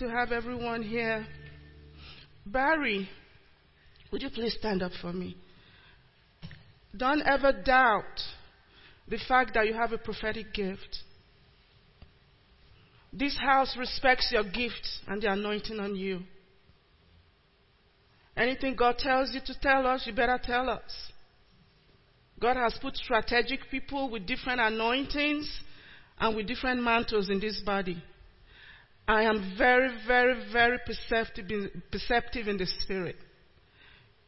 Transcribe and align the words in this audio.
to 0.00 0.08
have 0.08 0.32
everyone 0.32 0.82
here. 0.82 1.26
Barry, 2.46 3.06
would 4.10 4.22
you 4.22 4.30
please 4.30 4.56
stand 4.58 4.82
up 4.82 4.92
for 4.98 5.12
me? 5.12 5.36
Don't 6.96 7.20
ever 7.22 7.52
doubt 7.52 8.18
the 9.06 9.18
fact 9.28 9.52
that 9.54 9.66
you 9.66 9.74
have 9.74 9.92
a 9.92 9.98
prophetic 9.98 10.54
gift. 10.54 11.00
This 13.12 13.38
house 13.38 13.76
respects 13.78 14.30
your 14.32 14.44
gift 14.44 14.88
and 15.06 15.20
the 15.20 15.30
anointing 15.30 15.78
on 15.78 15.94
you. 15.94 16.20
Anything 18.38 18.76
God 18.76 18.96
tells 18.96 19.34
you 19.34 19.40
to 19.44 19.60
tell 19.60 19.86
us, 19.86 20.04
you 20.06 20.14
better 20.14 20.40
tell 20.42 20.70
us. 20.70 21.12
God 22.40 22.56
has 22.56 22.74
put 22.80 22.96
strategic 22.96 23.70
people 23.70 24.08
with 24.08 24.26
different 24.26 24.60
anointings 24.60 25.60
and 26.18 26.34
with 26.34 26.46
different 26.46 26.82
mantles 26.82 27.28
in 27.28 27.38
this 27.38 27.60
body. 27.60 28.02
I 29.06 29.24
am 29.24 29.54
very, 29.58 29.90
very, 30.06 30.50
very 30.52 30.78
perceptive 30.86 31.50
in, 31.50 31.82
perceptive 31.90 32.46
in 32.46 32.56
the 32.56 32.66
spirit. 32.66 33.16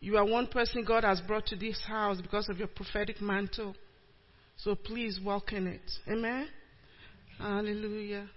You 0.00 0.16
are 0.16 0.24
one 0.24 0.48
person 0.48 0.84
God 0.84 1.04
has 1.04 1.20
brought 1.20 1.46
to 1.46 1.56
this 1.56 1.80
house 1.86 2.20
because 2.20 2.48
of 2.48 2.58
your 2.58 2.66
prophetic 2.66 3.20
mantle. 3.20 3.76
So 4.56 4.74
please 4.74 5.20
walk 5.24 5.52
in 5.52 5.68
it. 5.68 5.90
Amen? 6.08 6.48
Hallelujah. 7.38 8.28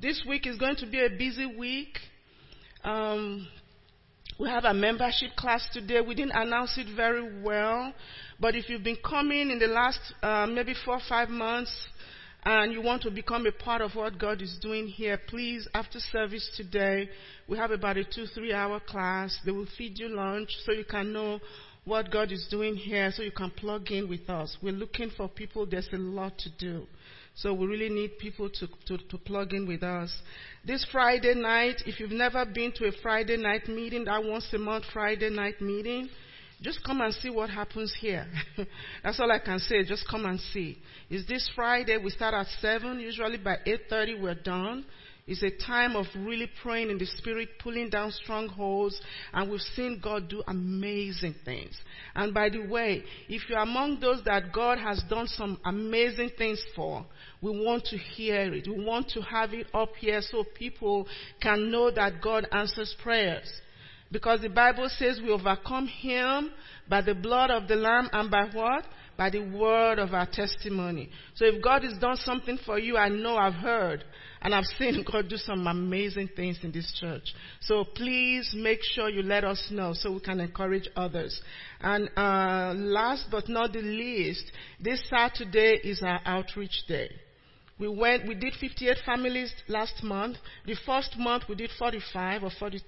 This 0.00 0.22
week 0.26 0.46
is 0.46 0.56
going 0.56 0.76
to 0.76 0.86
be 0.86 1.04
a 1.04 1.10
busy 1.10 1.44
week. 1.44 1.98
Um, 2.82 3.46
we 4.40 4.48
have 4.48 4.64
a 4.64 4.72
membership 4.72 5.36
class 5.36 5.68
today. 5.72 6.00
We 6.00 6.14
didn't 6.14 6.32
announce 6.34 6.78
it 6.78 6.86
very 6.96 7.42
well, 7.42 7.92
but 8.40 8.56
if 8.56 8.70
you've 8.70 8.82
been 8.82 8.96
coming 9.04 9.50
in 9.50 9.58
the 9.58 9.66
last 9.66 10.00
uh, 10.22 10.46
maybe 10.46 10.74
four 10.84 10.94
or 10.94 11.02
five 11.06 11.28
months, 11.28 11.70
and 12.44 12.72
you 12.72 12.82
want 12.82 13.02
to 13.02 13.10
become 13.10 13.46
a 13.46 13.52
part 13.52 13.82
of 13.82 13.94
what 13.94 14.18
God 14.18 14.42
is 14.42 14.58
doing 14.60 14.88
here, 14.88 15.18
please, 15.28 15.68
after 15.74 16.00
service 16.00 16.50
today, 16.56 17.08
we 17.48 17.56
have 17.56 17.70
about 17.70 17.96
a 17.96 18.04
two, 18.04 18.26
three 18.26 18.52
hour 18.52 18.80
class. 18.80 19.38
They 19.44 19.52
will 19.52 19.68
feed 19.78 19.98
you 19.98 20.08
lunch 20.08 20.50
so 20.64 20.72
you 20.72 20.84
can 20.84 21.12
know 21.12 21.38
what 21.84 22.10
God 22.10 22.32
is 22.32 22.46
doing 22.50 22.74
here 22.74 23.12
so 23.12 23.22
you 23.22 23.30
can 23.30 23.50
plug 23.50 23.90
in 23.90 24.08
with 24.08 24.28
us. 24.28 24.56
We're 24.60 24.72
looking 24.72 25.10
for 25.16 25.28
people. 25.28 25.66
There's 25.66 25.88
a 25.92 25.96
lot 25.96 26.36
to 26.38 26.50
do. 26.58 26.86
So 27.34 27.54
we 27.54 27.66
really 27.66 27.88
need 27.88 28.18
people 28.18 28.50
to, 28.50 28.68
to, 28.86 28.98
to, 29.08 29.18
plug 29.18 29.54
in 29.54 29.66
with 29.66 29.82
us. 29.82 30.14
This 30.66 30.86
Friday 30.92 31.34
night, 31.34 31.76
if 31.86 31.98
you've 31.98 32.10
never 32.10 32.44
been 32.44 32.72
to 32.72 32.86
a 32.86 32.92
Friday 33.02 33.38
night 33.38 33.68
meeting, 33.68 34.04
that 34.04 34.22
once 34.22 34.46
a 34.52 34.58
month 34.58 34.84
Friday 34.92 35.30
night 35.30 35.60
meeting, 35.60 36.10
just 36.62 36.84
come 36.84 37.00
and 37.00 37.12
see 37.14 37.30
what 37.30 37.50
happens 37.50 37.94
here. 38.00 38.26
That's 39.02 39.18
all 39.20 39.30
I 39.30 39.38
can 39.38 39.58
say. 39.58 39.84
Just 39.84 40.08
come 40.08 40.24
and 40.24 40.38
see. 40.38 40.78
Is 41.10 41.26
this 41.26 41.50
Friday? 41.54 41.98
We 41.98 42.10
start 42.10 42.34
at 42.34 42.46
7. 42.60 43.00
Usually 43.00 43.38
by 43.38 43.56
8.30 43.66 44.20
we're 44.20 44.34
done. 44.34 44.84
It's 45.24 45.42
a 45.42 45.50
time 45.64 45.94
of 45.94 46.06
really 46.16 46.50
praying 46.62 46.90
in 46.90 46.98
the 46.98 47.06
spirit, 47.06 47.50
pulling 47.62 47.90
down 47.90 48.10
strongholds, 48.10 49.00
and 49.32 49.48
we've 49.48 49.60
seen 49.60 50.00
God 50.02 50.28
do 50.28 50.42
amazing 50.48 51.36
things. 51.44 51.78
And 52.16 52.34
by 52.34 52.48
the 52.48 52.66
way, 52.66 53.04
if 53.28 53.48
you're 53.48 53.60
among 53.60 54.00
those 54.00 54.24
that 54.24 54.52
God 54.52 54.78
has 54.78 55.00
done 55.08 55.28
some 55.28 55.60
amazing 55.64 56.30
things 56.36 56.60
for, 56.74 57.06
we 57.40 57.50
want 57.50 57.84
to 57.86 57.96
hear 57.98 58.52
it. 58.52 58.66
We 58.66 58.84
want 58.84 59.10
to 59.10 59.20
have 59.20 59.54
it 59.54 59.68
up 59.72 59.90
here 59.96 60.20
so 60.22 60.44
people 60.56 61.06
can 61.40 61.70
know 61.70 61.92
that 61.92 62.20
God 62.20 62.48
answers 62.50 62.94
prayers. 63.00 63.48
Because 64.12 64.42
the 64.42 64.50
Bible 64.50 64.90
says 64.90 65.20
we 65.22 65.30
overcome 65.30 65.86
him 65.86 66.50
by 66.88 67.00
the 67.00 67.14
blood 67.14 67.50
of 67.50 67.66
the 67.66 67.76
Lamb 67.76 68.10
and 68.12 68.30
by 68.30 68.46
what? 68.52 68.84
By 69.16 69.30
the 69.30 69.40
word 69.40 69.98
of 69.98 70.12
our 70.12 70.28
testimony. 70.30 71.08
So 71.34 71.46
if 71.46 71.62
God 71.62 71.82
has 71.82 71.98
done 71.98 72.16
something 72.16 72.58
for 72.66 72.78
you, 72.78 72.98
I 72.98 73.08
know 73.08 73.36
I've 73.36 73.54
heard. 73.54 74.04
And 74.42 74.54
I've 74.54 74.66
seen 74.78 75.02
God 75.10 75.28
do 75.30 75.36
some 75.38 75.66
amazing 75.66 76.28
things 76.36 76.58
in 76.62 76.72
this 76.72 76.92
church. 77.00 77.32
So 77.60 77.84
please 77.84 78.54
make 78.54 78.80
sure 78.82 79.08
you 79.08 79.22
let 79.22 79.44
us 79.44 79.68
know 79.70 79.94
so 79.94 80.12
we 80.12 80.20
can 80.20 80.40
encourage 80.40 80.88
others. 80.94 81.40
And 81.80 82.10
uh, 82.14 82.74
last 82.76 83.28
but 83.30 83.48
not 83.48 83.72
the 83.72 83.80
least, 83.80 84.44
this 84.78 85.02
Saturday 85.08 85.80
is 85.84 86.02
our 86.02 86.20
outreach 86.26 86.84
day. 86.86 87.10
We 87.78 87.88
went, 87.88 88.28
we 88.28 88.34
did 88.34 88.54
58 88.60 88.98
families 89.06 89.52
last 89.68 90.02
month. 90.02 90.36
The 90.66 90.76
first 90.84 91.16
month 91.16 91.44
we 91.48 91.54
did 91.54 91.70
45 91.78 92.44
or 92.44 92.50
40, 92.58 92.80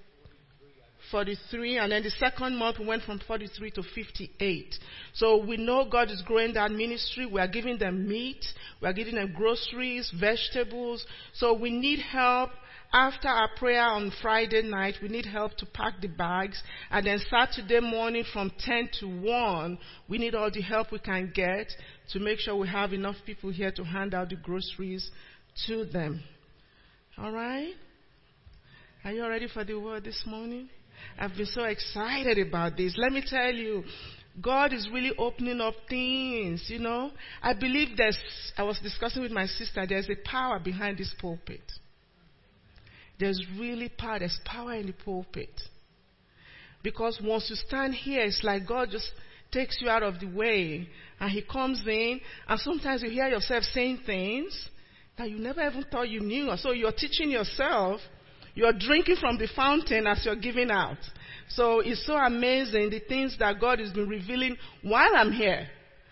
43, 1.11 1.79
and 1.79 1.93
then 1.93 2.03
the 2.03 2.11
second 2.11 2.57
month 2.57 2.79
we 2.79 2.87
went 2.87 3.03
from 3.03 3.21
43 3.27 3.71
to 3.73 3.83
58. 3.83 4.75
So 5.15 5.45
we 5.45 5.57
know 5.57 5.87
God 5.91 6.11
is 6.11 6.23
growing 6.23 6.55
that 6.55 6.71
ministry. 6.71 7.27
We 7.27 7.41
are 7.41 7.49
giving 7.49 7.79
them 7.79 8.09
meat, 8.09 8.45
we 8.81 8.89
are 8.89 8.93
giving 8.93 9.15
them 9.15 9.33
groceries, 9.37 10.13
vegetables. 10.19 11.05
So 11.35 11.55
we 11.55 11.71
need 11.71 12.01
help. 12.01 12.51
After 12.93 13.27
our 13.27 13.49
prayer 13.57 13.83
on 13.83 14.13
Friday 14.23 14.63
night, 14.63 14.95
we 15.03 15.09
need 15.09 15.27
help 15.27 15.57
to 15.57 15.67
pack 15.67 15.95
the 16.01 16.07
bags. 16.07 16.63
And 16.93 17.05
then 17.05 17.19
Saturday 17.29 17.81
morning 17.81 18.23
from 18.33 18.53
10 18.57 18.91
to 19.01 19.07
1, 19.09 19.79
we 20.09 20.19
need 20.19 20.37
all 20.37 20.49
the 20.49 20.61
help 20.61 20.93
we 20.93 21.01
can 21.01 21.33
get 21.35 21.67
to 22.13 22.21
make 22.21 22.39
sure 22.39 22.55
we 22.55 22.69
have 22.69 22.93
enough 22.93 23.17
people 23.27 23.51
here 23.51 23.73
to 23.73 23.83
hand 23.83 24.15
out 24.15 24.29
the 24.29 24.37
groceries 24.37 25.11
to 25.67 25.85
them. 25.87 26.23
All 27.19 27.33
right? 27.33 27.75
Are 29.05 29.13
you 29.13 29.27
ready 29.27 29.49
for 29.53 29.65
the 29.65 29.75
word 29.75 30.05
this 30.05 30.23
morning? 30.25 30.69
I've 31.19 31.37
been 31.37 31.47
so 31.47 31.65
excited 31.65 32.39
about 32.39 32.77
this. 32.77 32.95
Let 32.97 33.13
me 33.13 33.23
tell 33.27 33.53
you, 33.53 33.85
God 34.41 34.73
is 34.73 34.89
really 34.93 35.13
opening 35.17 35.61
up 35.61 35.75
things, 35.89 36.65
you 36.69 36.81
know. 36.81 37.13
I 37.43 37.55
believe 37.55 37.97
there's, 37.97 38.19
I 38.57 38.65
was 38.65 38.79
discussing 38.83 39.23
with 39.23 39.31
my 39.31 39.47
sister, 39.47 39.87
there's 39.89 40.09
a 40.09 40.17
power 40.29 40.59
behind 40.59 40.99
this 40.99 41.15
pulpit. 41.21 41.63
There's 43.19 43.41
really 43.59 43.89
power, 43.89 44.19
there's 44.19 44.39
power 44.45 44.75
in 44.75 44.87
the 44.87 44.93
pulpit. 44.93 45.61
Because 46.83 47.21
once 47.23 47.47
you 47.49 47.57
stand 47.57 47.95
here, 47.95 48.23
it's 48.23 48.43
like 48.43 48.67
God 48.67 48.89
just 48.91 49.11
takes 49.53 49.79
you 49.81 49.89
out 49.89 50.03
of 50.03 50.19
the 50.19 50.27
way 50.27 50.89
and 51.21 51.31
He 51.31 51.43
comes 51.43 51.81
in, 51.87 52.21
and 52.49 52.61
sometimes 52.61 53.03
you 53.03 53.11
hear 53.11 53.29
yourself 53.29 53.63
saying 53.65 54.01
things 54.05 54.69
that 55.17 55.31
you 55.31 55.39
never 55.39 55.65
even 55.65 55.85
thought 55.85 56.09
you 56.09 56.21
knew. 56.21 56.51
So 56.57 56.73
you're 56.73 56.93
teaching 56.93 57.31
yourself 57.31 58.01
you're 58.55 58.73
drinking 58.73 59.17
from 59.17 59.39
the 59.39 59.49
fountain 59.55 60.07
as 60.07 60.25
you're 60.25 60.37
giving 60.37 60.71
out. 60.71 60.99
So 61.49 61.81
it's 61.81 62.07
so 62.07 62.15
amazing 62.17 62.91
the 62.91 63.01
things 63.01 63.37
that 63.39 63.61
God 63.61 63.81
has 63.81 63.91
been 63.91 64.09
revealing 64.09 64.57
while 64.83 65.11
I'm 65.15 65.33
here. 65.33 65.69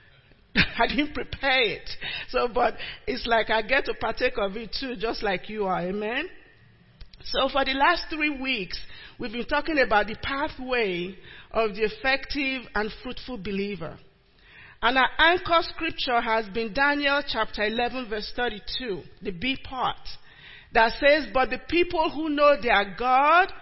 I 0.57 0.87
didn't 0.89 1.15
prepare 1.15 1.63
it. 1.63 1.89
So, 2.29 2.49
but 2.53 2.75
it's 3.07 3.27
like 3.27 3.49
I 3.51 3.63
get 3.63 3.87
to 3.87 3.95
partake 3.95 4.35
of 4.37 4.57
it 4.57 4.77
too, 4.79 4.97
just 4.97 5.23
like 5.23 5.49
you 5.49 5.65
are. 5.65 5.81
Amen? 5.81 6.29
So 7.25 7.49
for 7.49 7.65
the 7.65 7.75
last 7.75 8.07
three 8.11 8.41
weeks, 8.41 8.79
we've 9.19 9.33
been 9.33 9.47
talking 9.47 9.79
about 9.79 10.09
the 10.09 10.17
pathway 10.21 11.17
of 11.53 11.75
the 11.77 11.85
effective 11.85 12.63
and 12.75 12.91
fruitful 13.03 13.39
believer. 13.39 13.97
And 14.83 14.99
our 14.99 15.09
anchor 15.17 15.61
scripture 15.61 16.21
has 16.21 16.47
been 16.49 16.75
Daniel 16.75 17.23
chapter 17.27 17.63
11 17.63 18.09
verse 18.11 18.33
32, 18.35 19.03
the 19.23 19.31
B 19.31 19.57
part 19.63 19.97
that 20.75 20.93
says, 20.99 21.27
But 21.33 21.51
the 21.51 21.61
people 21.69 22.11
who 22.11 22.29
know 22.29 22.57
their 22.61 22.95
God 22.99 23.53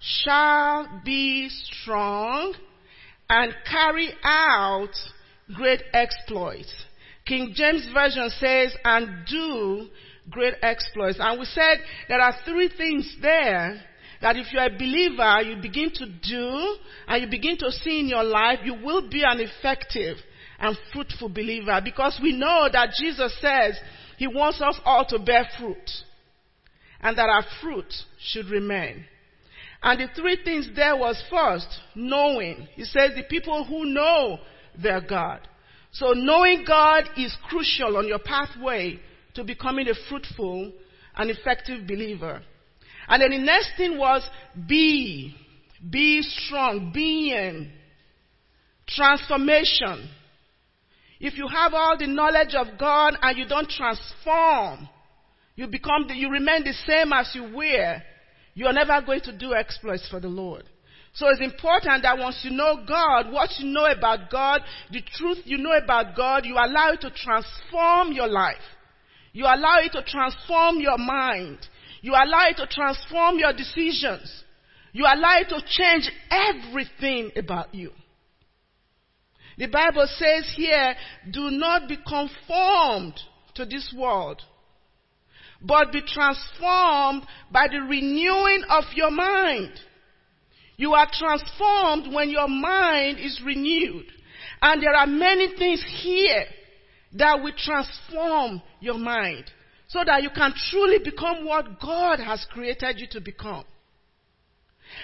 shall 0.00 1.00
be 1.04 1.48
strong 1.48 2.54
and 3.28 3.54
carry 3.70 4.10
out 4.22 4.92
great 5.54 5.82
exploits. 5.92 6.72
King 7.24 7.52
James 7.54 7.88
Version 7.92 8.30
says, 8.38 8.74
and 8.84 9.26
do 9.26 9.88
great 10.30 10.54
exploits. 10.62 11.18
And 11.20 11.40
we 11.40 11.46
said 11.46 11.78
there 12.08 12.20
are 12.20 12.34
three 12.44 12.70
things 12.76 13.16
there 13.20 13.80
that 14.22 14.36
if 14.36 14.52
you're 14.52 14.64
a 14.64 14.70
believer, 14.70 15.42
you 15.42 15.60
begin 15.60 15.90
to 15.94 16.06
do 16.06 16.76
and 17.08 17.22
you 17.22 17.28
begin 17.28 17.58
to 17.58 17.70
see 17.70 18.00
in 18.00 18.08
your 18.08 18.24
life, 18.24 18.60
you 18.64 18.74
will 18.74 19.08
be 19.08 19.22
an 19.24 19.40
effective 19.40 20.16
and 20.58 20.76
fruitful 20.92 21.28
believer 21.28 21.80
because 21.84 22.18
we 22.22 22.32
know 22.32 22.68
that 22.72 22.90
Jesus 22.98 23.36
says 23.40 23.78
he 24.16 24.26
wants 24.26 24.60
us 24.62 24.80
all 24.84 25.04
to 25.06 25.18
bear 25.18 25.46
fruit 25.58 25.90
and 27.00 27.16
that 27.18 27.28
our 27.28 27.44
fruit 27.60 27.92
should 28.18 28.46
remain. 28.46 29.04
And 29.82 30.00
the 30.00 30.08
three 30.14 30.38
things 30.44 30.68
there 30.74 30.96
was 30.96 31.22
first, 31.30 31.68
knowing. 31.94 32.68
He 32.74 32.84
says 32.84 33.12
the 33.14 33.22
people 33.22 33.64
who 33.64 33.84
know 33.84 34.38
their 34.80 35.00
God. 35.00 35.46
So 35.92 36.12
knowing 36.12 36.64
God 36.66 37.04
is 37.16 37.36
crucial 37.48 37.96
on 37.96 38.08
your 38.08 38.18
pathway 38.18 39.00
to 39.34 39.44
becoming 39.44 39.88
a 39.88 39.94
fruitful 40.08 40.72
and 41.14 41.30
effective 41.30 41.86
believer. 41.86 42.42
And 43.08 43.22
then 43.22 43.30
the 43.30 43.38
next 43.38 43.72
thing 43.76 43.96
was 43.98 44.28
be. 44.66 45.34
Be 45.88 46.22
strong. 46.22 46.90
Being. 46.92 47.70
Transformation. 48.88 50.08
If 51.20 51.38
you 51.38 51.48
have 51.48 51.72
all 51.72 51.96
the 51.98 52.06
knowledge 52.06 52.54
of 52.54 52.78
God 52.78 53.14
and 53.22 53.38
you 53.38 53.46
don't 53.46 53.68
transform, 53.68 54.88
you 55.56 55.66
become, 55.66 56.06
the, 56.06 56.14
you 56.14 56.30
remain 56.30 56.64
the 56.64 56.74
same 56.86 57.12
as 57.12 57.32
you 57.34 57.42
were. 57.54 58.02
You're 58.54 58.72
never 58.72 59.00
going 59.04 59.20
to 59.22 59.36
do 59.36 59.54
exploits 59.54 60.08
for 60.08 60.20
the 60.20 60.28
Lord. 60.28 60.64
So 61.14 61.28
it's 61.28 61.40
important 61.40 62.02
that 62.02 62.18
once 62.18 62.40
you 62.42 62.50
know 62.50 62.84
God, 62.86 63.32
what 63.32 63.50
you 63.58 63.66
know 63.72 63.86
about 63.86 64.30
God, 64.30 64.60
the 64.92 65.02
truth 65.14 65.38
you 65.44 65.56
know 65.56 65.72
about 65.72 66.14
God, 66.14 66.44
you 66.44 66.54
allow 66.54 66.92
it 66.92 67.00
to 67.00 67.10
transform 67.10 68.12
your 68.12 68.28
life. 68.28 68.56
You 69.32 69.44
allow 69.44 69.78
it 69.82 69.92
to 69.92 70.02
transform 70.02 70.78
your 70.80 70.98
mind. 70.98 71.58
You 72.02 72.12
allow 72.12 72.48
it 72.48 72.56
to 72.58 72.66
transform 72.66 73.38
your 73.38 73.54
decisions. 73.54 74.44
You 74.92 75.04
allow 75.04 75.38
it 75.40 75.48
to 75.48 75.62
change 75.66 76.10
everything 76.30 77.30
about 77.36 77.74
you. 77.74 77.92
The 79.58 79.66
Bible 79.68 80.06
says 80.06 80.52
here, 80.54 80.94
do 81.30 81.50
not 81.50 81.88
be 81.88 81.96
conformed 81.96 83.18
to 83.54 83.64
this 83.64 83.94
world, 83.96 84.42
but 85.62 85.92
be 85.92 86.02
transformed 86.02 87.24
by 87.50 87.68
the 87.68 87.78
renewing 87.78 88.62
of 88.68 88.84
your 88.94 89.10
mind. 89.10 89.72
You 90.76 90.92
are 90.94 91.08
transformed 91.10 92.12
when 92.14 92.30
your 92.30 92.48
mind 92.48 93.18
is 93.18 93.40
renewed. 93.44 94.06
And 94.60 94.82
there 94.82 94.94
are 94.94 95.06
many 95.06 95.56
things 95.56 95.84
here 96.02 96.44
that 97.14 97.42
will 97.42 97.52
transform 97.56 98.62
your 98.80 98.98
mind 98.98 99.44
so 99.88 100.02
that 100.04 100.22
you 100.22 100.30
can 100.30 100.52
truly 100.70 100.98
become 100.98 101.46
what 101.46 101.80
God 101.80 102.20
has 102.20 102.46
created 102.50 102.98
you 102.98 103.06
to 103.12 103.20
become. 103.20 103.64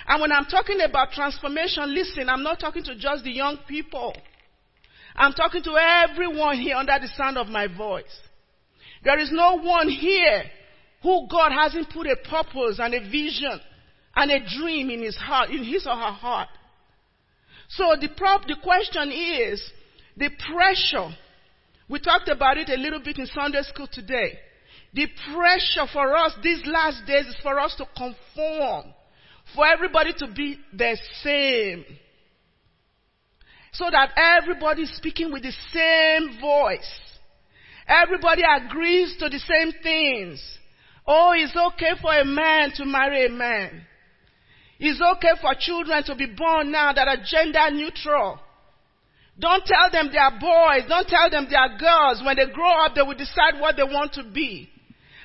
And 0.06 0.20
when 0.20 0.32
I'm 0.32 0.44
talking 0.44 0.80
about 0.80 1.12
transformation, 1.12 1.94
listen, 1.94 2.28
I'm 2.28 2.42
not 2.42 2.60
talking 2.60 2.84
to 2.84 2.96
just 2.96 3.24
the 3.24 3.30
young 3.30 3.58
people. 3.68 4.14
I'm 5.16 5.32
talking 5.32 5.62
to 5.64 5.76
everyone 5.76 6.58
here 6.58 6.76
under 6.76 6.96
the 7.00 7.08
sound 7.16 7.36
of 7.36 7.48
my 7.48 7.66
voice. 7.66 8.04
There 9.04 9.18
is 9.18 9.30
no 9.32 9.58
one 9.58 9.88
here 9.88 10.44
who 11.02 11.26
God 11.28 11.52
hasn't 11.52 11.90
put 11.90 12.06
a 12.06 12.16
purpose 12.16 12.78
and 12.78 12.94
a 12.94 13.00
vision 13.00 13.60
and 14.14 14.30
a 14.30 14.38
dream 14.58 14.90
in 14.90 15.02
his 15.02 15.16
heart, 15.16 15.50
in 15.50 15.64
his 15.64 15.86
or 15.86 15.96
her 15.96 16.12
heart. 16.12 16.48
So 17.70 17.96
the 18.00 18.08
the 18.46 18.56
question 18.62 19.10
is 19.10 19.72
the 20.16 20.30
pressure. 20.52 21.14
We 21.88 21.98
talked 21.98 22.28
about 22.28 22.58
it 22.58 22.68
a 22.68 22.76
little 22.76 23.00
bit 23.00 23.18
in 23.18 23.26
Sunday 23.26 23.62
school 23.62 23.88
today. 23.90 24.38
The 24.94 25.06
pressure 25.34 25.90
for 25.92 26.14
us 26.16 26.32
these 26.42 26.62
last 26.66 27.06
days 27.06 27.26
is 27.26 27.36
for 27.42 27.58
us 27.58 27.74
to 27.76 27.86
conform, 27.96 28.92
for 29.54 29.66
everybody 29.66 30.12
to 30.18 30.26
be 30.28 30.58
the 30.72 30.96
same. 31.22 31.84
So 33.72 33.86
that 33.90 34.12
everybody 34.16 34.82
is 34.82 34.94
speaking 34.96 35.32
with 35.32 35.42
the 35.42 35.52
same 35.72 36.40
voice. 36.40 37.11
Everybody 37.86 38.42
agrees 38.42 39.16
to 39.18 39.28
the 39.28 39.38
same 39.38 39.72
things. 39.82 40.40
Oh, 41.06 41.32
it's 41.36 41.56
okay 41.56 42.00
for 42.00 42.14
a 42.14 42.24
man 42.24 42.72
to 42.76 42.84
marry 42.84 43.26
a 43.26 43.30
man. 43.30 43.82
It's 44.78 45.00
okay 45.00 45.40
for 45.40 45.54
children 45.58 46.02
to 46.04 46.14
be 46.14 46.26
born 46.26 46.72
now 46.72 46.92
that 46.92 47.08
are 47.08 47.18
gender 47.24 47.70
neutral. 47.70 48.38
Don't 49.38 49.64
tell 49.64 49.90
them 49.90 50.10
they 50.12 50.18
are 50.18 50.38
boys. 50.38 50.88
Don't 50.88 51.08
tell 51.08 51.30
them 51.30 51.46
they 51.48 51.56
are 51.56 51.76
girls. 51.78 52.22
When 52.24 52.36
they 52.36 52.46
grow 52.52 52.84
up, 52.84 52.94
they 52.94 53.02
will 53.02 53.16
decide 53.16 53.60
what 53.60 53.76
they 53.76 53.82
want 53.82 54.12
to 54.14 54.24
be. 54.24 54.68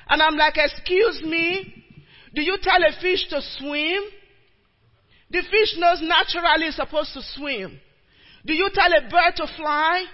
And 0.08 0.22
I'm 0.22 0.36
like, 0.36 0.54
excuse 0.56 1.22
me? 1.22 1.74
Do 2.34 2.42
you 2.42 2.56
tell 2.62 2.82
a 2.82 3.00
fish 3.00 3.28
to 3.30 3.40
swim? 3.58 4.02
The 5.30 5.42
fish 5.42 5.76
knows 5.76 6.00
naturally 6.00 6.68
it's 6.68 6.76
supposed 6.76 7.12
to 7.14 7.20
swim. 7.36 7.78
Do 8.46 8.54
you 8.54 8.70
tell 8.72 8.90
a 8.92 9.10
bird 9.10 9.36
to 9.36 9.46
fly? 9.56 10.04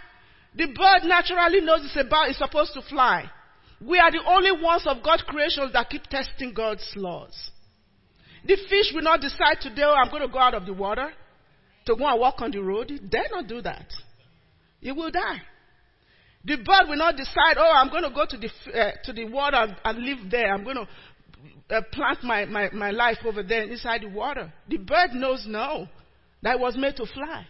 The 0.54 0.66
bird 0.66 1.02
naturally 1.04 1.60
knows 1.60 1.80
it's 1.84 1.96
about, 1.96 2.28
it's 2.28 2.38
supposed 2.38 2.74
to 2.74 2.82
fly. 2.82 3.30
We 3.80 3.98
are 3.98 4.10
the 4.10 4.22
only 4.26 4.52
ones 4.52 4.84
of 4.86 5.02
God's 5.02 5.22
creations 5.22 5.72
that 5.72 5.90
keep 5.90 6.04
testing 6.04 6.54
God's 6.54 6.88
laws. 6.96 7.50
The 8.44 8.56
fish 8.68 8.92
will 8.94 9.02
not 9.02 9.20
decide 9.20 9.60
today, 9.60 9.82
oh, 9.84 9.94
I'm 9.94 10.10
going 10.10 10.22
to 10.22 10.28
go 10.28 10.38
out 10.38 10.54
of 10.54 10.66
the 10.66 10.72
water 10.72 11.12
to 11.86 11.96
go 11.96 12.06
and 12.06 12.20
walk 12.20 12.36
on 12.38 12.50
the 12.50 12.62
road. 12.62 12.90
It 12.90 13.10
dare 13.10 13.26
not 13.30 13.48
do 13.48 13.60
that. 13.62 13.86
It 14.80 14.92
will 14.92 15.10
die. 15.10 15.42
The 16.44 16.56
bird 16.56 16.88
will 16.88 16.96
not 16.96 17.16
decide, 17.16 17.56
oh, 17.56 17.72
I'm 17.74 17.88
going 17.90 18.02
to 18.04 18.10
go 18.10 18.26
to 18.28 18.36
the, 18.36 18.78
uh, 18.78 18.92
to 19.04 19.12
the 19.12 19.24
water 19.24 19.56
and, 19.56 19.76
and 19.82 19.98
live 19.98 20.30
there. 20.30 20.52
I'm 20.52 20.62
going 20.62 20.76
to 20.76 21.74
uh, 21.74 21.80
plant 21.90 22.22
my, 22.22 22.44
my, 22.44 22.70
my 22.70 22.90
life 22.90 23.18
over 23.24 23.42
there 23.42 23.62
inside 23.62 24.02
the 24.02 24.08
water. 24.08 24.52
The 24.68 24.76
bird 24.76 25.14
knows 25.14 25.46
no, 25.48 25.88
that 26.42 26.60
was 26.60 26.76
made 26.76 26.96
to 26.96 27.06
fly. 27.06 27.46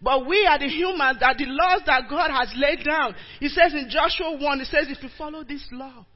But 0.00 0.26
we 0.26 0.46
are 0.46 0.58
the 0.58 0.68
humans 0.68 1.18
that 1.20 1.38
the 1.38 1.46
laws 1.46 1.82
that 1.86 2.08
God 2.08 2.30
has 2.30 2.52
laid 2.56 2.84
down. 2.84 3.14
He 3.40 3.48
says 3.48 3.74
in 3.74 3.88
Joshua 3.90 4.36
1, 4.38 4.58
he 4.60 4.64
says, 4.64 4.86
if 4.88 5.02
you 5.02 5.08
follow 5.18 5.42
this 5.42 5.66
law, 5.72 6.06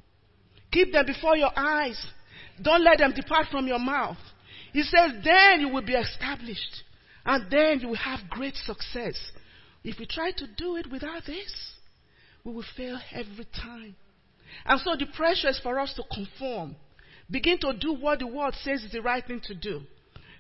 keep 0.71 0.93
them 0.93 1.05
before 1.07 1.37
your 1.37 1.51
eyes. 1.57 2.01
Don't 2.61 2.85
let 2.85 2.99
them 2.99 3.13
depart 3.13 3.47
from 3.51 3.67
your 3.67 3.81
mouth. 3.81 4.19
He 4.73 4.83
says, 4.83 5.13
then 5.25 5.61
you 5.61 5.69
will 5.69 5.85
be 5.85 5.95
established. 5.95 6.85
And 7.25 7.51
then 7.51 7.81
you 7.81 7.89
will 7.89 7.97
have 7.97 8.21
great 8.31 8.55
success. 8.55 9.19
If 9.85 9.99
we 9.99 10.07
try 10.07 10.31
to 10.33 10.47
do 10.57 10.77
it 10.77 10.91
without 10.91 11.25
this, 11.27 11.73
we 12.45 12.53
will 12.53 12.65
fail 12.77 12.99
every 13.13 13.47
time. 13.55 13.97
And 14.65 14.81
so 14.81 14.97
the 14.97 15.07
pressure 15.07 15.49
is 15.49 15.61
for 15.61 15.79
us 15.81 15.95
to 15.95 16.03
conform. 16.13 16.77
Begin 17.31 17.59
to 17.59 17.73
do 17.73 17.95
what 17.95 18.19
the 18.19 18.27
world 18.27 18.55
says 18.63 18.83
is 18.83 18.93
the 18.93 19.03
right 19.03 19.25
thing 19.27 19.41
to 19.45 19.55
do. 19.55 19.83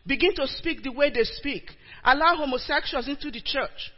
Begin 0.06 0.34
to 0.36 0.46
speak 0.46 0.82
the 0.82 0.92
way 0.92 1.10
they 1.10 1.24
speak. 1.24 1.70
Allow 2.04 2.36
homosexuals 2.36 3.08
into 3.08 3.30
the 3.30 3.40
church. 3.40 3.92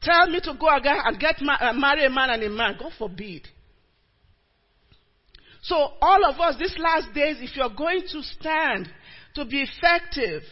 Tell 0.00 0.28
me 0.28 0.40
to 0.40 0.54
go 0.58 0.68
again 0.74 0.98
and 1.04 1.18
get 1.18 1.36
ma- 1.40 1.58
uh, 1.60 1.72
marry 1.72 2.04
a 2.04 2.10
man 2.10 2.30
and 2.30 2.42
a 2.42 2.48
man. 2.48 2.76
God 2.78 2.92
forbid. 2.96 3.48
So 5.62 5.74
all 6.00 6.24
of 6.24 6.38
us, 6.38 6.56
these 6.58 6.76
last 6.78 7.12
days, 7.12 7.38
if 7.40 7.56
you're 7.56 7.74
going 7.76 8.02
to 8.12 8.22
stand 8.22 8.88
to 9.34 9.44
be 9.44 9.62
effective, 9.62 10.42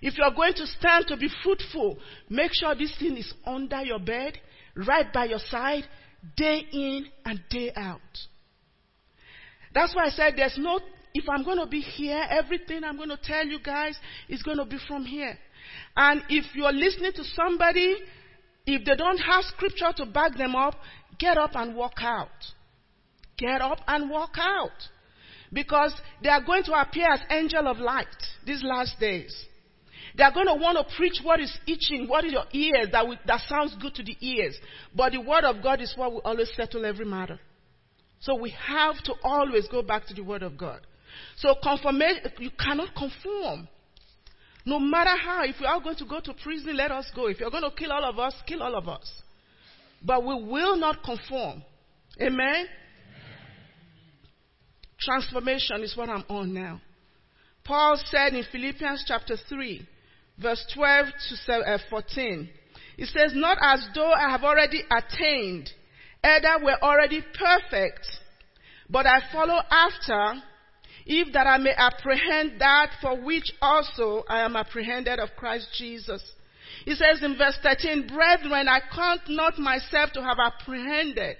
if 0.00 0.16
you're 0.16 0.34
going 0.34 0.54
to 0.54 0.66
stand 0.66 1.06
to 1.08 1.16
be 1.18 1.28
fruitful, 1.42 1.98
make 2.30 2.52
sure 2.54 2.74
this 2.74 2.96
thing 2.98 3.18
is 3.18 3.32
under 3.44 3.82
your 3.82 3.98
bed, 3.98 4.38
right 4.74 5.12
by 5.12 5.26
your 5.26 5.38
side, 5.38 5.84
day 6.36 6.66
in 6.72 7.06
and 7.26 7.40
day 7.50 7.70
out. 7.76 8.00
That's 9.74 9.94
why 9.94 10.06
I 10.06 10.10
said 10.10 10.34
there's 10.36 10.56
no 10.58 10.80
if 11.14 11.28
I'm 11.28 11.44
going 11.44 11.58
to 11.58 11.66
be 11.66 11.80
here, 11.80 12.24
everything 12.30 12.84
I'm 12.84 12.96
going 12.96 13.10
to 13.10 13.18
tell 13.22 13.46
you 13.46 13.58
guys 13.60 13.96
is 14.28 14.42
going 14.42 14.58
to 14.58 14.64
be 14.64 14.78
from 14.88 15.04
here. 15.04 15.36
And 15.96 16.22
if 16.28 16.54
you're 16.54 16.72
listening 16.72 17.12
to 17.12 17.24
somebody, 17.36 17.96
if 18.66 18.84
they 18.84 18.94
don't 18.96 19.18
have 19.18 19.44
scripture 19.44 19.92
to 19.96 20.06
back 20.06 20.36
them 20.36 20.54
up, 20.54 20.74
get 21.18 21.36
up 21.36 21.50
and 21.54 21.74
walk 21.74 21.94
out. 22.00 22.28
Get 23.36 23.60
up 23.60 23.80
and 23.86 24.10
walk 24.10 24.32
out. 24.38 24.70
Because 25.52 25.94
they 26.22 26.30
are 26.30 26.42
going 26.42 26.62
to 26.64 26.72
appear 26.72 27.12
as 27.12 27.20
angel 27.30 27.66
of 27.68 27.78
light 27.78 28.06
these 28.46 28.62
last 28.62 28.98
days. 28.98 29.34
They 30.16 30.24
are 30.24 30.32
going 30.32 30.46
to 30.46 30.54
want 30.54 30.78
to 30.78 30.96
preach 30.96 31.20
what 31.22 31.40
is 31.40 31.56
itching, 31.66 32.06
what 32.08 32.24
is 32.24 32.32
your 32.32 32.44
ears 32.52 32.88
that, 32.92 33.06
we, 33.06 33.18
that 33.26 33.40
sounds 33.48 33.76
good 33.80 33.94
to 33.94 34.02
the 34.02 34.16
ears. 34.20 34.56
But 34.94 35.12
the 35.12 35.20
word 35.20 35.44
of 35.44 35.62
God 35.62 35.80
is 35.80 35.92
what 35.96 36.12
will 36.12 36.22
always 36.24 36.50
settle 36.54 36.84
every 36.84 37.06
matter. 37.06 37.38
So 38.20 38.34
we 38.34 38.54
have 38.66 39.02
to 39.04 39.14
always 39.22 39.66
go 39.68 39.82
back 39.82 40.06
to 40.06 40.14
the 40.14 40.22
word 40.22 40.42
of 40.42 40.56
God. 40.56 40.80
So 41.36 41.54
confirmation, 41.62 42.30
you 42.38 42.50
cannot 42.50 42.94
conform. 42.94 43.68
No 44.64 44.78
matter 44.78 45.16
how, 45.16 45.44
if 45.44 45.56
we 45.60 45.66
are 45.66 45.80
going 45.80 45.96
to 45.96 46.04
go 46.04 46.20
to 46.20 46.34
prison, 46.34 46.76
let 46.76 46.92
us 46.92 47.10
go. 47.14 47.26
If 47.26 47.40
you're 47.40 47.50
going 47.50 47.64
to 47.64 47.70
kill 47.70 47.92
all 47.92 48.04
of 48.04 48.18
us, 48.18 48.34
kill 48.46 48.62
all 48.62 48.74
of 48.76 48.88
us. 48.88 49.10
But 50.04 50.24
we 50.24 50.34
will 50.34 50.76
not 50.76 51.02
conform. 51.02 51.62
Amen? 52.20 52.66
Transformation 55.00 55.82
is 55.82 55.96
what 55.96 56.08
I'm 56.08 56.24
on 56.28 56.54
now. 56.54 56.80
Paul 57.64 58.00
said 58.06 58.34
in 58.34 58.44
Philippians 58.50 59.04
chapter 59.06 59.36
3, 59.48 59.86
verse 60.40 60.64
12 60.74 61.06
to 61.46 61.52
uh, 61.54 61.78
14, 61.90 62.48
he 62.96 63.04
says, 63.06 63.32
Not 63.34 63.58
as 63.60 63.86
though 63.94 64.12
I 64.12 64.30
have 64.30 64.42
already 64.42 64.82
attained, 64.90 65.70
either 66.22 66.64
we're 66.64 66.78
already 66.82 67.20
perfect, 67.20 68.06
but 68.88 69.06
I 69.06 69.20
follow 69.32 69.60
after 69.70 70.42
if 71.06 71.32
that 71.32 71.46
I 71.46 71.58
may 71.58 71.72
apprehend 71.76 72.60
that 72.60 72.92
for 73.00 73.20
which 73.20 73.52
also 73.60 74.24
I 74.28 74.40
am 74.40 74.56
apprehended 74.56 75.18
of 75.18 75.30
Christ 75.36 75.68
Jesus. 75.76 76.22
He 76.84 76.94
says 76.94 77.22
in 77.22 77.36
verse 77.36 77.58
13, 77.62 78.08
Brethren, 78.08 78.68
I 78.68 78.80
count 78.94 79.22
not 79.28 79.58
myself 79.58 80.12
to 80.12 80.22
have 80.22 80.38
apprehended, 80.38 81.36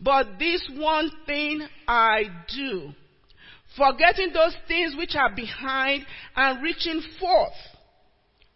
but 0.00 0.38
this 0.38 0.68
one 0.74 1.10
thing 1.26 1.66
I 1.86 2.24
do, 2.54 2.92
forgetting 3.76 4.32
those 4.32 4.56
things 4.66 4.94
which 4.96 5.14
are 5.16 5.34
behind 5.34 6.06
and 6.34 6.62
reaching 6.62 7.02
forth 7.20 7.52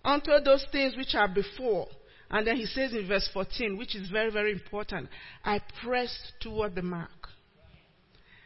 unto 0.05 0.33
those 0.45 0.65
things 0.73 0.97
which 0.97 1.15
are 1.15 1.29
before. 1.29 1.87
And 2.31 2.47
then 2.47 2.57
he 2.57 2.67
says 2.67 2.93
in 2.93 3.07
verse 3.07 3.29
14, 3.33 3.77
which 3.77 3.95
is 3.95 4.09
very, 4.09 4.31
very 4.31 4.53
important, 4.53 5.09
I 5.45 5.61
press 5.85 6.17
toward 6.41 6.75
the 6.75 6.83
mark 6.83 7.22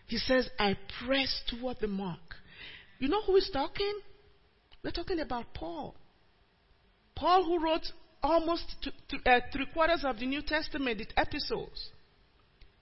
he 0.06 0.18
says, 0.18 0.48
I 0.58 0.76
press 1.04 1.42
toward 1.48 1.78
the 1.80 1.88
mark. 1.88 2.20
You 2.98 3.08
know 3.08 3.22
who 3.22 3.36
is 3.36 3.50
talking? 3.52 4.00
We're 4.82 4.92
talking 4.92 5.20
about 5.20 5.52
Paul. 5.52 5.96
Paul, 7.14 7.44
who 7.44 7.62
wrote 7.62 7.86
almost 8.22 8.64
uh, 9.26 9.40
three 9.52 9.66
quarters 9.72 10.04
of 10.04 10.18
the 10.18 10.26
New 10.26 10.42
Testament, 10.42 10.98
the 10.98 11.06
epistles. 11.20 11.90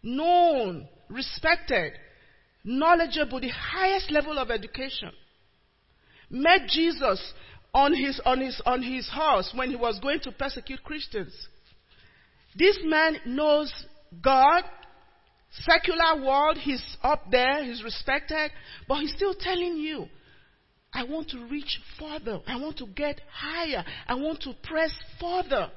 Known, 0.02 0.86
respected, 1.08 1.92
knowledgeable, 2.62 3.40
the 3.40 3.48
highest 3.48 4.10
level 4.10 4.38
of 4.38 4.50
education. 4.50 5.10
Met 6.28 6.68
Jesus 6.68 7.32
on 7.72 7.94
his, 7.94 8.20
on 8.24 8.40
his, 8.40 8.60
on 8.66 8.82
his 8.82 9.08
horse 9.12 9.50
when 9.54 9.70
he 9.70 9.76
was 9.76 9.98
going 10.00 10.20
to 10.20 10.32
persecute 10.32 10.82
Christians. 10.82 11.32
This 12.56 12.78
man 12.84 13.16
knows 13.26 13.72
God, 14.22 14.62
secular 15.62 16.24
world, 16.24 16.58
he's 16.58 16.82
up 17.02 17.30
there, 17.30 17.64
he's 17.64 17.82
respected, 17.82 18.50
but 18.88 19.00
he's 19.00 19.12
still 19.12 19.34
telling 19.34 19.76
you, 19.76 20.06
I 20.92 21.04
want 21.04 21.28
to 21.30 21.44
reach 21.46 21.80
further. 21.98 22.40
I 22.46 22.56
want 22.56 22.78
to 22.78 22.86
get 22.86 23.20
higher. 23.32 23.84
I 24.06 24.14
want 24.14 24.40
to 24.42 24.52
press 24.62 24.92
further. 25.20 25.70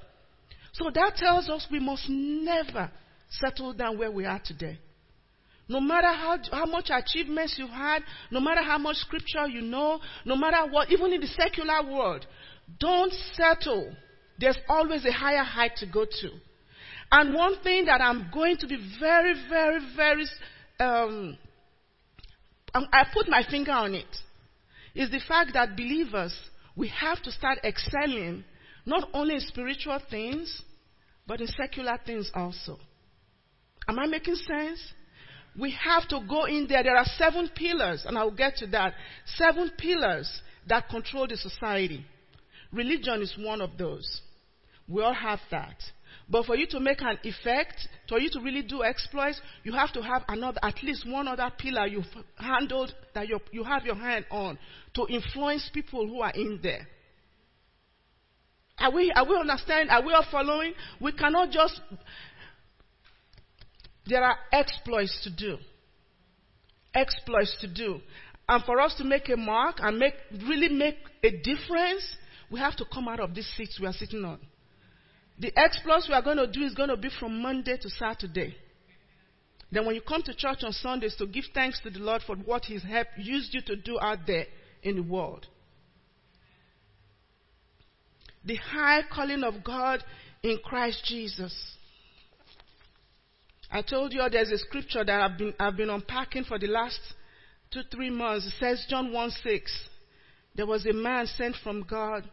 So 0.74 0.91
that 0.93 1.15
tells 1.15 1.50
us 1.50 1.67
we 1.72 1.79
must 1.79 2.07
never 2.07 2.91
settle 3.29 3.74
down 3.74 3.98
where 3.98 4.12
we 4.12 4.25
are 4.25 4.39
today. 4.43 4.77
No 5.67 5.81
matter 5.81 6.07
how, 6.07 6.38
how 6.51 6.65
much 6.65 6.89
achievements 6.89 7.55
you've 7.57 7.69
had, 7.69 8.03
no 8.31 8.39
matter 8.39 8.62
how 8.62 8.77
much 8.77 8.98
scripture 8.98 9.48
you 9.48 9.62
know, 9.62 10.00
no 10.24 10.36
matter 10.36 10.72
what, 10.72 10.91
even 10.91 11.12
in 11.12 11.19
the 11.19 11.27
secular 11.27 11.84
world, 11.84 12.25
don't 12.79 13.12
settle. 13.34 13.93
There's 14.39 14.57
always 14.69 15.03
a 15.05 15.12
higher 15.12 15.43
height 15.43 15.75
to 15.77 15.88
go 15.88 16.05
to. 16.05 16.29
And 17.11 17.33
one 17.33 17.61
thing 17.63 17.85
that 17.85 18.01
I'm 18.01 18.29
going 18.33 18.57
to 18.57 18.67
be 18.67 18.77
very, 18.99 19.33
very, 19.49 19.79
very, 19.95 20.25
um, 20.79 21.37
I 22.73 23.05
put 23.13 23.29
my 23.29 23.43
finger 23.49 23.71
on 23.71 23.93
it, 23.93 24.05
is 24.93 25.09
the 25.09 25.21
fact 25.27 25.51
that 25.53 25.75
believers, 25.75 26.37
we 26.75 26.89
have 26.89 27.21
to 27.23 27.31
start 27.31 27.59
excelling 27.63 28.43
not 28.85 29.09
only 29.13 29.35
in 29.35 29.41
spiritual 29.41 29.99
things, 30.09 30.61
but 31.25 31.39
in 31.41 31.47
secular 31.47 31.99
things 32.05 32.31
also. 32.33 32.77
Am 33.87 33.99
I 33.99 34.05
making 34.05 34.35
sense? 34.35 34.79
We 35.57 35.71
have 35.71 36.07
to 36.09 36.21
go 36.27 36.45
in 36.45 36.67
there. 36.67 36.83
There 36.83 36.95
are 36.95 37.05
seven 37.17 37.49
pillars, 37.55 38.03
and 38.05 38.17
I'll 38.17 38.31
get 38.31 38.57
to 38.57 38.67
that. 38.67 38.93
Seven 39.25 39.71
pillars 39.77 40.41
that 40.67 40.89
control 40.89 41.27
the 41.27 41.37
society. 41.37 42.05
Religion 42.71 43.21
is 43.21 43.33
one 43.39 43.61
of 43.61 43.77
those. 43.77 44.21
We 44.87 45.01
all 45.01 45.13
have 45.13 45.39
that. 45.51 45.77
But 46.29 46.46
for 46.46 46.55
you 46.55 46.67
to 46.67 46.79
make 46.79 47.01
an 47.01 47.17
effect, 47.24 47.88
for 48.10 48.19
you 48.19 48.29
to 48.31 48.41
really 48.41 48.62
do 48.62 48.84
exploits, 48.84 49.39
you 49.63 49.72
have 49.72 49.93
to 49.93 50.01
have 50.01 50.24
another, 50.27 50.60
at 50.62 50.84
least 50.84 51.10
one 51.10 51.27
other 51.27 51.50
pillar 51.57 51.88
you've 51.88 52.05
handled 52.38 52.93
that 53.15 53.27
you 53.29 53.63
have 53.63 53.86
your 53.86 53.96
hand 53.96 54.25
on 54.29 54.60
to 54.96 55.07
influence 55.07 55.69
people 55.74 56.05
who 56.05 56.19
are 56.22 56.31
in 56.31 56.60
there. 56.62 56.86
Are 58.79 58.91
we, 58.91 59.12
are 59.12 59.27
we 59.27 59.36
understanding? 59.38 59.89
Are 59.89 60.05
we 60.05 60.13
all 60.13 60.25
following? 60.29 60.74
We 61.00 61.13
cannot 61.13 61.51
just 61.51 61.79
there 64.05 64.24
are 64.24 64.38
exploits 64.51 65.19
to 65.24 65.29
do. 65.29 65.57
Exploits 66.93 67.57
to 67.62 67.67
do. 67.67 68.00
And 68.48 68.63
for 68.63 68.79
us 68.79 68.96
to 68.96 69.03
make 69.03 69.29
a 69.29 69.36
mark 69.36 69.77
and 69.79 70.00
make, 70.00 70.13
really 70.48 70.69
make 70.69 70.96
a 71.24 71.31
difference, 71.31 72.15
we 72.50 72.60
have 72.60 72.75
to 72.77 72.86
come 72.91 73.07
out 73.07 73.19
of 73.19 73.36
these 73.36 73.48
seats 73.57 73.77
we 73.79 73.88
are 73.88 73.93
sitting 73.93 74.24
on. 74.24 74.39
The 75.39 75.58
exploits 75.58 76.08
we 76.08 76.15
are 76.15 76.22
going 76.22 76.38
to 76.38 76.48
do 76.48 76.63
is 76.63 76.74
going 76.74 76.89
to 76.89 76.98
be 76.98 77.10
from 77.20 77.41
Monday 77.41 77.77
to 77.77 77.89
Saturday. 77.89 78.56
Then 79.72 79.86
when 79.86 79.96
you 79.96 80.01
come 80.01 80.24
to 80.24 80.34
church 80.34 80.60
on 80.63 80.72
Sundays 80.72 81.15
to 81.17 81.27
give 81.27 81.46
thanks 81.53 81.79
to 81.82 81.89
the 81.89 82.00
Lord 82.00 82.22
for 82.25 82.36
what 82.36 82.65
He's 82.65 82.84
helped, 82.84 83.12
used 83.17 83.53
you 83.53 83.62
to 83.62 83.75
do 83.75 84.00
out 84.00 84.20
there 84.25 84.46
in 84.82 84.96
the 84.96 85.03
world. 85.03 85.46
The 88.46 88.56
high 88.56 89.01
calling 89.13 89.44
of 89.44 89.63
God 89.63 90.03
in 90.41 90.58
Christ 90.63 91.03
Jesus. 91.06 91.53
I 93.70 93.82
told 93.82 94.13
you 94.13 94.22
there's 94.32 94.51
a 94.51 94.58
scripture 94.58 95.03
that 95.03 95.22
I've 95.22 95.38
been, 95.38 95.53
I've 95.60 95.75
been 95.75 95.89
unpacking 95.89 96.46
for 96.46 96.58
the 96.58 96.67
last 96.67 97.00
two, 97.72 97.82
three 97.91 98.10
months. 98.10 98.48
It 98.48 98.53
says, 98.60 98.86
John 98.89 99.12
1 99.12 99.32
6. 99.44 99.89
There 100.56 100.65
was 100.65 100.86
a 100.86 100.94
man 100.94 101.27
sent 101.27 101.58
from 101.62 101.84
God 101.84 102.27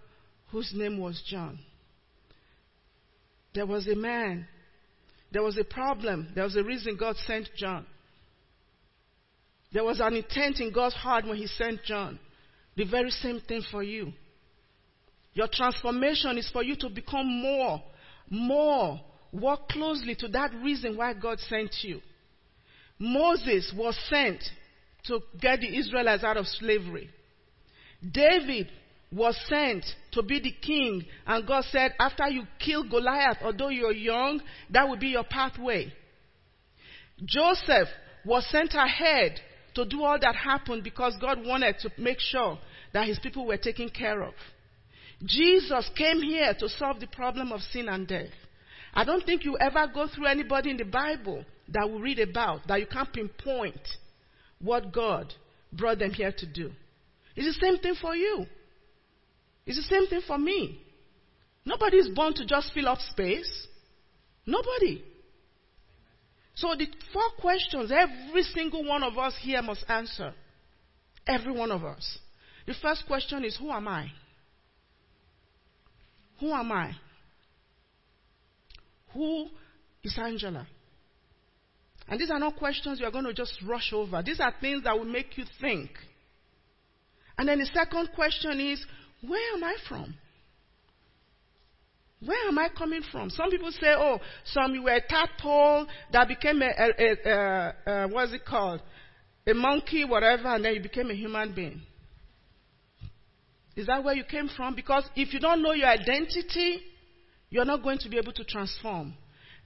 whose 0.53 0.73
name 0.73 0.99
was 0.99 1.21
John. 1.27 1.59
There 3.55 3.67
was 3.67 3.87
a 3.89 3.95
man. 3.95 4.47
There 5.33 5.43
was 5.43 5.59
a 5.59 5.65
problem. 5.65 6.29
There 6.35 6.45
was 6.45 6.57
a 6.57 6.63
reason 6.63 6.97
God 6.97 7.17
sent 7.27 7.49
John. 7.57 7.87
There 9.73 9.85
was 9.85 10.01
an 10.01 10.15
intent 10.15 10.61
in 10.61 10.73
God's 10.73 10.95
heart 10.95 11.27
when 11.27 11.37
He 11.37 11.47
sent 11.47 11.83
John. 11.85 12.19
The 12.77 12.85
very 12.85 13.11
same 13.11 13.41
thing 13.41 13.63
for 13.71 13.83
you. 13.83 14.13
Your 15.33 15.49
transformation 15.53 16.39
is 16.39 16.49
for 16.51 16.63
you 16.63 16.77
to 16.77 16.89
become 16.89 17.27
more, 17.27 17.83
more 18.31 19.01
Walk 19.35 19.69
closely 19.69 20.15
to 20.17 20.29
that 20.29 20.55
reason 20.63 20.97
why 20.97 21.13
God 21.13 21.41
sent 21.41 21.75
you. 21.83 22.01
Moses 23.01 23.73
was 23.77 23.99
sent 24.09 24.41
to 25.07 25.19
get 25.41 25.61
the 25.61 25.77
Israelites 25.77 26.23
out 26.23 26.37
of 26.37 26.47
slavery. 26.47 27.11
David 28.13 28.69
was 29.13 29.39
sent 29.49 29.85
to 30.13 30.23
be 30.23 30.41
the 30.41 30.53
king, 30.53 31.05
and 31.27 31.47
God 31.47 31.65
said, 31.71 31.93
After 31.99 32.29
you 32.29 32.45
kill 32.59 32.89
Goliath, 32.89 33.39
although 33.43 33.69
you're 33.69 33.93
young, 33.93 34.41
that 34.71 34.89
will 34.89 34.97
be 34.97 35.09
your 35.09 35.25
pathway. 35.25 35.93
Joseph 37.25 37.89
was 38.25 38.47
sent 38.51 38.75
ahead 38.75 39.41
to 39.75 39.85
do 39.85 40.03
all 40.03 40.19
that 40.21 40.35
happened 40.35 40.83
because 40.83 41.17
God 41.21 41.45
wanted 41.45 41.79
to 41.81 41.91
make 41.99 42.19
sure 42.19 42.59
that 42.93 43.07
his 43.07 43.19
people 43.19 43.47
were 43.47 43.57
taken 43.57 43.89
care 43.89 44.23
of. 44.23 44.35
Jesus 45.25 45.91
came 45.97 46.23
here 46.23 46.55
to 46.59 46.69
solve 46.69 47.01
the 47.01 47.07
problem 47.07 47.53
of 47.53 47.61
sin 47.61 47.89
and 47.89 48.07
death. 48.07 48.33
I 48.93 49.05
don't 49.05 49.25
think 49.25 49.45
you 49.45 49.57
ever 49.59 49.87
go 49.93 50.07
through 50.09 50.27
anybody 50.27 50.71
in 50.71 50.77
the 50.77 50.85
Bible 50.85 51.45
that 51.69 51.91
we 51.91 52.01
read 52.01 52.19
about 52.19 52.67
that 52.69 52.81
you 52.81 52.87
can't 52.87 53.13
pinpoint 53.13 53.81
what 54.61 54.93
God 54.93 55.33
brought 55.73 55.99
them 55.99 56.13
here 56.13 56.33
to 56.37 56.47
do. 56.47 56.71
It's 57.35 57.59
the 57.59 57.67
same 57.67 57.79
thing 57.79 57.95
for 58.01 58.15
you. 58.15 58.47
It's 59.67 59.77
the 59.77 59.83
same 59.83 60.07
thing 60.07 60.21
for 60.27 60.39
me. 60.39 60.81
Nobody 61.65 61.97
is 61.97 62.09
born 62.09 62.35
to 62.35 62.45
just 62.45 62.73
fill 62.75 62.89
up 62.89 62.99
space. 62.99 63.67
Nobody. 64.47 65.03
So 66.55 66.75
the 66.77 66.87
four 67.13 67.31
questions 67.41 67.91
every 67.91 68.43
single 68.43 68.85
one 68.85 69.03
of 69.03 69.19
us 69.19 69.35
here 69.41 69.63
must 69.63 69.85
answer. 69.89 70.35
Every 71.27 71.53
one 71.53 71.71
of 71.71 71.85
us. 71.85 72.19
The 72.67 72.75
first 72.81 73.07
question 73.07 73.45
is 73.45 73.57
Who 73.57 73.71
am 73.71 73.89
I? 73.89 74.09
Who 76.41 76.53
am 76.53 76.71
I? 76.71 76.93
Who 79.15 79.49
is 80.03 80.19
Angela? 80.19 80.67
And 82.07 82.21
these 82.21 82.31
are 82.31 82.39
not 82.39 82.57
questions 82.57 83.01
you 83.01 83.07
are 83.07 83.11
going 83.11 83.25
to 83.25 83.33
just 83.33 83.59
rush 83.67 83.93
over. 83.93 84.23
These 84.23 84.41
are 84.41 84.53
things 84.61 84.85
that 84.85 84.97
will 84.99 85.07
make 85.07 85.39
you 85.39 85.45
think. 85.61 85.91
And 87.39 87.49
then 87.49 87.59
the 87.59 87.67
second 87.67 88.11
question 88.15 88.61
is, 88.61 88.85
where 89.29 89.55
am 89.57 89.65
I 89.65 89.77
from? 89.89 90.15
Where 92.25 92.49
am 92.49 92.59
I 92.59 92.69
coming 92.77 93.03
from? 93.13 93.29
Some 93.31 93.51
people 93.51 93.71
say, 93.73 93.89
oh, 93.89 94.19
some 94.45 94.75
you 94.75 94.85
were 94.85 94.95
a 94.95 95.01
tadpole 95.01 95.87
that 96.13 96.29
became 96.29 96.63
a, 96.63 96.67
a, 96.67 96.91
a, 96.99 97.31
a, 97.31 98.05
a 98.05 98.09
what's 98.09 98.33
it 98.33 98.45
called? 98.47 98.81
A 99.47 99.53
monkey, 99.53 100.05
whatever, 100.05 100.49
and 100.49 100.65
then 100.65 100.75
you 100.75 100.81
became 100.81 101.11
a 101.11 101.15
human 101.15 101.55
being. 101.55 101.83
Is 103.77 103.87
that 103.89 104.03
where 104.03 104.15
you 104.15 104.25
came 104.25 104.49
from? 104.49 104.75
Because 104.75 105.05
if 105.17 105.35
you 105.35 105.41
don't 105.41 105.63
know 105.63 105.73
your 105.73 105.89
identity, 105.89 106.81
you're 107.51 107.65
not 107.65 107.83
going 107.83 107.99
to 107.99 108.09
be 108.09 108.17
able 108.17 108.33
to 108.33 108.45
transform. 108.45 109.15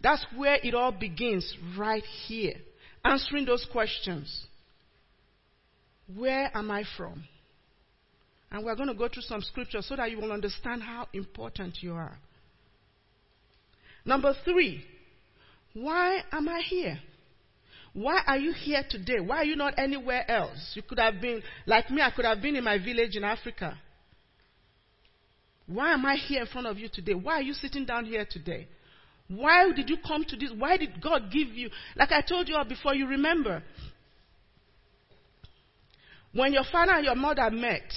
That's 0.02 0.24
where 0.36 0.58
it 0.62 0.74
all 0.74 0.92
begins, 0.92 1.56
right 1.76 2.04
here. 2.26 2.54
Answering 3.04 3.44
those 3.44 3.66
questions. 3.70 4.46
Where 6.16 6.50
am 6.56 6.70
I 6.70 6.84
from? 6.96 7.24
And 8.50 8.64
we're 8.64 8.76
going 8.76 8.88
to 8.88 8.94
go 8.94 9.08
through 9.08 9.22
some 9.22 9.42
scriptures 9.42 9.86
so 9.88 9.96
that 9.96 10.10
you 10.10 10.18
will 10.18 10.32
understand 10.32 10.82
how 10.82 11.06
important 11.12 11.82
you 11.82 11.92
are. 11.92 12.18
Number 14.04 14.34
three, 14.44 14.84
why 15.74 16.22
am 16.32 16.48
I 16.48 16.60
here? 16.60 16.98
Why 17.92 18.20
are 18.26 18.38
you 18.38 18.52
here 18.52 18.82
today? 18.88 19.20
Why 19.20 19.38
are 19.38 19.44
you 19.44 19.56
not 19.56 19.78
anywhere 19.78 20.30
else? 20.30 20.72
You 20.74 20.82
could 20.82 20.98
have 20.98 21.20
been, 21.20 21.42
like 21.66 21.90
me, 21.90 22.00
I 22.00 22.10
could 22.10 22.24
have 22.24 22.40
been 22.40 22.56
in 22.56 22.64
my 22.64 22.78
village 22.78 23.16
in 23.16 23.24
Africa. 23.24 23.78
Why 25.66 25.92
am 25.92 26.06
I 26.06 26.16
here 26.16 26.40
in 26.40 26.46
front 26.46 26.66
of 26.66 26.78
you 26.78 26.88
today? 26.88 27.14
Why 27.14 27.34
are 27.34 27.42
you 27.42 27.52
sitting 27.52 27.84
down 27.84 28.06
here 28.06 28.26
today? 28.28 28.68
Why 29.28 29.70
did 29.72 29.90
you 29.90 29.98
come 30.06 30.24
to 30.24 30.36
this? 30.36 30.50
Why 30.56 30.78
did 30.78 31.02
God 31.02 31.30
give 31.30 31.48
you? 31.48 31.68
Like 31.96 32.12
I 32.12 32.22
told 32.22 32.48
you 32.48 32.56
all 32.56 32.64
before, 32.64 32.94
you 32.94 33.06
remember. 33.06 33.62
When 36.32 36.54
your 36.54 36.64
father 36.70 36.92
and 36.92 37.04
your 37.04 37.14
mother 37.14 37.50
met, 37.50 37.92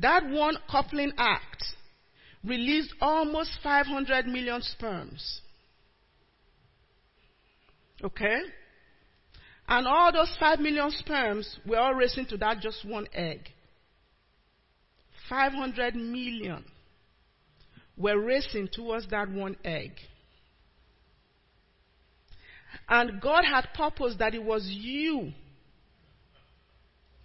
that 0.00 0.28
one 0.28 0.56
coupling 0.70 1.12
act 1.16 1.64
released 2.44 2.94
almost 3.00 3.50
500 3.62 4.26
million 4.26 4.62
sperms. 4.62 5.40
Okay? 8.02 8.38
And 9.66 9.86
all 9.86 10.12
those 10.12 10.34
5 10.38 10.60
million 10.60 10.90
sperms 10.90 11.58
were 11.66 11.78
all 11.78 11.94
racing 11.94 12.26
to 12.26 12.36
that 12.38 12.60
just 12.60 12.86
one 12.86 13.06
egg. 13.12 13.40
500 15.28 15.94
million 15.94 16.64
were 17.96 18.18
racing 18.18 18.68
towards 18.72 19.08
that 19.10 19.28
one 19.28 19.56
egg. 19.64 19.92
And 22.88 23.20
God 23.20 23.44
had 23.44 23.68
purposed 23.74 24.20
that 24.20 24.34
it 24.34 24.42
was 24.42 24.66
you 24.70 25.32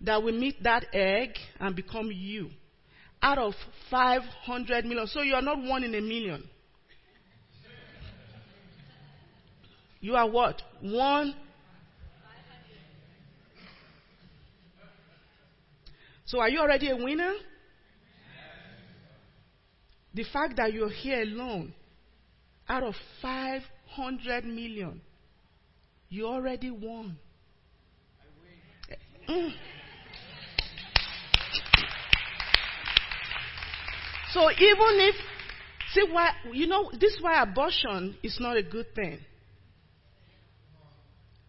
that 0.01 0.21
will 0.21 0.37
meet 0.37 0.61
that 0.63 0.85
egg 0.91 1.29
and 1.59 1.75
become 1.75 2.09
you 2.11 2.49
out 3.23 3.37
of 3.37 3.53
500 3.89 4.85
million. 4.85 5.07
So 5.07 5.21
you 5.21 5.33
are 5.33 5.41
not 5.41 5.57
one 5.63 5.85
in 5.85 5.95
a 5.95 6.01
million. 6.01 6.43
You 10.01 10.15
are 10.15 10.29
what? 10.29 10.61
One. 10.81 11.33
So 16.25 16.41
are 16.41 16.49
you 16.49 16.59
already 16.59 16.89
a 16.89 16.97
winner? 16.97 17.33
The 20.13 20.25
fact 20.25 20.57
that 20.57 20.73
you're 20.73 20.89
here 20.89 21.21
alone, 21.21 21.73
out 22.67 22.83
of 22.83 22.93
500 23.21 24.45
million, 24.45 25.01
you 26.09 26.27
already 26.27 26.69
won. 26.69 27.17
Mm. 29.27 29.53
So 34.33 34.49
even 34.49 34.99
if, 34.99 35.15
see 35.93 36.05
why, 36.11 36.31
you 36.51 36.67
know, 36.67 36.91
this 36.91 37.13
is 37.13 37.21
why 37.21 37.41
abortion 37.41 38.17
is 38.23 38.37
not 38.39 38.57
a 38.57 38.63
good 38.63 38.93
thing. 38.95 39.19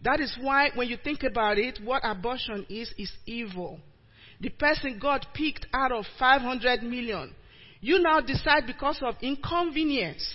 That 0.03 0.21
is 0.21 0.37
why 0.41 0.71
when 0.75 0.89
you 0.89 0.99
think 1.03 1.23
about 1.23 1.59
it, 1.59 1.81
what 1.83 2.03
abortion 2.05 2.67
is, 2.69 2.93
is 2.99 3.11
evil. 3.25 3.81
The 4.41 4.51
person 4.51 4.99
God 5.01 5.27
picked 5.35 5.67
out 5.73 5.93
of 5.93 6.05
500 6.19 6.83
million 6.83 7.35
you 7.85 7.99
now 7.99 8.19
decide 8.19 8.67
because 8.67 8.99
of 9.03 9.17
inconvenience, 9.21 10.27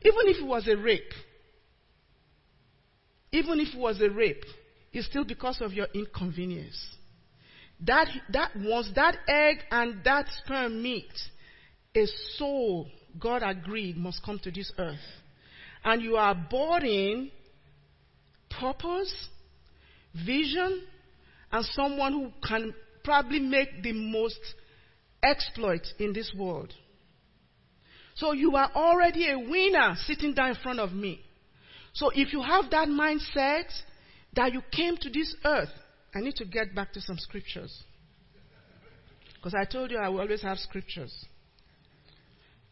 even 0.00 0.28
if 0.28 0.38
it 0.38 0.46
was 0.46 0.66
a 0.66 0.78
rape, 0.78 1.12
even 3.32 3.60
if 3.60 3.74
it 3.74 3.78
was 3.78 4.00
a 4.00 4.08
rape, 4.08 4.42
it's 4.94 5.06
still 5.06 5.26
because 5.26 5.60
of 5.60 5.74
your 5.74 5.88
inconvenience. 5.92 6.82
That, 7.80 8.08
that 8.32 8.52
once 8.56 8.90
that 8.94 9.18
egg 9.28 9.58
and 9.70 10.02
that 10.04 10.24
sperm 10.42 10.82
meet, 10.82 11.12
a 11.96 12.06
soul, 12.36 12.86
God 13.18 13.42
agreed, 13.42 13.96
must 13.96 14.22
come 14.22 14.38
to 14.40 14.50
this 14.50 14.70
earth. 14.78 14.96
And 15.84 16.02
you 16.02 16.16
are 16.16 16.34
boarding 16.50 17.30
purpose, 18.50 19.28
vision, 20.26 20.82
and 21.52 21.64
someone 21.64 22.12
who 22.12 22.30
can 22.46 22.74
probably 23.02 23.38
make 23.38 23.82
the 23.82 23.92
most 23.92 24.40
exploit 25.22 25.86
in 25.98 26.12
this 26.12 26.32
world. 26.36 26.72
So 28.16 28.32
you 28.32 28.56
are 28.56 28.70
already 28.74 29.30
a 29.30 29.38
winner 29.38 29.94
sitting 30.06 30.34
down 30.34 30.50
in 30.50 30.56
front 30.56 30.80
of 30.80 30.92
me. 30.92 31.20
So 31.92 32.10
if 32.14 32.32
you 32.32 32.42
have 32.42 32.70
that 32.70 32.88
mindset 32.88 33.70
that 34.34 34.52
you 34.52 34.62
came 34.70 34.96
to 34.98 35.10
this 35.10 35.34
earth, 35.44 35.70
I 36.14 36.20
need 36.20 36.34
to 36.36 36.44
get 36.44 36.74
back 36.74 36.92
to 36.94 37.00
some 37.00 37.18
scriptures. 37.18 37.84
Because 39.34 39.54
I 39.54 39.64
told 39.64 39.90
you 39.90 39.98
I 39.98 40.08
will 40.08 40.20
always 40.20 40.42
have 40.42 40.58
scriptures. 40.58 41.12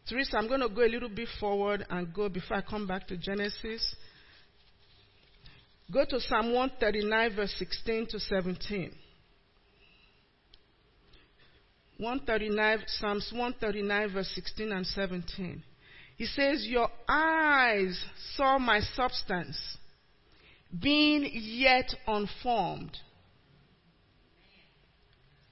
Teresa, 0.07 0.37
I'm 0.37 0.47
going 0.47 0.61
to 0.61 0.69
go 0.69 0.83
a 0.83 0.87
little 0.87 1.09
bit 1.09 1.27
forward 1.39 1.85
and 1.89 2.13
go 2.13 2.29
before 2.29 2.57
I 2.57 2.61
come 2.61 2.85
back 2.85 3.07
to 3.07 3.17
Genesis. 3.17 3.95
Go 5.91 6.05
to 6.07 6.19
Psalm 6.19 6.53
139, 6.53 7.35
verse 7.35 7.55
16 7.57 8.07
to 8.09 8.19
17. 8.19 8.91
139, 11.97 12.83
Psalms 12.87 13.31
139, 13.31 14.13
verse 14.13 14.31
16 14.35 14.71
and 14.71 14.85
17. 14.85 15.63
He 16.17 16.25
says, 16.25 16.65
Your 16.67 16.89
eyes 17.07 17.99
saw 18.35 18.59
my 18.59 18.81
substance, 18.81 19.57
being 20.81 21.29
yet 21.33 21.93
unformed. 22.07 22.97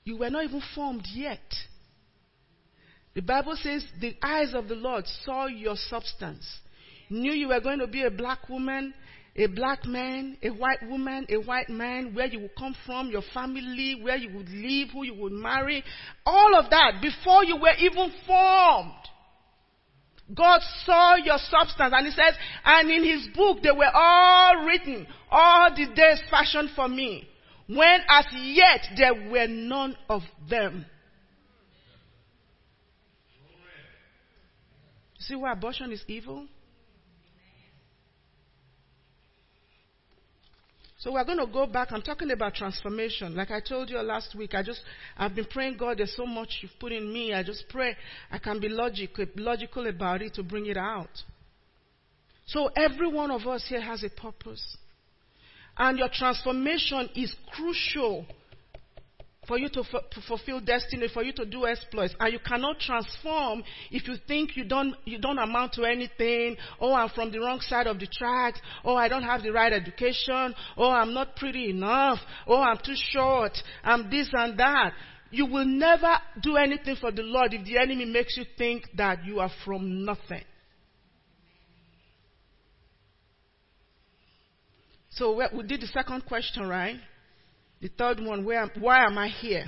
You 0.03 0.17
were 0.17 0.29
not 0.29 0.43
even 0.43 0.61
formed 0.75 1.07
yet. 1.13 1.39
The 3.15 3.21
Bible 3.21 3.55
says, 3.61 3.85
The 4.01 4.15
eyes 4.23 4.53
of 4.53 4.67
the 4.67 4.75
Lord 4.75 5.05
saw 5.23 5.45
your 5.47 5.75
substance, 5.75 6.45
knew 7.09 7.31
you 7.31 7.49
were 7.49 7.61
going 7.61 7.79
to 7.79 7.87
be 7.87 8.03
a 8.03 8.11
black 8.11 8.49
woman, 8.49 8.93
a 9.35 9.47
black 9.47 9.85
man, 9.85 10.37
a 10.43 10.49
white 10.49 10.87
woman, 10.87 11.25
a 11.29 11.37
white 11.37 11.69
man, 11.69 12.13
where 12.13 12.27
you 12.27 12.39
would 12.39 12.55
come 12.55 12.75
from, 12.85 13.09
your 13.09 13.23
family, 13.33 13.99
where 14.01 14.17
you 14.17 14.35
would 14.35 14.49
live, 14.49 14.89
who 14.93 15.03
you 15.03 15.15
would 15.15 15.31
marry, 15.31 15.83
all 16.25 16.55
of 16.55 16.69
that 16.69 17.01
before 17.01 17.43
you 17.43 17.57
were 17.57 17.73
even 17.79 18.11
formed. 18.27 18.93
God 20.33 20.61
saw 20.85 21.15
your 21.15 21.37
substance 21.49 21.93
and 21.95 22.05
he 22.07 22.11
says, 22.11 22.33
and 22.63 22.89
in 22.89 23.03
his 23.03 23.27
book 23.35 23.57
they 23.61 23.71
were 23.71 23.91
all 23.93 24.65
written, 24.65 25.05
all 25.29 25.69
the 25.75 25.87
days 25.93 26.21
fashioned 26.31 26.69
for 26.75 26.87
me, 26.87 27.27
when 27.67 27.99
as 28.09 28.25
yet 28.33 28.81
there 28.97 29.29
were 29.29 29.47
none 29.47 29.95
of 30.09 30.21
them. 30.49 30.85
See 35.27 35.35
why 35.35 35.53
abortion 35.53 35.91
is 35.91 36.03
evil? 36.07 36.47
So 40.99 41.11
we're 41.11 41.25
going 41.25 41.37
to 41.37 41.47
go 41.47 41.65
back. 41.65 41.89
I'm 41.91 42.01
talking 42.01 42.31
about 42.31 42.55
transformation. 42.55 43.35
Like 43.35 43.51
I 43.51 43.59
told 43.59 43.89
you 43.89 43.97
last 43.99 44.35
week, 44.35 44.53
I 44.53 44.63
just, 44.63 44.79
I've 45.17 45.35
been 45.35 45.45
praying, 45.45 45.75
God, 45.77 45.97
there's 45.97 46.15
so 46.15 46.25
much 46.25 46.59
you've 46.61 46.71
put 46.79 46.93
in 46.93 47.11
me. 47.11 47.33
I 47.33 47.43
just 47.43 47.65
pray 47.67 47.95
I 48.31 48.37
can 48.37 48.61
be 48.61 48.69
logical, 48.69 49.25
logical 49.35 49.87
about 49.87 50.21
it 50.21 50.33
to 50.35 50.43
bring 50.43 50.65
it 50.65 50.77
out. 50.77 51.09
So 52.45 52.67
every 52.75 53.11
one 53.11 53.31
of 53.31 53.45
us 53.47 53.65
here 53.67 53.81
has 53.81 54.03
a 54.03 54.09
purpose. 54.09 54.77
And 55.77 55.97
your 55.97 56.09
transformation 56.13 57.09
is 57.15 57.35
crucial 57.53 58.25
for 59.47 59.57
you 59.57 59.69
to, 59.69 59.81
f- 59.81 60.09
to, 60.11 60.21
fulfill 60.21 60.59
destiny, 60.59 61.07
for 61.13 61.23
you 61.23 61.33
to 61.33 61.45
do 61.45 61.65
exploits. 61.65 62.15
And 62.19 62.33
you 62.33 62.39
cannot 62.39 62.79
transform 62.79 63.63
if 63.91 64.07
you 64.07 64.15
think 64.27 64.55
you 64.55 64.63
don't, 64.63 64.95
you 65.05 65.19
don't 65.19 65.37
amount 65.37 65.73
to 65.73 65.83
anything. 65.83 66.55
Oh, 66.79 66.93
I'm 66.93 67.09
from 67.09 67.31
the 67.31 67.39
wrong 67.39 67.59
side 67.59 67.87
of 67.87 67.99
the 67.99 68.07
tracks. 68.07 68.59
Oh, 68.83 68.95
I 68.95 69.07
don't 69.07 69.23
have 69.23 69.43
the 69.43 69.51
right 69.51 69.73
education. 69.73 70.53
Oh, 70.77 70.89
I'm 70.89 71.13
not 71.13 71.35
pretty 71.35 71.69
enough. 71.69 72.19
Oh, 72.47 72.61
I'm 72.61 72.77
too 72.77 72.95
short. 72.95 73.57
I'm 73.83 74.09
this 74.09 74.29
and 74.33 74.57
that. 74.59 74.93
You 75.31 75.47
will 75.47 75.65
never 75.65 76.13
do 76.41 76.57
anything 76.57 76.95
for 76.95 77.11
the 77.11 77.23
Lord 77.23 77.53
if 77.53 77.65
the 77.65 77.79
enemy 77.79 78.05
makes 78.05 78.37
you 78.37 78.45
think 78.57 78.87
that 78.95 79.25
you 79.25 79.39
are 79.39 79.49
from 79.65 80.05
nothing. 80.05 80.43
So 85.09 85.39
we 85.55 85.63
did 85.63 85.81
the 85.81 85.87
second 85.87 86.25
question, 86.25 86.67
right? 86.67 86.97
The 87.83 87.89
third 87.89 88.21
one, 88.21 88.45
where, 88.45 88.65
why 88.79 89.03
am 89.05 89.17
I 89.17 89.27
here? 89.27 89.65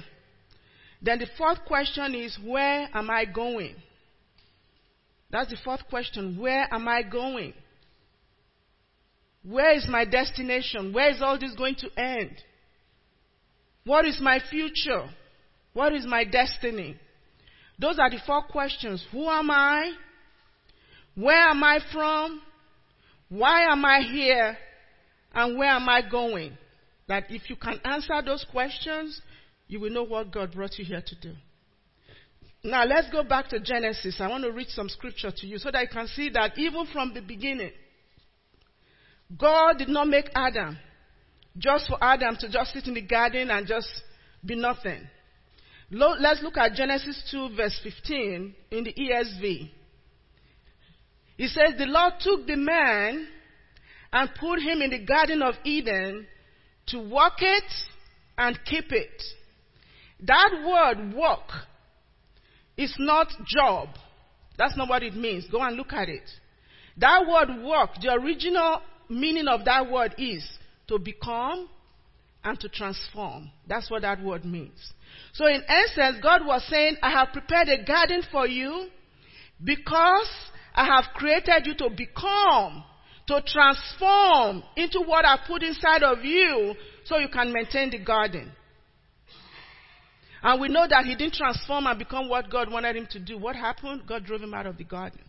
Then 1.02 1.20
the 1.20 1.28
fourth 1.38 1.66
question 1.66 2.16
is, 2.16 2.40
where 2.42 2.88
am 2.94 3.10
I 3.10 3.26
going? 3.26 3.76
That's 5.30 5.50
the 5.50 5.58
fourth 5.66 5.82
question. 5.90 6.40
Where 6.40 6.66
am 6.74 6.88
I 6.88 7.04
going? 7.04 7.54
Where 9.44 9.76
is 9.76 9.86
my 9.90 10.06
destination? 10.06 10.94
Where 10.94 11.10
is 11.10 11.22
all 11.22 11.38
this 11.38 11.56
going 11.56 11.76
to 11.76 11.90
end? 12.02 12.32
What 13.84 14.06
is 14.06 14.18
my 14.22 14.40
future? 14.50 15.10
What 15.74 15.92
is 15.92 16.06
my 16.06 16.24
destiny? 16.24 16.96
Those 17.78 18.00
are 18.00 18.10
the 18.10 18.20
four 18.26 18.44
questions. 18.44 19.06
Who 19.12 19.28
am 19.28 19.52
I? 19.52 19.92
Where 21.16 21.50
am 21.50 21.62
I 21.62 21.80
from? 21.92 22.42
Why 23.28 23.70
am 23.70 23.84
I 23.84 24.04
here? 24.10 24.58
And 25.34 25.58
where 25.58 25.72
am 25.72 25.90
I 25.90 26.02
going? 26.10 26.58
That 27.08 27.26
if 27.30 27.50
you 27.50 27.56
can 27.56 27.80
answer 27.84 28.20
those 28.26 28.46
questions, 28.52 29.22
you 29.68 29.80
will 29.80 29.92
know 29.92 30.04
what 30.04 30.32
God 30.32 30.54
brought 30.54 30.78
you 30.78 30.86
here 30.86 31.04
to 31.06 31.16
do. 31.22 31.34
Now 32.64 32.84
let's 32.84 33.12
go 33.12 33.24
back 33.24 33.48
to 33.50 33.60
Genesis. 33.60 34.18
I 34.20 34.28
want 34.28 34.44
to 34.44 34.52
read 34.52 34.70
some 34.70 34.90
scripture 34.90 35.32
to 35.36 35.46
you 35.48 35.60
so 35.60 35.70
that 35.72 35.82
you 35.82 35.88
can 35.88 36.08
see 36.08 36.30
that 36.30 36.58
even 36.58 36.88
from 36.92 37.14
the 37.14 37.22
beginning, 37.22 37.72
God 39.38 39.78
did 39.78 39.90
not 39.90 40.08
make 40.08 40.30
Adam 40.34 40.78
just 41.58 41.88
for 41.88 41.98
Adam 42.04 42.36
to 42.40 42.50
just 42.50 42.74
sit 42.74 42.88
in 42.88 42.96
the 42.96 43.02
garden 43.02 43.52
and 43.52 43.68
just 43.68 43.88
be 44.44 44.56
nothing. 44.56 45.08
Let's 45.92 46.42
look 46.42 46.58
at 46.58 46.74
Genesis 46.74 47.22
2 47.30 47.56
verse 47.56 47.80
15 47.84 48.56
in 48.72 48.84
the 48.84 48.94
ESV. 48.94 49.70
It 51.38 51.50
says, 51.50 51.78
the 51.78 51.86
Lord 51.86 52.14
took 52.20 52.48
the 52.48 52.56
man 52.56 53.28
and 54.12 54.30
put 54.40 54.60
him 54.60 54.82
in 54.82 54.90
the 54.90 55.06
garden 55.06 55.42
of 55.42 55.54
Eden 55.64 56.26
to 56.88 57.00
work 57.00 57.40
it 57.40 57.72
and 58.38 58.60
keep 58.66 58.92
it. 58.92 59.22
That 60.22 60.52
word 60.66 61.14
work 61.14 61.50
is 62.78 62.94
not 63.00 63.28
job. 63.46 63.90
That's 64.58 64.78
not 64.78 64.90
what 64.90 65.04
it 65.04 65.16
means. 65.16 65.48
Go 65.52 65.62
and 65.62 65.76
look 65.76 65.94
at 65.94 66.10
it. 66.10 66.30
That 66.98 67.26
word 67.28 67.64
work, 67.64 67.92
the 68.02 68.14
original 68.14 68.82
meaning 69.10 69.48
of 69.48 69.66
that 69.66 69.92
word 69.92 70.16
is 70.18 70.48
to 70.88 70.98
become 70.98 71.70
and 72.44 72.60
to 72.60 72.70
transform. 72.70 73.52
That's 73.68 73.90
what 73.90 74.04
that 74.04 74.24
word 74.24 74.46
means. 74.46 74.94
So 75.34 75.48
in 75.48 75.62
essence, 75.68 76.18
God 76.22 76.46
was 76.46 76.64
saying, 76.70 76.98
I 77.02 77.12
have 77.12 77.30
prepared 77.34 77.68
a 77.68 77.84
garden 77.84 78.22
for 78.32 78.48
you 78.48 78.88
because 79.64 80.30
I 80.74 80.86
have 80.86 81.06
created 81.16 81.66
you 81.66 81.76
to 81.76 81.90
become 81.90 82.84
to 83.28 83.42
transform 83.46 84.64
into 84.76 85.02
what 85.02 85.26
I 85.26 85.40
put 85.48 85.64
inside 85.64 86.04
of 86.04 86.24
you 86.24 86.76
so 87.06 87.18
you 87.18 87.28
can 87.28 87.52
maintain 87.52 87.90
the 87.90 88.00
garden. 88.00 88.52
And 90.44 90.62
we 90.62 90.68
know 90.68 90.86
that 90.88 91.06
he 91.06 91.16
didn't 91.16 91.34
transform 91.34 91.88
and 91.88 91.98
become 91.98 92.30
what 92.30 92.52
God 92.52 92.72
wanted 92.72 92.96
him 92.96 93.08
to 93.12 93.20
do. 93.20 93.38
What 93.38 93.56
happened? 93.56 94.04
God 94.08 94.26
drove 94.26 94.42
him 94.42 94.54
out 94.54 94.68
of 94.68 94.78
the 94.78 94.84
garden. 94.84 95.22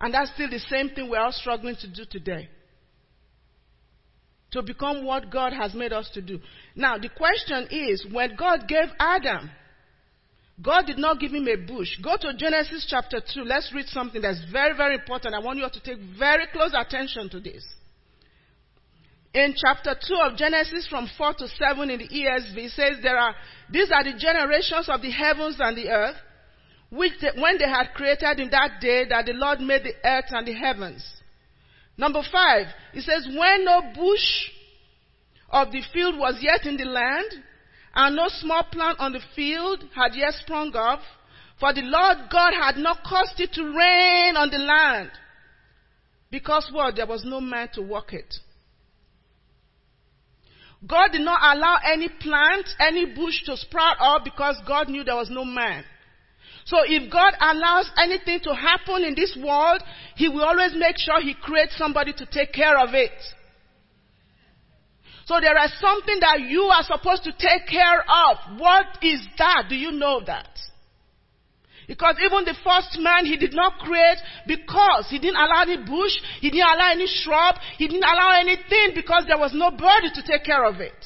And 0.00 0.14
that's 0.14 0.32
still 0.34 0.48
the 0.48 0.60
same 0.60 0.90
thing 0.90 1.10
we're 1.10 1.18
all 1.18 1.32
struggling 1.32 1.76
to 1.76 1.88
do 1.88 2.04
today. 2.08 2.48
to 4.52 4.62
become 4.62 5.04
what 5.04 5.30
God 5.30 5.52
has 5.52 5.74
made 5.74 5.92
us 5.92 6.08
to 6.14 6.20
do. 6.20 6.38
Now, 6.76 6.98
the 6.98 7.08
question 7.08 7.68
is 7.70 8.06
when 8.10 8.36
God 8.36 8.68
gave 8.68 8.88
Adam, 8.98 9.50
God 10.60 10.86
did 10.86 10.98
not 10.98 11.18
give 11.18 11.32
him 11.32 11.48
a 11.48 11.56
bush. 11.56 11.98
Go 12.02 12.16
to 12.20 12.34
Genesis 12.36 12.86
chapter 12.88 13.20
2. 13.20 13.42
Let's 13.42 13.72
read 13.74 13.86
something 13.86 14.20
that's 14.20 14.44
very, 14.52 14.76
very 14.76 14.94
important. 14.94 15.34
I 15.34 15.38
want 15.38 15.58
you 15.58 15.64
all 15.64 15.70
to 15.70 15.80
take 15.80 15.98
very 16.18 16.46
close 16.52 16.72
attention 16.76 17.30
to 17.30 17.40
this. 17.40 17.64
In 19.34 19.54
chapter 19.56 19.94
2 19.94 20.14
of 20.14 20.36
Genesis 20.36 20.86
from 20.88 21.08
4 21.16 21.34
to 21.34 21.48
7 21.48 21.90
in 21.90 21.98
the 21.98 22.08
ESV, 22.08 22.56
it 22.56 22.70
says 22.72 22.96
there 23.02 23.16
are, 23.16 23.34
these 23.70 23.90
are 23.90 24.04
the 24.04 24.12
generations 24.18 24.90
of 24.90 25.00
the 25.00 25.10
heavens 25.10 25.56
and 25.58 25.74
the 25.74 25.88
earth, 25.88 26.16
which 26.90 27.12
they, 27.22 27.30
when 27.40 27.56
they 27.56 27.68
had 27.68 27.94
created 27.94 28.38
in 28.38 28.50
that 28.50 28.72
day 28.82 29.06
that 29.08 29.24
the 29.24 29.32
Lord 29.32 29.60
made 29.60 29.84
the 29.84 29.94
earth 30.06 30.26
and 30.28 30.46
the 30.46 30.52
heavens. 30.52 31.02
Number 31.96 32.22
5, 32.30 32.66
it 32.92 33.02
says, 33.02 33.26
when 33.26 33.64
no 33.64 33.80
bush 33.94 34.50
of 35.48 35.72
the 35.72 35.82
field 35.94 36.18
was 36.18 36.36
yet 36.42 36.66
in 36.66 36.76
the 36.76 36.84
land, 36.84 37.42
and 37.94 38.16
no 38.16 38.28
small 38.28 38.64
plant 38.64 38.98
on 39.00 39.12
the 39.12 39.20
field 39.36 39.84
had 39.94 40.14
yet 40.14 40.34
sprung 40.34 40.74
up, 40.74 41.00
for 41.60 41.72
the 41.72 41.82
Lord 41.82 42.30
God 42.30 42.52
had 42.54 42.76
not 42.76 43.04
caused 43.04 43.38
it 43.38 43.52
to 43.52 43.62
rain 43.62 44.36
on 44.36 44.50
the 44.50 44.58
land. 44.58 45.10
Because 46.30 46.70
what? 46.72 46.96
There 46.96 47.06
was 47.06 47.24
no 47.24 47.40
man 47.40 47.68
to 47.74 47.82
work 47.82 48.14
it. 48.14 48.34
God 50.86 51.10
did 51.12 51.20
not 51.20 51.56
allow 51.56 51.78
any 51.86 52.08
plant, 52.08 52.68
any 52.80 53.06
bush 53.06 53.44
to 53.44 53.56
sprout 53.56 53.98
up 54.00 54.24
because 54.24 54.56
God 54.66 54.88
knew 54.88 55.04
there 55.04 55.14
was 55.16 55.30
no 55.30 55.44
man. 55.44 55.84
So 56.64 56.78
if 56.84 57.12
God 57.12 57.34
allows 57.40 57.90
anything 57.98 58.40
to 58.44 58.54
happen 58.54 59.04
in 59.04 59.14
this 59.14 59.36
world, 59.40 59.82
He 60.16 60.28
will 60.28 60.44
always 60.44 60.72
make 60.74 60.96
sure 60.98 61.20
He 61.20 61.34
creates 61.34 61.76
somebody 61.76 62.12
to 62.14 62.26
take 62.26 62.52
care 62.52 62.78
of 62.78 62.94
it. 62.94 63.12
So 65.32 65.40
there 65.40 65.56
is 65.64 65.72
something 65.80 66.20
that 66.20 66.42
you 66.42 66.64
are 66.64 66.82
supposed 66.82 67.24
to 67.24 67.32
take 67.32 67.66
care 67.66 68.04
of. 68.04 68.60
What 68.60 68.84
is 69.00 69.18
that? 69.38 69.64
Do 69.66 69.74
you 69.74 69.90
know 69.90 70.20
that? 70.26 70.50
Because 71.88 72.16
even 72.22 72.44
the 72.44 72.54
first 72.62 73.00
man 73.00 73.24
he 73.24 73.38
did 73.38 73.54
not 73.54 73.78
create 73.78 74.18
because 74.46 75.06
he 75.08 75.18
didn't 75.18 75.36
allow 75.36 75.62
any 75.62 75.78
bush, 75.78 76.12
he 76.40 76.50
didn't 76.50 76.68
allow 76.68 76.90
any 76.92 77.06
shrub, 77.06 77.54
he 77.78 77.88
didn't 77.88 78.04
allow 78.04 78.40
anything 78.40 78.92
because 78.94 79.24
there 79.26 79.38
was 79.38 79.52
no 79.54 79.70
nobody 79.70 80.12
to 80.12 80.22
take 80.22 80.44
care 80.44 80.66
of 80.66 80.80
it. 80.80 81.00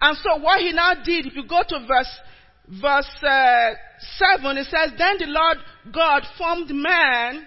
And 0.00 0.16
so 0.18 0.42
what 0.42 0.60
he 0.60 0.72
now 0.72 0.94
did, 0.94 1.26
if 1.26 1.36
you 1.36 1.46
go 1.46 1.62
to 1.68 1.86
verse, 1.86 2.18
verse 2.66 3.22
uh, 3.22 3.70
7, 4.34 4.58
it 4.58 4.64
says, 4.64 4.98
Then 4.98 5.16
the 5.18 5.26
Lord 5.26 5.58
God 5.94 6.22
formed 6.36 6.70
man 6.70 7.46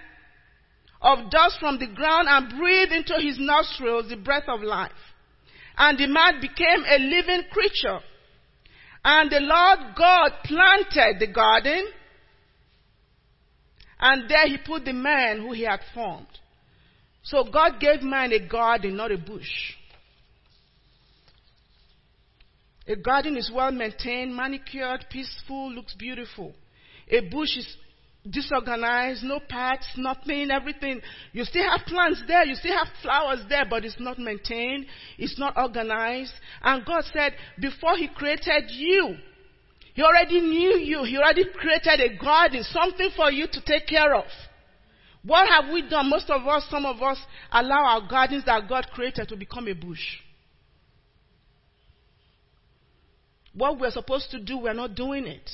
of 1.02 1.30
dust 1.30 1.58
from 1.60 1.80
the 1.80 1.88
ground 1.88 2.30
and 2.30 2.58
breathed 2.58 2.94
into 2.94 3.16
his 3.20 3.38
nostrils 3.38 4.08
the 4.08 4.16
breath 4.16 4.48
of 4.48 4.62
life. 4.62 4.92
And 5.78 5.98
the 5.98 6.08
man 6.08 6.40
became 6.40 6.84
a 6.88 6.98
living 7.00 7.44
creature. 7.52 8.00
And 9.04 9.30
the 9.30 9.40
Lord 9.40 9.96
God 9.98 10.32
planted 10.46 11.20
the 11.20 11.32
garden, 11.34 11.88
and 14.00 14.30
there 14.30 14.48
he 14.48 14.58
put 14.66 14.86
the 14.86 14.94
man 14.94 15.40
who 15.40 15.52
he 15.54 15.64
had 15.64 15.82
formed. 15.94 16.28
So 17.24 17.46
God 17.46 17.80
gave 17.80 18.02
man 18.02 18.32
a 18.34 18.48
garden, 18.48 18.96
not 18.96 19.12
a 19.12 19.18
bush. 19.18 19.74
A 22.88 22.96
garden 22.98 23.38
is 23.38 23.50
well 23.54 23.72
maintained, 23.72 24.36
manicured, 24.36 25.06
peaceful, 25.10 25.72
looks 25.72 25.96
beautiful. 25.96 26.54
A 27.10 27.22
bush 27.22 27.56
is 27.58 27.78
disorganized, 28.30 29.24
no 29.24 29.40
paths, 29.40 29.88
nothing, 29.98 30.50
everything. 30.52 31.02
You 31.34 31.44
still 31.44 31.70
have 31.70 31.86
plants 31.86 32.24
there, 32.28 32.46
you 32.46 32.56
still 32.56 32.76
have 32.76 32.88
flowers 33.02 33.42
there, 33.50 33.66
but 33.70 33.84
it's 33.84 34.00
not 34.00 34.18
maintained, 34.18 34.86
it's 35.18 35.38
not 35.38 35.58
organized. 35.58 36.34
And 36.62 36.86
God 36.86 37.04
said, 37.14 37.34
before 37.60 37.98
He 37.98 38.08
created 38.08 38.70
you, 38.70 39.16
He 39.94 40.02
already 40.02 40.40
knew 40.40 40.78
you, 40.78 41.04
He 41.04 41.18
already 41.18 41.46
created 41.54 42.00
a 42.00 42.18
garden, 42.18 42.64
something 42.64 43.10
for 43.16 43.32
you 43.32 43.48
to 43.48 43.62
take 43.66 43.88
care 43.88 44.16
of. 44.16 44.26
What 45.26 45.48
have 45.48 45.74
we 45.74 45.88
done? 45.90 46.10
Most 46.10 46.30
of 46.30 46.46
us, 46.48 46.66
some 46.70 46.86
of 46.86 47.02
us, 47.02 47.18
allow 47.52 47.86
our 47.86 48.08
gardens 48.10 48.44
that 48.46 48.68
God 48.68 48.88
created 48.94 49.30
to 49.30 49.38
become 49.38 49.68
a 49.68 49.74
bush. 49.74 50.20
What 53.54 53.80
we're 53.80 53.92
supposed 53.92 54.32
to 54.32 54.40
do, 54.40 54.58
we're 54.58 54.74
not 54.74 54.96
doing 54.96 55.28
it. 55.28 55.50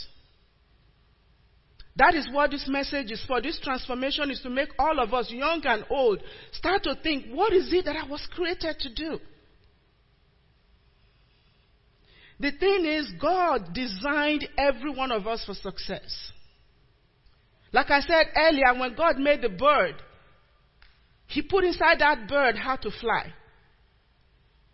That 1.99 2.15
is 2.15 2.29
what 2.31 2.51
this 2.51 2.65
message 2.65 3.11
is 3.11 3.21
for. 3.27 3.41
This 3.41 3.59
transformation 3.61 4.31
is 4.31 4.39
to 4.41 4.49
make 4.49 4.69
all 4.79 5.01
of 5.01 5.13
us, 5.13 5.29
young 5.29 5.61
and 5.65 5.83
old, 5.89 6.23
start 6.53 6.83
to 6.83 6.95
think, 7.03 7.25
what 7.29 7.51
is 7.51 7.73
it 7.73 7.83
that 7.83 7.97
I 7.97 8.07
was 8.07 8.25
created 8.31 8.79
to 8.79 8.93
do? 8.93 9.19
The 12.39 12.51
thing 12.57 12.85
is, 12.85 13.11
God 13.21 13.73
designed 13.73 14.47
every 14.57 14.91
one 14.91 15.11
of 15.11 15.27
us 15.27 15.43
for 15.45 15.53
success. 15.53 16.31
Like 17.73 17.91
I 17.91 17.99
said 17.99 18.27
earlier, 18.33 18.79
when 18.79 18.95
God 18.95 19.17
made 19.17 19.41
the 19.41 19.49
bird, 19.49 19.95
He 21.27 21.41
put 21.41 21.65
inside 21.65 21.99
that 21.99 22.29
bird 22.29 22.55
how 22.55 22.77
to 22.77 22.91
fly. 23.01 23.33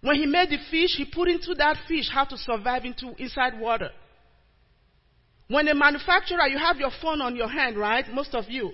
When 0.01 0.15
He 0.15 0.27
made 0.27 0.51
the 0.51 0.59
fish, 0.69 0.95
He 0.95 1.05
put 1.05 1.27
into 1.27 1.55
that 1.55 1.77
fish 1.87 2.07
how 2.07 2.25
to 2.25 2.37
survive 2.37 2.85
into, 2.85 3.15
inside 3.17 3.59
water. 3.59 3.89
When 5.47 5.67
a 5.67 5.75
manufacturer, 5.75 6.47
you 6.47 6.57
have 6.57 6.77
your 6.77 6.91
phone 7.01 7.21
on 7.21 7.35
your 7.35 7.49
hand, 7.49 7.77
right? 7.77 8.05
Most 8.11 8.33
of 8.33 8.45
you. 8.49 8.71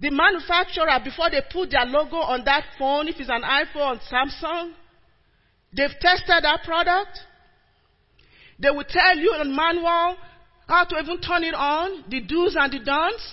The 0.00 0.10
manufacturer, 0.10 1.00
before 1.02 1.30
they 1.30 1.40
put 1.50 1.70
their 1.70 1.86
logo 1.86 2.16
on 2.16 2.44
that 2.44 2.64
phone, 2.78 3.08
if 3.08 3.16
it's 3.18 3.30
an 3.30 3.42
iPhone, 3.42 4.00
Samsung, 4.10 4.72
they've 5.74 5.98
tested 6.00 6.42
that 6.42 6.60
product. 6.64 7.18
They 8.58 8.70
will 8.70 8.84
tell 8.86 9.16
you 9.16 9.34
in 9.40 9.54
manual 9.54 10.16
how 10.66 10.84
to 10.84 10.98
even 10.98 11.20
turn 11.20 11.44
it 11.44 11.54
on, 11.54 12.04
the 12.08 12.20
do's 12.20 12.56
and 12.58 12.72
the 12.72 12.80
don'ts. 12.80 13.32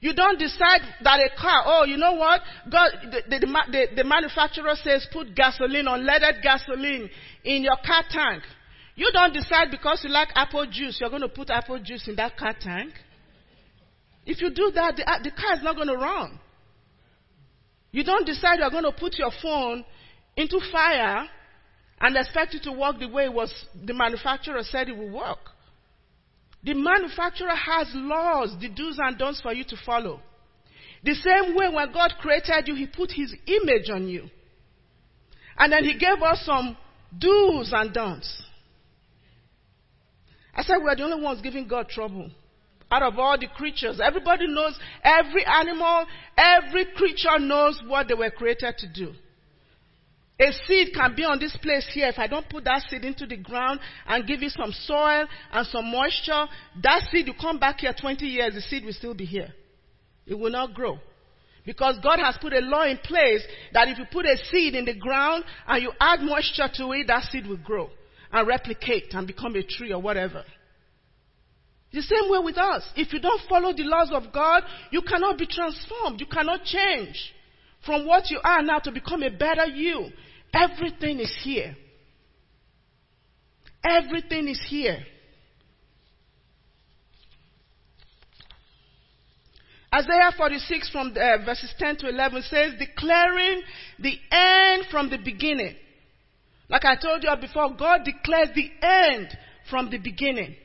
You 0.00 0.14
don't 0.14 0.38
decide 0.38 0.82
that 1.02 1.20
a 1.20 1.40
car, 1.40 1.62
oh, 1.66 1.84
you 1.84 1.96
know 1.96 2.12
what? 2.12 2.40
God, 2.70 2.90
the, 3.10 3.22
the, 3.28 3.38
the, 3.40 3.86
the 3.96 4.04
manufacturer 4.04 4.74
says 4.82 5.06
put 5.12 5.34
gasoline, 5.34 5.86
unleaded 5.86 6.42
gasoline 6.42 7.08
in 7.44 7.62
your 7.62 7.76
car 7.84 8.04
tank. 8.10 8.42
You 8.96 9.10
don't 9.12 9.32
decide 9.34 9.70
because 9.70 10.00
you 10.02 10.10
like 10.10 10.28
apple 10.34 10.66
juice, 10.66 10.98
you're 11.00 11.10
going 11.10 11.22
to 11.22 11.28
put 11.28 11.50
apple 11.50 11.78
juice 11.78 12.08
in 12.08 12.16
that 12.16 12.36
car 12.36 12.54
tank. 12.58 12.92
If 14.24 14.40
you 14.40 14.50
do 14.50 14.72
that, 14.74 14.96
the, 14.96 15.08
uh, 15.08 15.22
the 15.22 15.30
car 15.30 15.54
is 15.54 15.62
not 15.62 15.76
going 15.76 15.88
to 15.88 15.96
run. 15.96 16.40
You 17.92 18.02
don't 18.02 18.26
decide 18.26 18.58
you're 18.58 18.70
going 18.70 18.84
to 18.84 18.92
put 18.92 19.16
your 19.18 19.30
phone 19.42 19.84
into 20.36 20.60
fire 20.72 21.28
and 22.00 22.16
expect 22.16 22.54
it 22.54 22.62
to 22.64 22.72
work 22.72 22.98
the 22.98 23.08
way 23.08 23.26
it 23.26 23.32
was 23.32 23.52
the 23.84 23.94
manufacturer 23.94 24.62
said 24.62 24.88
it 24.88 24.96
would 24.96 25.12
work. 25.12 25.38
The 26.64 26.74
manufacturer 26.74 27.54
has 27.54 27.88
laws, 27.94 28.56
the 28.60 28.68
do's 28.68 28.98
and 29.00 29.16
don'ts 29.16 29.40
for 29.40 29.52
you 29.52 29.64
to 29.64 29.76
follow. 29.84 30.20
The 31.04 31.14
same 31.14 31.54
way 31.54 31.68
when 31.68 31.92
God 31.92 32.14
created 32.18 32.66
you, 32.66 32.74
He 32.74 32.86
put 32.86 33.12
His 33.12 33.32
image 33.46 33.90
on 33.90 34.08
you. 34.08 34.28
And 35.56 35.72
then 35.72 35.84
He 35.84 35.96
gave 35.98 36.20
us 36.22 36.42
some 36.44 36.76
do's 37.16 37.72
and 37.72 37.92
don'ts. 37.92 38.42
I 40.56 40.62
said 40.62 40.78
we're 40.82 40.96
the 40.96 41.04
only 41.04 41.22
ones 41.22 41.42
giving 41.42 41.68
God 41.68 41.88
trouble. 41.88 42.30
Out 42.90 43.02
of 43.02 43.18
all 43.18 43.38
the 43.38 43.48
creatures, 43.48 44.00
everybody 44.02 44.46
knows, 44.46 44.78
every 45.04 45.44
animal, 45.44 46.06
every 46.36 46.86
creature 46.96 47.38
knows 47.38 47.80
what 47.86 48.08
they 48.08 48.14
were 48.14 48.30
created 48.30 48.74
to 48.78 48.86
do. 48.88 49.12
A 50.40 50.52
seed 50.66 50.88
can 50.94 51.14
be 51.14 51.24
on 51.24 51.38
this 51.38 51.56
place 51.62 51.86
here. 51.92 52.08
If 52.08 52.18
I 52.18 52.26
don't 52.26 52.48
put 52.48 52.64
that 52.64 52.84
seed 52.88 53.04
into 53.04 53.26
the 53.26 53.36
ground 53.36 53.80
and 54.06 54.26
give 54.26 54.42
it 54.42 54.52
some 54.52 54.72
soil 54.72 55.26
and 55.52 55.66
some 55.66 55.90
moisture, 55.90 56.46
that 56.82 57.02
seed 57.10 57.26
will 57.26 57.36
come 57.40 57.58
back 57.58 57.80
here 57.80 57.94
20 57.98 58.24
years, 58.24 58.54
the 58.54 58.60
seed 58.60 58.84
will 58.84 58.92
still 58.92 59.14
be 59.14 59.24
here. 59.24 59.52
It 60.26 60.34
will 60.34 60.50
not 60.50 60.74
grow. 60.74 60.98
Because 61.64 61.98
God 62.02 62.20
has 62.20 62.36
put 62.40 62.52
a 62.52 62.60
law 62.60 62.84
in 62.84 62.98
place 62.98 63.42
that 63.72 63.88
if 63.88 63.98
you 63.98 64.04
put 64.12 64.26
a 64.26 64.36
seed 64.50 64.74
in 64.74 64.84
the 64.84 64.94
ground 64.94 65.44
and 65.66 65.82
you 65.82 65.92
add 66.00 66.20
moisture 66.20 66.68
to 66.74 66.92
it, 66.92 67.08
that 67.08 67.24
seed 67.24 67.46
will 67.46 67.56
grow 67.56 67.90
and 68.36 68.46
replicate 68.46 69.12
and 69.12 69.26
become 69.26 69.56
a 69.56 69.62
tree 69.62 69.92
or 69.92 70.00
whatever. 70.00 70.44
The 71.92 72.02
same 72.02 72.30
way 72.30 72.40
with 72.44 72.58
us. 72.58 72.82
If 72.94 73.12
you 73.12 73.20
don't 73.20 73.40
follow 73.48 73.72
the 73.72 73.84
laws 73.84 74.10
of 74.12 74.30
God, 74.32 74.62
you 74.90 75.00
cannot 75.00 75.38
be 75.38 75.46
transformed. 75.46 76.20
You 76.20 76.26
cannot 76.26 76.64
change 76.64 77.32
from 77.86 78.06
what 78.06 78.30
you 78.30 78.38
are 78.44 78.62
now 78.62 78.78
to 78.80 78.92
become 78.92 79.22
a 79.22 79.30
better 79.30 79.64
you. 79.66 80.10
Everything 80.52 81.20
is 81.20 81.34
here. 81.42 81.74
Everything 83.82 84.48
is 84.48 84.60
here. 84.68 84.98
Isaiah 89.94 90.32
46 90.36 90.90
from 90.90 91.12
uh, 91.12 91.44
verses 91.46 91.72
10 91.78 91.96
to 91.98 92.08
11 92.08 92.42
says, 92.42 92.72
declaring 92.78 93.62
the 93.98 94.18
end 94.30 94.84
from 94.90 95.08
the 95.08 95.16
beginning 95.16 95.76
like 96.68 96.84
I 96.84 96.96
told 96.96 97.22
you 97.22 97.30
before, 97.40 97.74
God 97.76 98.00
declares 98.04 98.48
the 98.54 98.70
end 98.82 99.28
from 99.70 99.90
the 99.90 99.98
beginning. 99.98 100.56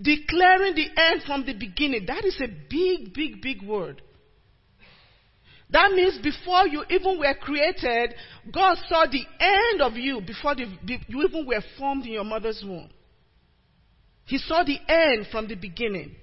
Declaring 0.00 0.74
the 0.74 0.88
end 0.96 1.22
from 1.26 1.44
the 1.44 1.52
beginning. 1.52 2.06
That 2.06 2.24
is 2.24 2.40
a 2.40 2.48
big, 2.48 3.12
big, 3.12 3.42
big 3.42 3.62
word. 3.62 4.00
That 5.68 5.92
means 5.92 6.18
before 6.18 6.66
you 6.66 6.84
even 6.90 7.18
were 7.18 7.34
created, 7.34 8.14
God 8.52 8.76
saw 8.88 9.06
the 9.06 9.22
end 9.38 9.82
of 9.82 9.92
you 9.94 10.20
before 10.20 10.54
the, 10.54 10.66
you 11.06 11.22
even 11.22 11.46
were 11.46 11.62
formed 11.78 12.06
in 12.06 12.12
your 12.12 12.24
mother's 12.24 12.62
womb. 12.66 12.90
He 14.24 14.38
saw 14.38 14.64
the 14.64 14.78
end 14.88 15.26
from 15.30 15.46
the 15.46 15.54
beginning. 15.54 16.16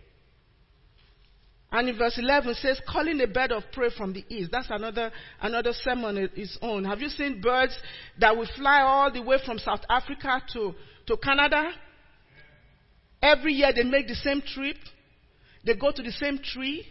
And 1.72 1.90
in 1.90 1.98
verse 1.98 2.18
11 2.18 2.56
says, 2.56 2.80
calling 2.88 3.20
a 3.20 3.28
bird 3.28 3.52
of 3.52 3.64
prey 3.74 3.90
from 3.96 4.14
the 4.14 4.24
east. 4.30 4.52
That's 4.52 4.70
another, 4.70 5.12
another 5.42 5.74
sermon 5.74 6.06
on 6.06 6.30
its 6.36 6.58
own. 6.62 6.86
Have 6.86 7.00
you 7.00 7.10
seen 7.10 7.42
birds 7.42 7.78
that 8.20 8.36
will 8.36 8.48
fly 8.56 8.82
all 8.82 9.12
the 9.12 9.22
way 9.22 9.38
from 9.46 9.60
South 9.60 9.82
Africa 9.90 10.42
to, 10.54 10.74
to 11.08 11.18
Canada? 11.18 11.72
Every 13.22 13.54
year 13.54 13.72
they 13.76 13.84
make 13.84 14.08
the 14.08 14.16
same 14.16 14.42
trip. 14.42 14.78
They 15.66 15.76
go 15.76 15.92
to 15.92 16.02
the 16.02 16.12
same 16.12 16.40
tree. 16.40 16.86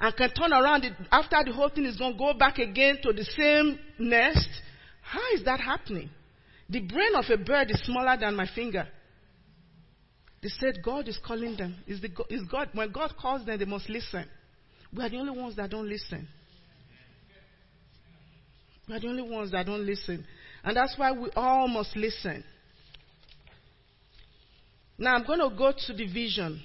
And 0.00 0.14
can 0.16 0.30
turn 0.30 0.52
around 0.52 0.84
after 1.12 1.36
the 1.44 1.52
whole 1.52 1.68
thing 1.68 1.86
is 1.86 1.96
going 1.96 2.14
to 2.14 2.18
go 2.18 2.34
back 2.34 2.58
again 2.58 2.98
to 3.02 3.12
the 3.12 3.24
same 3.24 3.78
nest. 3.98 4.48
How 5.00 5.22
is 5.32 5.44
that 5.44 5.60
happening? 5.60 6.10
The 6.68 6.80
brain 6.80 7.14
of 7.14 7.24
a 7.30 7.36
bird 7.38 7.70
is 7.70 7.80
smaller 7.84 8.16
than 8.18 8.34
my 8.34 8.48
finger. 8.52 8.88
They 10.46 10.52
said 10.60 10.80
God 10.80 11.08
is 11.08 11.18
calling 11.26 11.56
them. 11.56 11.74
Is, 11.88 12.00
the, 12.00 12.08
is 12.30 12.42
God, 12.48 12.68
when 12.72 12.92
God 12.92 13.14
calls 13.20 13.44
them, 13.44 13.58
they 13.58 13.64
must 13.64 13.88
listen. 13.88 14.26
We 14.96 15.02
are 15.02 15.08
the 15.08 15.16
only 15.16 15.36
ones 15.36 15.56
that 15.56 15.70
don't 15.70 15.88
listen. 15.88 16.28
We 18.88 18.94
are 18.94 19.00
the 19.00 19.08
only 19.08 19.28
ones 19.28 19.50
that 19.50 19.66
don't 19.66 19.84
listen. 19.84 20.24
And 20.62 20.76
that's 20.76 20.94
why 20.96 21.10
we 21.10 21.30
all 21.34 21.66
must 21.66 21.96
listen. 21.96 22.44
Now 24.96 25.16
I'm 25.16 25.26
going 25.26 25.40
to 25.40 25.50
go 25.56 25.72
to 25.72 25.92
the 25.92 26.06
vision. 26.06 26.62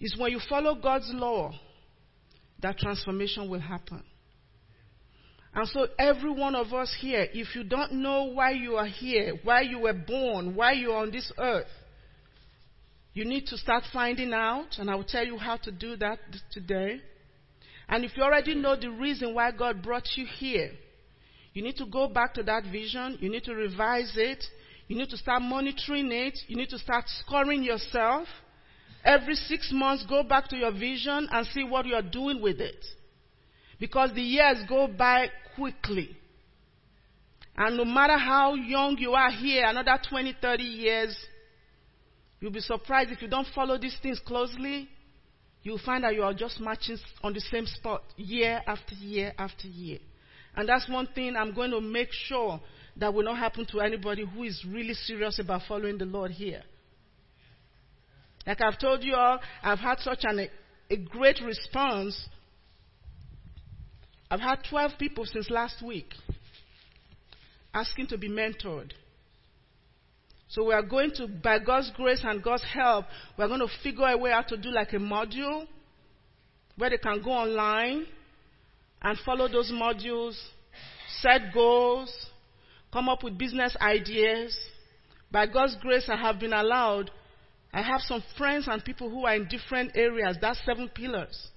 It's 0.00 0.18
when 0.18 0.32
you 0.32 0.40
follow 0.46 0.74
God's 0.74 1.10
law 1.14 1.50
that 2.60 2.76
transformation 2.76 3.48
will 3.48 3.60
happen. 3.60 4.02
And 5.54 5.68
so, 5.68 5.86
every 5.98 6.32
one 6.32 6.56
of 6.56 6.72
us 6.72 6.94
here, 6.98 7.28
if 7.32 7.54
you 7.54 7.62
don't 7.62 7.92
know 7.92 8.24
why 8.24 8.50
you 8.50 8.74
are 8.74 8.86
here, 8.86 9.38
why 9.44 9.60
you 9.60 9.78
were 9.78 9.92
born, 9.92 10.56
why 10.56 10.72
you 10.72 10.90
are 10.90 11.02
on 11.02 11.12
this 11.12 11.30
earth, 11.38 11.68
you 13.12 13.24
need 13.24 13.46
to 13.46 13.56
start 13.56 13.84
finding 13.92 14.32
out, 14.32 14.78
and 14.78 14.90
I 14.90 14.96
will 14.96 15.04
tell 15.04 15.24
you 15.24 15.38
how 15.38 15.56
to 15.58 15.70
do 15.70 15.94
that 15.96 16.18
today. 16.50 17.00
And 17.88 18.04
if 18.04 18.16
you 18.16 18.24
already 18.24 18.56
know 18.56 18.74
the 18.74 18.90
reason 18.90 19.32
why 19.32 19.52
God 19.52 19.80
brought 19.80 20.08
you 20.16 20.26
here, 20.26 20.72
you 21.52 21.62
need 21.62 21.76
to 21.76 21.86
go 21.86 22.08
back 22.08 22.34
to 22.34 22.42
that 22.42 22.64
vision, 22.64 23.18
you 23.20 23.30
need 23.30 23.44
to 23.44 23.54
revise 23.54 24.12
it, 24.16 24.42
you 24.88 24.96
need 24.96 25.10
to 25.10 25.16
start 25.16 25.40
monitoring 25.42 26.10
it, 26.10 26.36
you 26.48 26.56
need 26.56 26.70
to 26.70 26.78
start 26.78 27.04
scoring 27.06 27.62
yourself. 27.62 28.26
Every 29.04 29.36
six 29.36 29.70
months, 29.72 30.04
go 30.08 30.24
back 30.24 30.48
to 30.48 30.56
your 30.56 30.72
vision 30.72 31.28
and 31.30 31.46
see 31.48 31.62
what 31.62 31.86
you 31.86 31.94
are 31.94 32.02
doing 32.02 32.42
with 32.42 32.60
it. 32.60 32.84
Because 33.78 34.12
the 34.14 34.22
years 34.22 34.58
go 34.68 34.86
by 34.86 35.28
quickly. 35.54 36.16
And 37.56 37.76
no 37.76 37.84
matter 37.84 38.18
how 38.18 38.54
young 38.54 38.96
you 38.98 39.12
are 39.12 39.30
here, 39.30 39.64
another 39.66 39.98
20, 40.08 40.36
30 40.40 40.62
years, 40.62 41.16
you'll 42.40 42.50
be 42.52 42.60
surprised 42.60 43.10
if 43.10 43.22
you 43.22 43.28
don't 43.28 43.46
follow 43.54 43.78
these 43.78 43.96
things 44.02 44.20
closely. 44.24 44.88
You'll 45.62 45.80
find 45.84 46.04
that 46.04 46.14
you 46.14 46.22
are 46.22 46.34
just 46.34 46.60
marching 46.60 46.98
on 47.22 47.32
the 47.32 47.40
same 47.40 47.66
spot 47.66 48.02
year 48.16 48.60
after 48.66 48.94
year 48.96 49.32
after 49.38 49.68
year. 49.68 49.98
And 50.56 50.68
that's 50.68 50.88
one 50.88 51.08
thing 51.14 51.36
I'm 51.36 51.54
going 51.54 51.70
to 51.70 51.80
make 51.80 52.12
sure 52.12 52.60
that 52.96 53.12
will 53.12 53.24
not 53.24 53.38
happen 53.38 53.66
to 53.72 53.80
anybody 53.80 54.24
who 54.24 54.44
is 54.44 54.64
really 54.68 54.94
serious 54.94 55.38
about 55.38 55.62
following 55.66 55.98
the 55.98 56.04
Lord 56.04 56.30
here. 56.30 56.62
Like 58.46 58.60
I've 58.60 58.78
told 58.78 59.02
you 59.02 59.14
all, 59.14 59.40
I've 59.62 59.78
had 59.78 59.98
such 60.00 60.20
an, 60.22 60.48
a 60.90 60.96
great 60.96 61.40
response 61.40 62.28
I've 64.30 64.40
had 64.40 64.60
12 64.68 64.92
people 64.98 65.24
since 65.26 65.50
last 65.50 65.82
week 65.82 66.12
asking 67.72 68.06
to 68.08 68.18
be 68.18 68.28
mentored. 68.28 68.92
So 70.48 70.64
we 70.64 70.74
are 70.74 70.82
going 70.82 71.10
to, 71.16 71.26
by 71.26 71.58
God's 71.58 71.90
grace 71.96 72.22
and 72.24 72.42
God's 72.42 72.64
help, 72.64 73.06
we're 73.36 73.48
going 73.48 73.60
to 73.60 73.68
figure 73.82 74.06
a 74.06 74.16
way 74.16 74.30
out 74.30 74.48
to 74.48 74.56
do 74.56 74.70
like 74.70 74.92
a 74.92 74.98
module 74.98 75.66
where 76.76 76.90
they 76.90 76.98
can 76.98 77.22
go 77.22 77.30
online 77.30 78.06
and 79.02 79.18
follow 79.24 79.48
those 79.48 79.72
modules, 79.72 80.36
set 81.20 81.52
goals, 81.52 82.14
come 82.92 83.08
up 83.08 83.24
with 83.24 83.36
business 83.36 83.76
ideas. 83.80 84.56
By 85.30 85.46
God's 85.46 85.76
grace, 85.80 86.08
I 86.08 86.16
have 86.16 86.38
been 86.38 86.52
allowed. 86.52 87.10
I 87.72 87.82
have 87.82 88.00
some 88.02 88.22
friends 88.38 88.68
and 88.68 88.84
people 88.84 89.10
who 89.10 89.26
are 89.26 89.34
in 89.34 89.48
different 89.48 89.96
areas. 89.96 90.36
That's 90.40 90.60
seven 90.64 90.88
pillars 90.88 91.48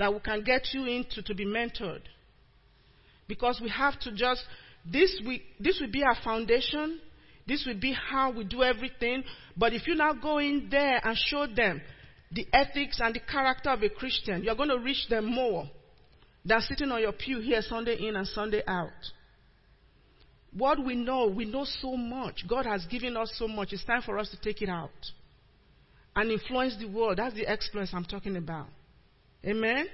that 0.00 0.14
we 0.14 0.18
can 0.20 0.42
get 0.42 0.62
you 0.72 0.86
into 0.86 1.22
to 1.22 1.34
be 1.34 1.44
mentored. 1.44 2.00
Because 3.28 3.60
we 3.62 3.68
have 3.68 4.00
to 4.00 4.12
just, 4.12 4.42
this, 4.90 5.20
we, 5.26 5.42
this 5.60 5.78
will 5.78 5.92
be 5.92 6.02
our 6.02 6.16
foundation. 6.24 6.98
This 7.46 7.64
will 7.66 7.78
be 7.78 7.92
how 7.92 8.32
we 8.32 8.44
do 8.44 8.62
everything. 8.62 9.22
But 9.58 9.74
if 9.74 9.86
you 9.86 9.94
now 9.94 10.14
go 10.14 10.38
in 10.38 10.68
there 10.70 11.06
and 11.06 11.16
show 11.16 11.46
them 11.46 11.82
the 12.32 12.46
ethics 12.50 12.98
and 12.98 13.14
the 13.14 13.20
character 13.20 13.68
of 13.68 13.82
a 13.82 13.90
Christian, 13.90 14.42
you're 14.42 14.56
going 14.56 14.70
to 14.70 14.78
reach 14.78 15.06
them 15.10 15.26
more 15.26 15.68
than 16.46 16.62
sitting 16.62 16.90
on 16.90 17.02
your 17.02 17.12
pew 17.12 17.40
here 17.40 17.60
Sunday 17.60 17.96
in 18.08 18.16
and 18.16 18.26
Sunday 18.26 18.62
out. 18.66 18.88
What 20.56 20.82
we 20.82 20.96
know, 20.96 21.26
we 21.26 21.44
know 21.44 21.66
so 21.82 21.94
much. 21.94 22.44
God 22.48 22.64
has 22.64 22.86
given 22.86 23.18
us 23.18 23.34
so 23.36 23.46
much. 23.46 23.74
It's 23.74 23.84
time 23.84 24.00
for 24.00 24.18
us 24.18 24.30
to 24.30 24.40
take 24.40 24.62
it 24.62 24.70
out 24.70 24.90
and 26.16 26.30
influence 26.30 26.76
the 26.80 26.88
world. 26.88 27.18
That's 27.18 27.34
the 27.34 27.46
exploits 27.46 27.90
I'm 27.92 28.06
talking 28.06 28.36
about. 28.36 28.68
Amen? 29.44 29.86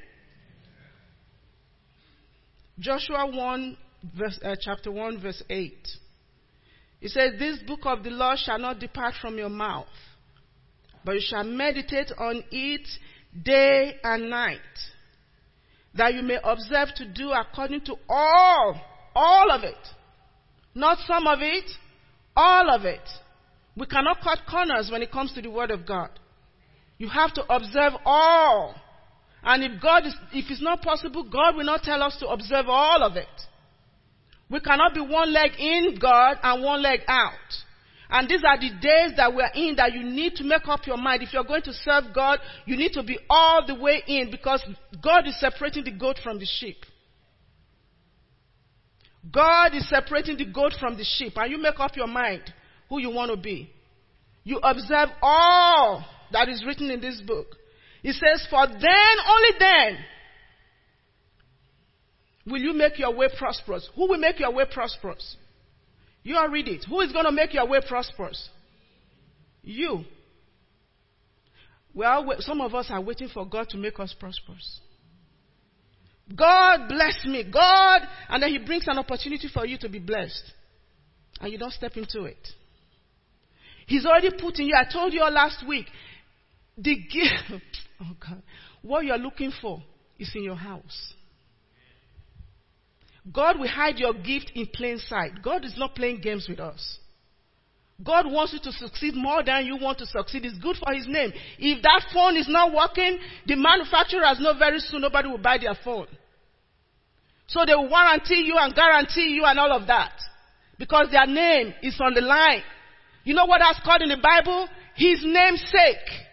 Joshua 2.79 3.31
1, 3.31 3.77
verse, 4.17 4.39
uh, 4.45 4.55
chapter 4.61 4.91
1, 4.91 5.21
verse 5.21 5.43
8. 5.49 5.89
It 7.01 7.11
says, 7.11 7.33
This 7.39 7.59
book 7.67 7.81
of 7.85 8.03
the 8.03 8.11
law 8.11 8.35
shall 8.37 8.59
not 8.59 8.81
depart 8.81 9.15
from 9.21 9.39
your 9.39 9.49
mouth, 9.49 9.87
but 11.05 11.13
you 11.13 11.23
shall 11.25 11.45
meditate 11.45 12.11
on 12.19 12.43
it 12.51 12.87
day 13.45 13.97
and 14.03 14.29
night, 14.29 14.59
that 15.95 16.15
you 16.15 16.23
may 16.23 16.39
observe 16.43 16.89
to 16.97 17.07
do 17.07 17.31
according 17.31 17.83
to 17.83 17.95
all, 18.09 18.81
all 19.15 19.51
of 19.51 19.63
it. 19.63 19.75
Not 20.75 20.99
some 21.07 21.27
of 21.27 21.39
it, 21.41 21.71
all 22.37 22.69
of 22.75 22.85
it. 22.85 23.01
We 23.77 23.87
cannot 23.87 24.21
cut 24.23 24.41
corners 24.51 24.91
when 24.91 25.03
it 25.03 25.13
comes 25.13 25.33
to 25.35 25.43
the 25.43 25.51
Word 25.51 25.71
of 25.71 25.87
God. 25.87 26.11
You 26.99 27.09
have 27.09 27.33
to 27.35 27.55
observe 27.55 27.93
all. 28.05 28.75
And 29.47 29.63
if 29.63 29.81
God 29.81 30.05
is, 30.05 30.15
if 30.33 30.51
it's 30.51 30.61
not 30.61 30.83
possible, 30.83 31.23
God 31.23 31.55
will 31.55 31.65
not 31.65 31.85
tell 31.85 32.03
us 32.03 32.17
to 32.19 32.27
observe 32.27 32.67
all 32.69 33.05
of 33.05 33.17
it. 33.17 33.29
We 34.51 34.59
cannot 34.59 34.93
be 34.93 35.01
one 35.01 35.33
leg 35.33 35.53
in 35.57 35.99
God 36.01 36.39
and 36.43 36.65
one 36.65 36.83
leg 36.83 37.01
out. 37.07 37.33
And 38.11 38.29
these 38.29 38.43
are 38.45 38.59
the 38.59 38.71
days 38.71 39.17
that 39.17 39.33
we're 39.33 39.51
in 39.55 39.77
that 39.77 39.93
you 39.93 40.03
need 40.03 40.35
to 40.37 40.45
make 40.45 40.67
up 40.67 40.87
your 40.87 40.97
mind. 40.97 41.23
If 41.23 41.33
you're 41.33 41.45
going 41.45 41.63
to 41.63 41.73
serve 41.73 42.05
God, 42.13 42.41
you 42.65 42.77
need 42.77 42.93
to 42.95 43.05
be 43.05 43.19
all 43.31 43.65
the 43.65 43.77
way 43.77 44.03
in 44.07 44.33
because 44.33 44.65
God 45.01 45.29
is 45.29 45.39
separating 45.39 45.85
the 45.85 45.93
goat 45.93 46.19
from 46.23 46.41
the 46.41 46.47
sheep. 46.47 46.79
God 49.33 49.75
is 49.75 49.89
separating 49.89 50.37
the 50.37 50.45
goat 50.47 50.73
from 50.79 50.97
the 50.97 51.05
sheep. 51.05 51.33
And 51.37 51.53
you 51.53 51.59
make 51.59 51.79
up 51.79 51.97
your 51.97 52.07
mind 52.09 52.43
who 52.89 52.99
you 52.99 53.11
want 53.11 53.31
to 53.31 53.37
be. 53.37 53.71
You 54.43 54.59
observe 54.59 55.09
all 55.23 56.05
that 56.33 56.49
is 56.49 56.65
written 56.67 56.91
in 56.91 57.01
this 57.01 57.21
book. 57.21 57.57
He 58.07 58.13
says, 58.13 58.47
For 58.49 58.65
then, 58.69 59.17
only 59.29 59.49
then, 59.59 59.99
will 62.47 62.61
you 62.61 62.73
make 62.73 63.01
your 63.01 63.13
way 63.13 63.27
prosperous. 63.37 63.91
Who 63.97 64.07
will 64.09 64.19
make 64.19 64.39
your 64.39 64.53
way 64.53 64.65
prosperous? 64.73 65.37
You 66.23 66.37
all 66.37 66.49
read 66.49 66.69
it. 66.69 66.85
Who 66.89 67.01
is 67.01 67.11
going 67.11 67.25
to 67.25 67.33
make 67.33 67.53
your 67.53 67.67
way 67.67 67.81
prosperous? 67.85 68.49
You. 69.65 70.05
Well, 71.93 72.33
some 72.39 72.61
of 72.61 72.77
us 72.77 72.87
are 72.91 73.01
waiting 73.01 73.29
for 73.29 73.45
God 73.45 73.71
to 73.71 73.77
make 73.77 73.99
us 73.99 74.15
prosperous. 74.17 74.81
God 76.33 76.87
bless 76.89 77.25
me. 77.25 77.43
God, 77.53 78.03
and 78.29 78.41
then 78.41 78.51
He 78.51 78.59
brings 78.59 78.85
an 78.87 78.99
opportunity 78.99 79.49
for 79.53 79.67
you 79.67 79.79
to 79.79 79.89
be 79.89 79.99
blessed. 79.99 80.53
And 81.41 81.51
you 81.51 81.59
don't 81.59 81.73
step 81.73 81.97
into 81.97 82.23
it. 82.27 82.49
He's 83.89 84.07
already 84.07 84.31
put 84.31 84.61
in 84.61 84.67
you. 84.67 84.77
I 84.77 84.89
told 84.93 85.13
you 85.13 85.23
all 85.23 85.33
last 85.33 85.67
week. 85.67 85.87
The 86.79 86.95
gift. 87.51 87.86
Oh 88.01 88.17
God. 88.21 88.43
What 88.83 89.05
you're 89.05 89.19
looking 89.19 89.53
for 89.61 89.83
is 90.19 90.31
in 90.35 90.43
your 90.43 90.57
house. 90.57 91.15
God 93.33 93.59
will 93.59 93.69
hide 93.69 93.99
your 93.99 94.15
gift 94.15 94.53
in 94.55 94.67
plain 94.67 94.99
sight. 94.99 95.43
God 95.43 95.65
is 95.65 95.75
not 95.77 95.95
playing 95.95 96.21
games 96.21 96.47
with 96.49 96.61
us. 96.61 96.99
God 98.05 98.31
wants 98.31 98.53
you 98.53 98.61
to 98.61 98.73
succeed 98.73 99.15
more 99.15 99.43
than 99.43 99.65
you 99.65 99.79
want 99.79 99.99
to 99.99 100.07
succeed. 100.07 100.45
It's 100.45 100.59
good 100.59 100.77
for 100.77 100.93
His 100.93 101.07
name. 101.09 101.33
If 101.59 101.83
that 101.83 102.03
phone 102.13 102.37
is 102.37 102.47
not 102.49 102.73
working, 102.73 103.19
the 103.47 103.57
manufacturers 103.57 104.39
know 104.39 104.57
very 104.59 104.79
soon 104.81 105.01
nobody 105.01 105.29
will 105.29 105.39
buy 105.39 105.59
their 105.59 105.77
phone. 105.83 106.07
So 107.47 107.65
they 107.65 107.75
will 107.75 107.89
warranty 107.89 108.35
you 108.35 108.57
and 108.59 108.75
guarantee 108.75 109.31
you 109.31 109.45
and 109.45 109.59
all 109.59 109.73
of 109.73 109.87
that. 109.87 110.13
Because 110.79 111.09
their 111.11 111.27
name 111.27 111.73
is 111.83 111.99
on 112.01 112.13
the 112.13 112.21
line. 112.21 112.63
You 113.25 113.35
know 113.35 113.47
what 113.47 113.61
that's 113.61 113.81
called 113.85 114.03
in 114.03 114.11
the 114.11 114.19
Bible? 114.23 114.69
His 114.95 115.21
name's 115.25 115.63
sake. 115.63 116.26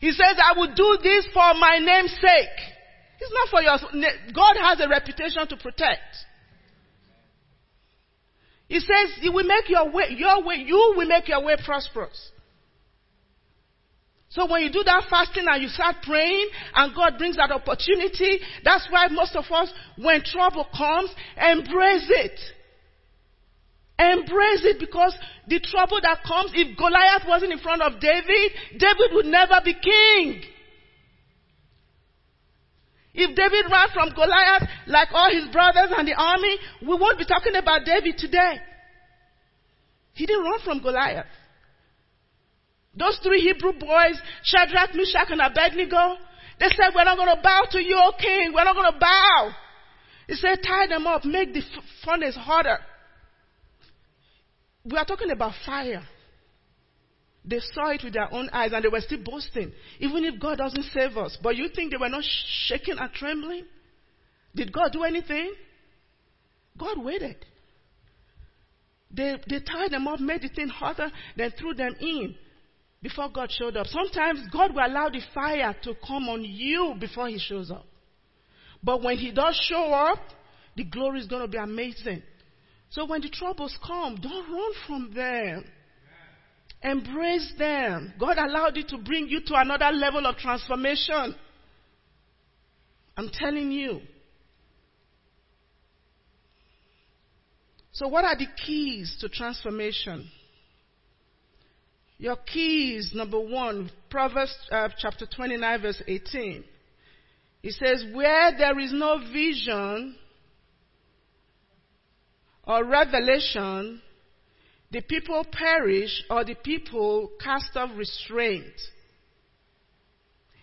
He 0.00 0.12
says, 0.12 0.36
I 0.42 0.58
will 0.58 0.74
do 0.74 0.98
this 1.02 1.28
for 1.32 1.54
my 1.60 1.78
name's 1.78 2.12
sake. 2.12 2.58
It's 3.20 3.32
not 3.32 3.48
for 3.50 3.60
your, 3.60 3.76
God 4.34 4.56
has 4.56 4.80
a 4.80 4.88
reputation 4.88 5.46
to 5.46 5.56
protect. 5.58 6.16
He 8.66 8.80
says, 8.80 9.18
He 9.20 9.28
will 9.28 9.44
make 9.44 9.68
your 9.68 9.90
way, 9.92 10.06
your 10.16 10.42
way, 10.42 10.56
you 10.56 10.94
will 10.96 11.06
make 11.06 11.28
your 11.28 11.44
way 11.44 11.56
prosperous. 11.62 12.30
So 14.30 14.50
when 14.50 14.62
you 14.62 14.72
do 14.72 14.82
that 14.84 15.04
fasting 15.10 15.44
and 15.46 15.60
you 15.60 15.68
start 15.68 15.96
praying 16.02 16.48
and 16.74 16.94
God 16.94 17.18
brings 17.18 17.36
that 17.36 17.50
opportunity, 17.50 18.38
that's 18.64 18.86
why 18.88 19.08
most 19.10 19.36
of 19.36 19.44
us, 19.50 19.70
when 19.98 20.22
trouble 20.24 20.66
comes, 20.74 21.10
embrace 21.36 22.06
it. 22.08 22.40
Embrace 24.00 24.64
it 24.64 24.80
because 24.80 25.12
the 25.46 25.60
trouble 25.60 26.00
that 26.00 26.24
comes, 26.24 26.52
if 26.54 26.76
Goliath 26.78 27.28
wasn't 27.28 27.52
in 27.52 27.58
front 27.58 27.82
of 27.82 28.00
David, 28.00 28.52
David 28.72 29.12
would 29.12 29.26
never 29.26 29.60
be 29.62 29.74
king. 29.74 30.40
If 33.12 33.36
David 33.36 33.70
ran 33.70 33.88
from 33.92 34.14
Goliath 34.14 34.68
like 34.86 35.08
all 35.12 35.30
his 35.30 35.52
brothers 35.52 35.92
and 35.92 36.08
the 36.08 36.14
army, 36.14 36.56
we 36.80 36.96
won't 36.96 37.18
be 37.18 37.26
talking 37.26 37.54
about 37.56 37.84
David 37.84 38.16
today. 38.16 38.56
He 40.14 40.24
didn't 40.24 40.44
run 40.44 40.60
from 40.64 40.80
Goliath. 40.80 41.26
Those 42.96 43.20
three 43.22 43.40
Hebrew 43.40 43.72
boys, 43.72 44.18
Shadrach, 44.44 44.94
Meshach, 44.94 45.28
and 45.30 45.40
Abednego, 45.40 46.16
they 46.58 46.68
said, 46.68 46.92
We're 46.94 47.04
not 47.04 47.16
going 47.16 47.36
to 47.36 47.42
bow 47.42 47.62
to 47.72 47.82
you, 47.82 47.96
O 47.98 48.12
king. 48.18 48.52
We're 48.54 48.64
not 48.64 48.74
going 48.74 48.92
to 48.92 48.98
bow. 48.98 49.50
He 50.26 50.34
said, 50.36 50.60
Tie 50.66 50.86
them 50.86 51.06
up, 51.06 51.24
make 51.24 51.52
the 51.52 51.62
furnace 52.04 52.36
harder. 52.36 52.78
We 54.84 54.96
are 54.96 55.04
talking 55.04 55.30
about 55.30 55.52
fire. 55.64 56.02
They 57.44 57.60
saw 57.72 57.90
it 57.90 58.02
with 58.04 58.12
their 58.12 58.32
own 58.32 58.50
eyes 58.52 58.70
and 58.72 58.84
they 58.84 58.88
were 58.88 59.00
still 59.00 59.22
boasting, 59.24 59.72
even 59.98 60.24
if 60.24 60.40
God 60.40 60.58
doesn't 60.58 60.84
save 60.92 61.16
us. 61.16 61.38
But 61.42 61.56
you 61.56 61.68
think 61.74 61.90
they 61.90 61.96
were 61.96 62.08
not 62.08 62.24
shaking 62.66 62.98
and 62.98 63.12
trembling? 63.12 63.64
Did 64.54 64.72
God 64.72 64.92
do 64.92 65.04
anything? 65.04 65.54
God 66.78 67.02
waited. 67.02 67.36
They, 69.10 69.36
they 69.48 69.60
tied 69.60 69.90
them 69.90 70.06
up, 70.06 70.20
made 70.20 70.42
the 70.42 70.48
thing 70.48 70.68
hotter, 70.68 71.10
then 71.36 71.52
threw 71.58 71.74
them 71.74 71.94
in 72.00 72.34
before 73.02 73.28
God 73.30 73.50
showed 73.50 73.76
up. 73.76 73.86
Sometimes 73.86 74.40
God 74.52 74.74
will 74.74 74.86
allow 74.86 75.08
the 75.08 75.20
fire 75.34 75.74
to 75.82 75.94
come 76.06 76.28
on 76.28 76.44
you 76.44 76.94
before 77.00 77.28
He 77.28 77.38
shows 77.38 77.70
up. 77.70 77.86
But 78.82 79.02
when 79.02 79.16
He 79.16 79.32
does 79.32 79.60
show 79.68 79.92
up, 79.92 80.20
the 80.76 80.84
glory 80.84 81.20
is 81.20 81.26
going 81.26 81.42
to 81.42 81.48
be 81.48 81.58
amazing. 81.58 82.22
So 82.90 83.06
when 83.06 83.20
the 83.20 83.28
troubles 83.28 83.76
come, 83.86 84.16
don't 84.16 84.52
run 84.52 84.72
from 84.86 85.14
them. 85.14 85.64
Embrace 86.82 87.52
them. 87.58 88.12
God 88.18 88.38
allowed 88.38 88.76
it 88.76 88.88
to 88.88 88.98
bring 88.98 89.28
you 89.28 89.40
to 89.46 89.54
another 89.54 89.90
level 89.92 90.26
of 90.26 90.36
transformation. 90.36 91.34
I'm 93.16 93.30
telling 93.32 93.70
you. 93.70 94.00
So, 97.92 98.08
what 98.08 98.24
are 98.24 98.36
the 98.36 98.46
keys 98.66 99.16
to 99.20 99.28
transformation? 99.28 100.28
Your 102.16 102.36
keys, 102.36 103.12
number 103.14 103.38
one, 103.38 103.90
Proverbs 104.08 104.54
uh, 104.70 104.88
chapter 104.98 105.26
29, 105.26 105.82
verse 105.82 106.02
18. 106.06 106.64
It 107.62 107.74
says, 107.74 108.04
Where 108.14 108.56
there 108.56 108.78
is 108.78 108.92
no 108.92 109.18
vision 109.32 110.16
or 112.70 112.84
revelation, 112.84 114.00
the 114.92 115.00
people 115.00 115.44
perish 115.50 116.22
or 116.30 116.44
the 116.44 116.54
people 116.54 117.32
cast 117.42 117.76
off 117.76 117.90
restraint. 117.96 118.74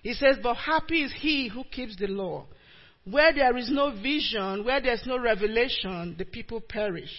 He 0.04 0.14
says, 0.14 0.38
But 0.42 0.56
happy 0.56 1.04
is 1.04 1.12
he 1.14 1.50
who 1.50 1.66
keeps 1.66 1.98
the 1.98 2.08
law. 2.08 2.46
Where 3.04 3.34
there 3.34 3.58
is 3.58 3.70
no 3.70 3.92
vision, 4.02 4.64
where 4.64 4.80
there's 4.80 5.04
no 5.06 5.20
revelation, 5.20 6.16
the 6.18 6.24
people 6.24 6.62
perish. 6.62 7.12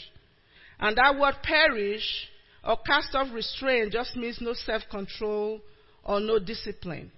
And 0.80 0.96
that 0.96 1.18
word 1.20 1.34
perish 1.42 2.26
or 2.64 2.78
cast 2.86 3.14
off 3.14 3.28
restraint 3.34 3.92
just 3.92 4.16
means 4.16 4.38
no 4.40 4.54
self 4.54 4.84
control 4.90 5.60
or 6.02 6.18
no 6.18 6.38
discipline. 6.38 7.12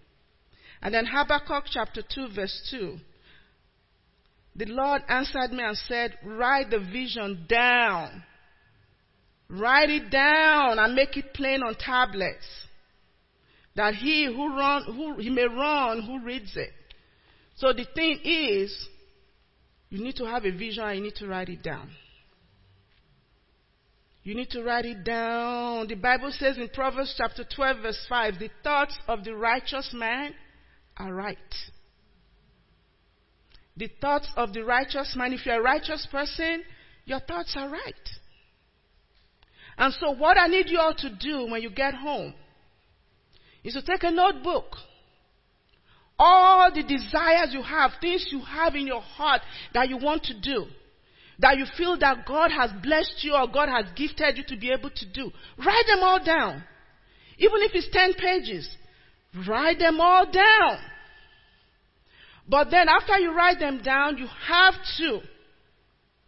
And 0.82 0.92
then 0.92 1.06
Habakkuk 1.06 1.66
chapter 1.70 2.02
2, 2.02 2.30
verse 2.34 2.68
2. 2.72 2.98
The 4.56 4.66
Lord 4.66 5.02
answered 5.08 5.52
me 5.52 5.62
and 5.62 5.76
said, 5.76 6.18
Write 6.24 6.70
the 6.70 6.80
vision 6.80 7.46
down 7.48 8.22
Write 9.50 9.90
it 9.90 10.10
down 10.10 10.78
and 10.78 10.94
make 10.94 11.16
it 11.16 11.34
plain 11.34 11.62
on 11.62 11.74
tablets. 11.74 12.46
That 13.74 13.94
he 13.94 14.26
who 14.26 14.56
run, 14.56 14.84
who 14.84 15.16
he 15.20 15.28
may 15.28 15.46
run, 15.46 16.02
who 16.02 16.24
reads 16.24 16.56
it. 16.56 16.70
So 17.56 17.72
the 17.72 17.84
thing 17.94 18.20
is, 18.22 18.88
you 19.88 20.02
need 20.04 20.16
to 20.16 20.24
have 20.24 20.44
a 20.44 20.52
vision 20.52 20.84
and 20.84 20.98
you 20.98 21.02
need 21.04 21.16
to 21.16 21.26
write 21.26 21.48
it 21.48 21.62
down. 21.62 21.90
You 24.22 24.36
need 24.36 24.50
to 24.50 24.62
write 24.62 24.84
it 24.84 25.02
down. 25.02 25.88
The 25.88 25.94
Bible 25.96 26.30
says 26.30 26.56
in 26.56 26.68
Proverbs 26.68 27.14
chapter 27.16 27.42
12, 27.44 27.82
verse 27.82 28.06
5, 28.08 28.34
the 28.38 28.50
thoughts 28.62 28.96
of 29.08 29.24
the 29.24 29.34
righteous 29.34 29.90
man 29.92 30.32
are 30.96 31.12
right. 31.12 31.38
The 33.80 33.88
thoughts 33.98 34.28
of 34.36 34.52
the 34.52 34.62
righteous 34.62 35.14
man, 35.16 35.32
if 35.32 35.46
you're 35.46 35.58
a 35.58 35.62
righteous 35.62 36.06
person, 36.12 36.62
your 37.06 37.18
thoughts 37.18 37.54
are 37.56 37.70
right. 37.70 38.08
And 39.78 39.94
so, 39.94 40.10
what 40.10 40.36
I 40.36 40.48
need 40.48 40.68
you 40.68 40.78
all 40.78 40.92
to 40.92 41.08
do 41.08 41.50
when 41.50 41.62
you 41.62 41.70
get 41.70 41.94
home 41.94 42.34
is 43.64 43.72
to 43.72 43.82
take 43.82 44.02
a 44.02 44.10
notebook. 44.10 44.66
All 46.18 46.70
the 46.70 46.82
desires 46.82 47.54
you 47.54 47.62
have, 47.62 47.92
things 48.02 48.28
you 48.30 48.40
have 48.40 48.74
in 48.74 48.86
your 48.86 49.00
heart 49.00 49.40
that 49.72 49.88
you 49.88 49.96
want 49.96 50.24
to 50.24 50.38
do, 50.38 50.66
that 51.38 51.56
you 51.56 51.64
feel 51.78 51.98
that 52.00 52.26
God 52.26 52.50
has 52.50 52.70
blessed 52.82 53.24
you 53.24 53.32
or 53.32 53.48
God 53.48 53.70
has 53.70 53.86
gifted 53.96 54.36
you 54.36 54.44
to 54.48 54.58
be 54.58 54.70
able 54.70 54.90
to 54.90 55.10
do. 55.10 55.30
Write 55.56 55.86
them 55.86 56.00
all 56.02 56.22
down. 56.22 56.62
Even 57.38 57.62
if 57.62 57.70
it's 57.72 57.88
10 57.90 58.12
pages, 58.12 58.68
write 59.48 59.78
them 59.78 60.02
all 60.02 60.30
down. 60.30 60.76
But 62.50 62.70
then 62.70 62.88
after 62.88 63.16
you 63.18 63.34
write 63.34 63.60
them 63.60 63.80
down, 63.82 64.18
you 64.18 64.26
have 64.48 64.74
to 64.98 65.20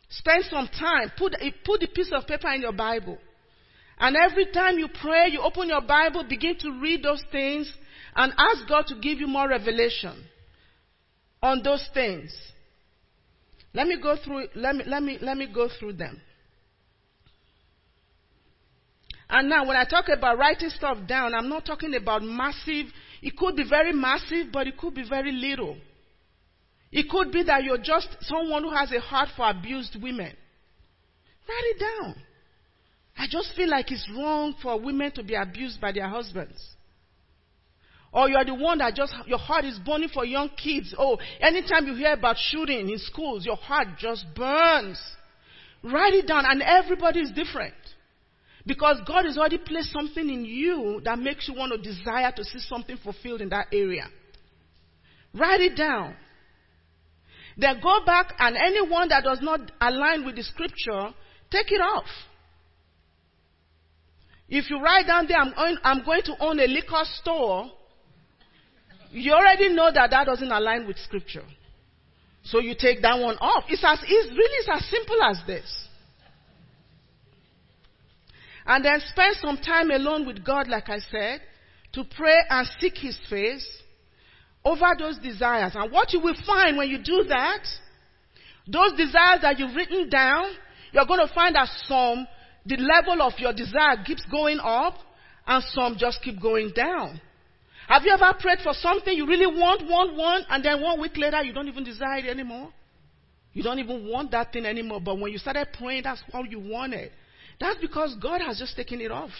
spend 0.08 0.44
some 0.44 0.68
time, 0.68 1.10
put, 1.18 1.34
put 1.64 1.80
the 1.80 1.88
piece 1.88 2.12
of 2.12 2.26
paper 2.26 2.48
in 2.52 2.62
your 2.62 2.72
Bible 2.72 3.18
and 4.02 4.16
every 4.16 4.46
time 4.46 4.78
you 4.78 4.88
pray, 4.88 5.28
you 5.30 5.40
open 5.40 5.68
your 5.68 5.80
Bible, 5.80 6.24
begin 6.28 6.56
to 6.58 6.80
read 6.80 7.04
those 7.04 7.22
things, 7.30 7.72
and 8.16 8.32
ask 8.36 8.68
God 8.68 8.86
to 8.88 8.96
give 8.96 9.20
you 9.20 9.28
more 9.28 9.48
revelation 9.48 10.24
on 11.40 11.62
those 11.62 11.88
things. 11.94 12.34
Let 13.72 13.86
me 13.86 13.98
go 14.02 14.16
through, 14.16 14.48
let 14.56 14.74
me, 14.74 14.84
let 14.88 15.04
me, 15.04 15.18
let 15.20 15.36
me 15.36 15.46
go 15.54 15.68
through 15.78 15.92
them. 15.92 16.20
And 19.30 19.48
now, 19.48 19.66
when 19.68 19.76
I 19.76 19.84
talk 19.84 20.06
about 20.08 20.36
writing 20.36 20.70
stuff 20.70 20.98
down, 21.06 21.32
I'm 21.32 21.48
not 21.48 21.64
talking 21.64 21.94
about 21.94 22.24
massive. 22.24 22.86
It 23.22 23.36
could 23.36 23.54
be 23.54 23.64
very 23.66 23.92
massive, 23.92 24.48
but 24.52 24.66
it 24.66 24.76
could 24.76 24.94
be 24.94 25.08
very 25.08 25.30
little. 25.30 25.76
It 26.92 27.08
could 27.08 27.32
be 27.32 27.42
that 27.44 27.64
you're 27.64 27.78
just 27.78 28.08
someone 28.20 28.62
who 28.62 28.70
has 28.70 28.92
a 28.92 29.00
heart 29.00 29.30
for 29.34 29.48
abused 29.48 29.96
women. 30.00 30.36
Write 31.48 31.64
it 31.64 31.80
down. 31.80 32.14
I 33.16 33.26
just 33.30 33.54
feel 33.56 33.68
like 33.68 33.90
it's 33.90 34.08
wrong 34.14 34.54
for 34.62 34.78
women 34.78 35.10
to 35.12 35.22
be 35.22 35.34
abused 35.34 35.80
by 35.80 35.92
their 35.92 36.08
husbands. 36.08 36.62
Or 38.12 38.28
you 38.28 38.36
are 38.36 38.44
the 38.44 38.54
one 38.54 38.78
that 38.78 38.94
just, 38.94 39.14
your 39.26 39.38
heart 39.38 39.64
is 39.64 39.78
burning 39.78 40.10
for 40.12 40.24
young 40.24 40.50
kids. 40.50 40.94
Oh, 40.98 41.18
anytime 41.40 41.86
you 41.86 41.94
hear 41.94 42.12
about 42.12 42.36
shooting 42.38 42.90
in 42.90 42.98
schools, 42.98 43.46
your 43.46 43.56
heart 43.56 43.88
just 43.98 44.26
burns. 44.34 45.00
Write 45.82 46.12
it 46.14 46.26
down, 46.26 46.44
and 46.46 46.62
everybody 46.62 47.20
is 47.20 47.30
different. 47.32 47.74
Because 48.66 48.98
God 49.06 49.24
has 49.24 49.38
already 49.38 49.58
placed 49.58 49.92
something 49.92 50.28
in 50.28 50.44
you 50.44 51.00
that 51.04 51.18
makes 51.18 51.48
you 51.48 51.54
want 51.54 51.72
to 51.72 51.78
desire 51.78 52.30
to 52.36 52.44
see 52.44 52.60
something 52.60 52.98
fulfilled 53.02 53.40
in 53.40 53.48
that 53.48 53.68
area. 53.72 54.06
Write 55.34 55.60
it 55.60 55.76
down. 55.76 56.14
Then 57.56 57.80
go 57.82 58.04
back, 58.04 58.34
and 58.38 58.56
anyone 58.56 59.08
that 59.08 59.24
does 59.24 59.40
not 59.42 59.60
align 59.80 60.24
with 60.24 60.36
the 60.36 60.42
scripture, 60.42 61.14
take 61.50 61.70
it 61.70 61.80
off. 61.80 62.06
If 64.48 64.68
you 64.70 64.80
write 64.80 65.06
down 65.06 65.26
there, 65.28 65.38
I'm 65.38 65.54
going, 65.54 65.76
I'm 65.82 66.04
going 66.04 66.22
to 66.24 66.36
own 66.40 66.60
a 66.60 66.66
liquor 66.66 67.04
store, 67.04 67.70
you 69.10 69.32
already 69.32 69.68
know 69.68 69.90
that 69.92 70.10
that 70.10 70.24
doesn't 70.24 70.50
align 70.50 70.86
with 70.86 70.98
scripture. 70.98 71.44
So 72.44 72.60
you 72.60 72.74
take 72.78 73.02
that 73.02 73.18
one 73.18 73.36
off. 73.38 73.64
It's 73.68 73.84
as 73.84 74.00
it's 74.02 74.30
really 74.30 74.74
as 74.74 74.84
simple 74.90 75.22
as 75.22 75.38
this. 75.46 75.88
And 78.66 78.84
then 78.84 79.00
spend 79.06 79.36
some 79.40 79.58
time 79.58 79.90
alone 79.90 80.26
with 80.26 80.44
God, 80.44 80.68
like 80.68 80.88
I 80.88 80.98
said, 80.98 81.40
to 81.92 82.04
pray 82.16 82.36
and 82.48 82.66
seek 82.80 82.96
His 82.96 83.18
face 83.28 83.66
over 84.64 84.86
those 84.98 85.18
desires. 85.18 85.72
And 85.74 85.90
what 85.92 86.12
you 86.12 86.20
will 86.20 86.36
find 86.46 86.76
when 86.76 86.88
you 86.88 86.98
do 87.02 87.24
that, 87.28 87.66
those 88.66 88.92
desires 88.92 89.40
that 89.42 89.58
you've 89.58 89.74
written 89.74 90.08
down, 90.08 90.52
you're 90.92 91.06
going 91.06 91.26
to 91.26 91.34
find 91.34 91.54
that 91.56 91.68
some 91.86 92.26
the 92.64 92.76
level 92.76 93.22
of 93.22 93.32
your 93.38 93.52
desire 93.52 93.96
keeps 94.04 94.24
going 94.30 94.60
up 94.62 94.94
and 95.46 95.64
some 95.72 95.96
just 95.98 96.22
keep 96.22 96.40
going 96.40 96.70
down. 96.74 97.20
Have 97.88 98.04
you 98.04 98.12
ever 98.12 98.32
prayed 98.38 98.58
for 98.62 98.72
something 98.72 99.12
you 99.12 99.26
really 99.26 99.46
want, 99.46 99.82
want, 99.88 100.16
want, 100.16 100.46
and 100.48 100.64
then 100.64 100.80
one 100.80 101.00
week 101.00 101.16
later 101.16 101.42
you 101.42 101.52
don't 101.52 101.66
even 101.66 101.82
desire 101.82 102.18
it 102.18 102.26
anymore? 102.26 102.70
You 103.52 103.62
don't 103.62 103.80
even 103.80 104.08
want 104.08 104.30
that 104.30 104.52
thing 104.52 104.64
anymore, 104.64 105.00
but 105.00 105.18
when 105.18 105.32
you 105.32 105.38
started 105.38 105.68
praying, 105.76 106.04
that's 106.04 106.22
all 106.32 106.46
you 106.46 106.60
wanted. 106.60 107.10
That's 107.60 107.78
because 107.80 108.16
God 108.22 108.40
has 108.40 108.58
just 108.58 108.76
taken 108.76 109.00
it 109.00 109.10
off. 109.10 109.30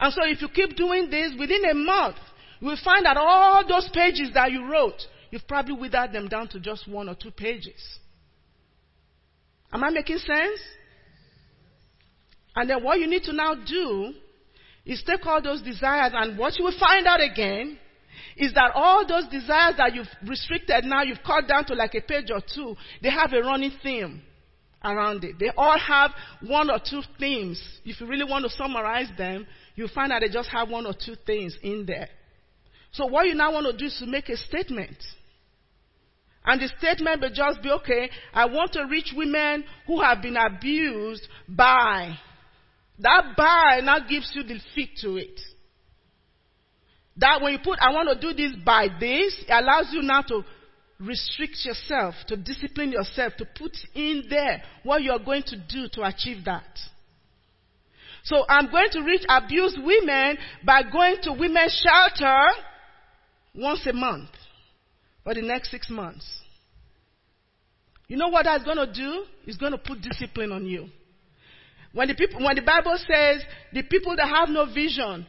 And 0.00 0.12
so 0.12 0.22
if 0.24 0.40
you 0.40 0.48
keep 0.48 0.76
doing 0.76 1.10
this, 1.10 1.32
within 1.38 1.64
a 1.70 1.74
month, 1.74 2.16
you 2.60 2.68
will 2.68 2.78
find 2.84 3.06
that 3.06 3.16
all 3.16 3.66
those 3.66 3.88
pages 3.92 4.30
that 4.34 4.52
you 4.52 4.70
wrote, 4.70 5.00
you've 5.30 5.46
probably 5.48 5.74
withered 5.74 6.12
them 6.12 6.28
down 6.28 6.48
to 6.48 6.60
just 6.60 6.88
one 6.88 7.08
or 7.08 7.14
two 7.14 7.30
pages. 7.30 7.98
Am 9.72 9.82
I 9.82 9.90
making 9.90 10.18
sense? 10.18 10.60
And 12.54 12.68
then 12.68 12.82
what 12.82 12.98
you 12.98 13.06
need 13.06 13.22
to 13.24 13.32
now 13.32 13.54
do 13.54 14.12
is 14.84 15.02
take 15.06 15.24
all 15.24 15.40
those 15.40 15.62
desires 15.62 16.12
and 16.14 16.36
what 16.36 16.58
you 16.58 16.64
will 16.64 16.78
find 16.78 17.06
out 17.06 17.20
again 17.20 17.78
is 18.36 18.52
that 18.54 18.72
all 18.74 19.06
those 19.06 19.24
desires 19.28 19.74
that 19.78 19.94
you've 19.94 20.08
restricted 20.26 20.84
now, 20.84 21.02
you've 21.02 21.22
cut 21.24 21.46
down 21.46 21.64
to 21.66 21.74
like 21.74 21.94
a 21.94 22.00
page 22.00 22.30
or 22.30 22.40
two, 22.54 22.74
they 23.02 23.10
have 23.10 23.32
a 23.32 23.40
running 23.40 23.72
theme 23.82 24.22
around 24.82 25.24
it. 25.24 25.38
They 25.38 25.50
all 25.56 25.78
have 25.78 26.10
one 26.42 26.70
or 26.70 26.78
two 26.78 27.02
themes. 27.18 27.62
If 27.84 28.00
you 28.00 28.06
really 28.06 28.24
want 28.24 28.44
to 28.44 28.50
summarize 28.50 29.08
them, 29.16 29.46
you'll 29.74 29.88
find 29.88 30.10
that 30.10 30.20
they 30.20 30.28
just 30.28 30.48
have 30.48 30.68
one 30.68 30.86
or 30.86 30.94
two 30.94 31.14
things 31.26 31.56
in 31.62 31.84
there. 31.86 32.08
So 32.92 33.06
what 33.06 33.26
you 33.26 33.34
now 33.34 33.52
want 33.52 33.66
to 33.66 33.76
do 33.76 33.86
is 33.86 33.96
to 34.00 34.06
make 34.06 34.28
a 34.28 34.36
statement. 34.36 34.96
And 36.44 36.60
the 36.60 36.68
statement 36.78 37.20
will 37.20 37.30
just 37.32 37.62
be, 37.62 37.70
okay, 37.70 38.10
I 38.32 38.46
want 38.46 38.72
to 38.72 38.86
reach 38.86 39.12
women 39.14 39.64
who 39.86 40.00
have 40.00 40.22
been 40.22 40.36
abused 40.36 41.26
by. 41.48 42.16
That 42.98 43.34
by 43.36 43.80
now 43.82 43.98
gives 44.08 44.32
you 44.34 44.42
the 44.42 44.58
fit 44.74 44.90
to 45.02 45.16
it. 45.16 45.40
That 47.16 47.40
when 47.42 47.52
you 47.52 47.58
put, 47.62 47.78
I 47.80 47.92
want 47.92 48.08
to 48.08 48.18
do 48.20 48.34
this 48.34 48.52
by 48.64 48.88
this, 48.98 49.44
it 49.46 49.50
allows 49.50 49.90
you 49.92 50.02
now 50.02 50.22
to 50.22 50.42
restrict 50.98 51.58
yourself, 51.64 52.14
to 52.28 52.36
discipline 52.36 52.92
yourself, 52.92 53.34
to 53.36 53.44
put 53.44 53.76
in 53.94 54.24
there 54.28 54.62
what 54.82 55.02
you're 55.02 55.18
going 55.18 55.42
to 55.44 55.56
do 55.56 55.88
to 55.92 56.02
achieve 56.02 56.44
that. 56.44 56.78
So 58.22 58.44
I'm 58.48 58.70
going 58.70 58.88
to 58.92 59.02
reach 59.02 59.22
abused 59.28 59.78
women 59.82 60.36
by 60.64 60.82
going 60.90 61.16
to 61.22 61.32
women's 61.32 61.82
shelter 61.82 62.48
once 63.54 63.86
a 63.86 63.92
month 63.92 64.30
for 65.24 65.34
the 65.34 65.42
next 65.42 65.70
six 65.70 65.90
months. 65.90 66.26
You 68.08 68.16
know 68.16 68.28
what 68.28 68.44
that's 68.44 68.64
going 68.64 68.76
to 68.76 68.92
do? 68.92 69.24
It's 69.46 69.56
going 69.56 69.72
to 69.72 69.78
put 69.78 70.00
discipline 70.02 70.50
on 70.52 70.66
you. 70.66 70.88
When 71.92 72.08
the 72.08 72.14
people, 72.14 72.44
when 72.44 72.56
the 72.56 72.62
Bible 72.62 72.96
says 72.96 73.42
the 73.72 73.82
people 73.82 74.16
that 74.16 74.28
have 74.28 74.48
no 74.48 74.66
vision, 74.72 75.26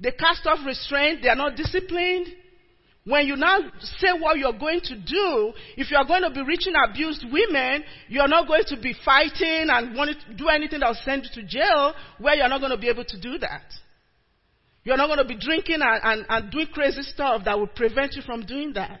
they 0.00 0.10
cast 0.12 0.46
off 0.46 0.58
restraint, 0.66 1.22
they 1.22 1.28
are 1.28 1.36
not 1.36 1.56
disciplined. 1.56 2.26
When 3.06 3.26
you 3.26 3.36
now 3.36 3.58
say 3.80 4.12
what 4.18 4.38
you're 4.38 4.58
going 4.58 4.80
to 4.84 4.96
do, 4.96 5.52
if 5.76 5.90
you're 5.90 6.04
going 6.04 6.22
to 6.22 6.30
be 6.30 6.42
reaching 6.42 6.72
abused 6.88 7.24
women, 7.30 7.84
you're 8.08 8.28
not 8.28 8.48
going 8.48 8.64
to 8.68 8.80
be 8.80 8.94
fighting 9.04 9.66
and 9.68 9.94
want 9.94 10.16
to 10.26 10.34
do 10.34 10.48
anything 10.48 10.80
that 10.80 10.88
will 10.88 11.02
send 11.04 11.24
you 11.24 11.42
to 11.42 11.46
jail 11.46 11.94
where 12.18 12.34
you're 12.34 12.48
not 12.48 12.60
going 12.60 12.72
to 12.72 12.78
be 12.78 12.88
able 12.88 13.04
to 13.04 13.20
do 13.20 13.38
that. 13.38 13.62
You're 14.84 14.98
not 14.98 15.06
going 15.06 15.18
to 15.18 15.24
be 15.24 15.38
drinking 15.38 15.80
and, 15.80 16.00
and, 16.02 16.26
and 16.28 16.50
doing 16.52 16.66
crazy 16.66 17.02
stuff 17.02 17.42
that 17.46 17.58
will 17.58 17.66
prevent 17.66 18.14
you 18.14 18.22
from 18.22 18.44
doing 18.44 18.72
that. 18.74 19.00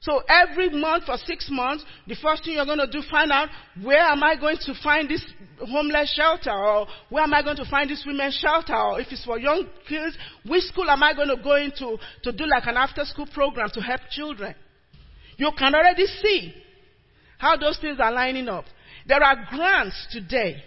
So 0.00 0.20
every 0.28 0.68
month 0.70 1.04
for 1.04 1.16
six 1.16 1.48
months, 1.48 1.84
the 2.08 2.16
first 2.20 2.44
thing 2.44 2.54
you're 2.54 2.66
going 2.66 2.80
to 2.80 2.90
do, 2.90 3.02
find 3.08 3.30
out 3.30 3.48
where 3.80 4.02
am 4.02 4.24
I 4.24 4.34
going 4.34 4.56
to 4.62 4.74
find 4.82 5.08
this 5.08 5.24
homeless 5.60 6.12
shelter 6.16 6.50
or 6.50 6.88
where 7.08 7.22
am 7.22 7.32
I 7.32 7.42
going 7.42 7.56
to 7.58 7.64
find 7.70 7.88
this 7.88 8.02
women's 8.04 8.34
shelter 8.34 8.74
or 8.74 9.00
if 9.00 9.06
it's 9.12 9.24
for 9.24 9.38
young 9.38 9.64
kids, 9.88 10.18
which 10.44 10.64
school 10.64 10.90
am 10.90 11.04
I 11.04 11.14
going 11.14 11.28
to 11.28 11.40
go 11.40 11.54
into 11.54 11.96
to 12.24 12.32
do 12.32 12.44
like 12.46 12.66
an 12.66 12.76
after 12.76 13.04
school 13.04 13.28
program 13.32 13.68
to 13.74 13.80
help 13.80 14.00
children? 14.10 14.56
You 15.36 15.52
can 15.56 15.72
already 15.72 16.06
see 16.06 16.52
how 17.38 17.56
those 17.56 17.78
things 17.78 18.00
are 18.00 18.12
lining 18.12 18.48
up. 18.48 18.64
There 19.06 19.22
are 19.22 19.46
grants 19.50 20.08
today 20.10 20.64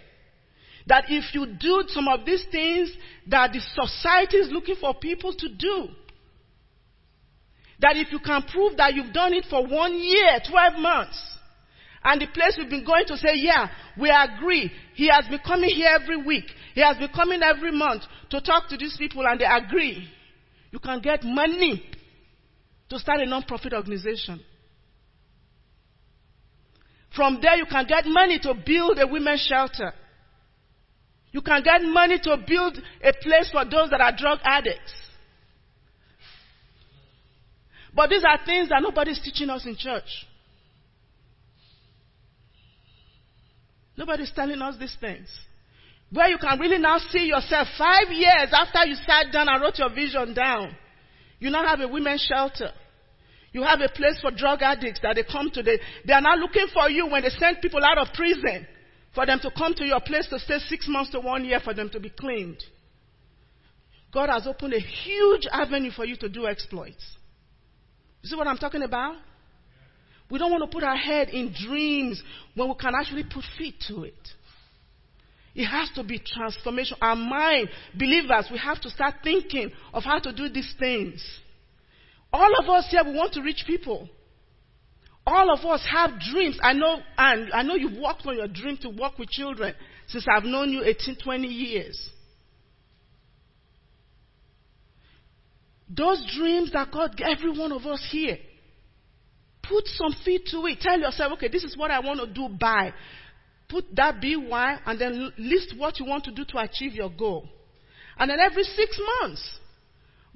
that 0.86 1.04
if 1.08 1.34
you 1.34 1.46
do 1.46 1.84
some 1.88 2.08
of 2.08 2.24
these 2.24 2.44
things 2.50 2.90
that 3.26 3.52
the 3.52 3.60
society 3.60 4.36
is 4.36 4.50
looking 4.50 4.76
for 4.76 4.94
people 4.94 5.32
to 5.32 5.48
do, 5.48 5.88
that 7.80 7.96
if 7.96 8.12
you 8.12 8.20
can 8.20 8.42
prove 8.42 8.76
that 8.76 8.94
you've 8.94 9.12
done 9.12 9.34
it 9.34 9.44
for 9.50 9.66
one 9.66 9.94
year, 9.94 10.38
12 10.48 10.80
months, 10.80 11.36
and 12.04 12.20
the 12.20 12.26
place 12.28 12.56
we've 12.56 12.70
been 12.70 12.84
going 12.84 13.04
to 13.06 13.16
say, 13.16 13.34
yeah, 13.34 13.68
we 13.98 14.10
agree. 14.10 14.70
He 14.94 15.08
has 15.08 15.26
been 15.28 15.40
coming 15.44 15.70
here 15.70 15.90
every 16.00 16.16
week. 16.16 16.44
He 16.72 16.80
has 16.80 16.96
been 16.96 17.08
coming 17.08 17.42
every 17.42 17.72
month 17.72 18.02
to 18.30 18.40
talk 18.40 18.68
to 18.68 18.76
these 18.76 18.96
people 18.96 19.26
and 19.26 19.40
they 19.40 19.44
agree. 19.44 20.08
You 20.70 20.78
can 20.78 21.00
get 21.00 21.24
money 21.24 21.82
to 22.90 22.98
start 23.00 23.20
a 23.20 23.26
non-profit 23.26 23.72
organization. 23.72 24.40
From 27.14 27.40
there 27.42 27.56
you 27.56 27.66
can 27.66 27.86
get 27.86 28.04
money 28.06 28.38
to 28.40 28.54
build 28.54 28.98
a 29.00 29.06
women's 29.06 29.40
shelter. 29.40 29.92
You 31.36 31.42
can 31.42 31.62
get 31.62 31.82
money 31.82 32.18
to 32.18 32.38
build 32.48 32.78
a 33.04 33.12
place 33.12 33.50
for 33.52 33.62
those 33.66 33.90
that 33.90 34.00
are 34.00 34.16
drug 34.16 34.38
addicts. 34.42 34.94
But 37.94 38.08
these 38.08 38.24
are 38.24 38.38
things 38.46 38.70
that 38.70 38.80
nobody's 38.80 39.20
teaching 39.20 39.50
us 39.50 39.66
in 39.66 39.76
church. 39.76 40.08
Nobody's 43.98 44.32
telling 44.34 44.62
us 44.62 44.76
these 44.80 44.96
things. 44.98 45.28
Where 46.10 46.28
you 46.28 46.38
can 46.38 46.58
really 46.58 46.78
now 46.78 46.96
see 47.10 47.26
yourself 47.26 47.68
five 47.76 48.08
years 48.08 48.48
after 48.50 48.86
you 48.86 48.94
sat 49.06 49.30
down 49.30 49.46
and 49.50 49.60
wrote 49.60 49.76
your 49.76 49.90
vision 49.90 50.32
down. 50.32 50.74
You 51.38 51.50
now 51.50 51.66
have 51.66 51.80
a 51.80 51.88
women's 51.88 52.26
shelter. 52.26 52.70
You 53.52 53.62
have 53.62 53.82
a 53.82 53.90
place 53.90 54.18
for 54.22 54.30
drug 54.30 54.62
addicts 54.62 55.00
that 55.02 55.16
they 55.16 55.24
come 55.30 55.50
to. 55.50 55.62
They, 55.62 55.80
they 56.06 56.14
are 56.14 56.22
now 56.22 56.36
looking 56.36 56.68
for 56.72 56.88
you 56.88 57.06
when 57.08 57.20
they 57.20 57.28
send 57.28 57.58
people 57.60 57.84
out 57.84 57.98
of 57.98 58.14
prison 58.14 58.66
for 59.16 59.24
them 59.24 59.40
to 59.40 59.50
come 59.50 59.74
to 59.74 59.84
your 59.84 60.00
place 60.00 60.28
to 60.28 60.38
stay 60.38 60.58
six 60.68 60.86
months 60.86 61.10
to 61.10 61.18
one 61.18 61.42
year 61.44 61.58
for 61.58 61.72
them 61.72 61.88
to 61.88 61.98
be 61.98 62.10
claimed. 62.10 62.62
God 64.12 64.28
has 64.28 64.46
opened 64.46 64.74
a 64.74 64.78
huge 64.78 65.48
avenue 65.50 65.90
for 65.90 66.04
you 66.04 66.16
to 66.16 66.28
do 66.28 66.46
exploits. 66.46 67.16
You 68.22 68.28
see 68.28 68.36
what 68.36 68.46
I'm 68.46 68.58
talking 68.58 68.82
about? 68.82 69.16
We 70.30 70.38
don't 70.38 70.50
want 70.50 70.70
to 70.70 70.74
put 70.74 70.84
our 70.84 70.96
head 70.96 71.30
in 71.30 71.54
dreams 71.66 72.22
when 72.54 72.68
we 72.68 72.74
can 72.74 72.94
actually 72.94 73.24
put 73.24 73.42
feet 73.56 73.76
to 73.88 74.04
it. 74.04 74.14
It 75.54 75.64
has 75.64 75.88
to 75.94 76.04
be 76.04 76.18
transformation. 76.18 76.98
Our 77.00 77.16
mind, 77.16 77.70
believers, 77.98 78.48
we 78.52 78.58
have 78.58 78.80
to 78.82 78.90
start 78.90 79.14
thinking 79.24 79.72
of 79.94 80.02
how 80.02 80.18
to 80.18 80.32
do 80.32 80.50
these 80.50 80.74
things. 80.78 81.24
All 82.30 82.50
of 82.60 82.68
us 82.68 82.88
here, 82.90 83.02
we 83.02 83.14
want 83.14 83.32
to 83.32 83.40
reach 83.40 83.64
people. 83.66 84.10
All 85.26 85.50
of 85.50 85.64
us 85.66 85.84
have 85.90 86.20
dreams. 86.20 86.58
I 86.62 86.72
know, 86.72 87.00
and 87.18 87.52
I 87.52 87.62
know 87.62 87.74
you've 87.74 87.98
worked 88.00 88.24
on 88.26 88.36
your 88.36 88.46
dream 88.46 88.78
to 88.82 88.90
work 88.90 89.18
with 89.18 89.28
children 89.28 89.74
since 90.06 90.24
I've 90.30 90.44
known 90.44 90.70
you 90.70 90.84
18, 90.84 91.16
20 91.22 91.48
years. 91.48 92.10
Those 95.88 96.24
dreams 96.36 96.72
that 96.72 96.92
God 96.92 97.20
every 97.20 97.56
one 97.56 97.72
of 97.72 97.86
us 97.86 98.06
here. 98.10 98.38
Put 99.62 99.86
some 99.86 100.14
feet 100.24 100.46
to 100.52 100.64
it. 100.66 100.80
Tell 100.80 100.98
yourself, 100.98 101.32
okay, 101.34 101.48
this 101.48 101.64
is 101.64 101.76
what 101.76 101.90
I 101.90 101.98
want 101.98 102.20
to 102.20 102.26
do 102.26 102.48
by. 102.48 102.92
Put 103.68 103.84
that 103.96 104.20
BY 104.20 104.78
and 104.86 105.00
then 105.00 105.32
list 105.38 105.74
what 105.76 105.98
you 105.98 106.06
want 106.06 106.24
to 106.24 106.30
do 106.30 106.44
to 106.44 106.58
achieve 106.58 106.92
your 106.92 107.10
goal. 107.10 107.48
And 108.16 108.30
then 108.30 108.38
every 108.38 108.62
six 108.62 108.98
months, 109.20 109.58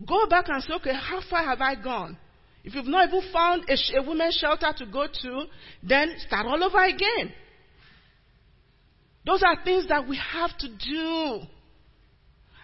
go 0.07 0.27
back 0.27 0.47
and 0.49 0.63
say, 0.65 0.73
okay, 0.75 0.95
how 0.95 1.21
far 1.31 1.45
have 1.45 1.61
I 1.61 1.77
gone? 1.77 2.19
If 2.63 2.75
you've 2.75 2.87
not 2.87 3.09
even 3.09 3.23
found 3.33 3.69
a, 3.69 3.77
sh- 3.77 3.93
a 3.97 4.03
women's 4.03 4.37
shelter 4.37 4.73
to 4.79 4.87
go 4.87 5.07
to, 5.23 5.45
then 5.83 6.15
start 6.27 6.47
all 6.47 6.63
over 6.63 6.83
again. 6.83 7.33
Those 9.25 9.43
are 9.43 9.63
things 9.65 9.87
that 9.89 10.09
we 10.09 10.19
have 10.33 10.57
to 10.59 10.69
do. 10.69 11.41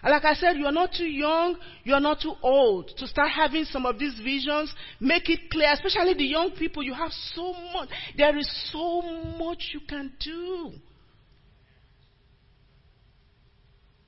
And 0.03 0.11
like 0.11 0.25
I 0.25 0.33
said, 0.35 0.57
you're 0.57 0.71
not 0.71 0.93
too 0.93 1.05
young, 1.05 1.57
you're 1.83 1.99
not 1.99 2.21
too 2.21 2.33
old 2.41 2.91
to 2.97 3.07
start 3.07 3.29
having 3.31 3.65
some 3.65 3.85
of 3.85 3.97
these 3.97 4.13
visions. 4.23 4.73
Make 4.99 5.29
it 5.29 5.49
clear, 5.49 5.71
especially 5.73 6.13
the 6.13 6.25
young 6.25 6.51
people, 6.51 6.83
you 6.83 6.93
have 6.93 7.11
so 7.33 7.53
much. 7.73 7.89
There 8.15 8.37
is 8.37 8.69
so 8.71 9.01
much 9.39 9.71
you 9.73 9.81
can 9.87 10.13
do. 10.23 10.73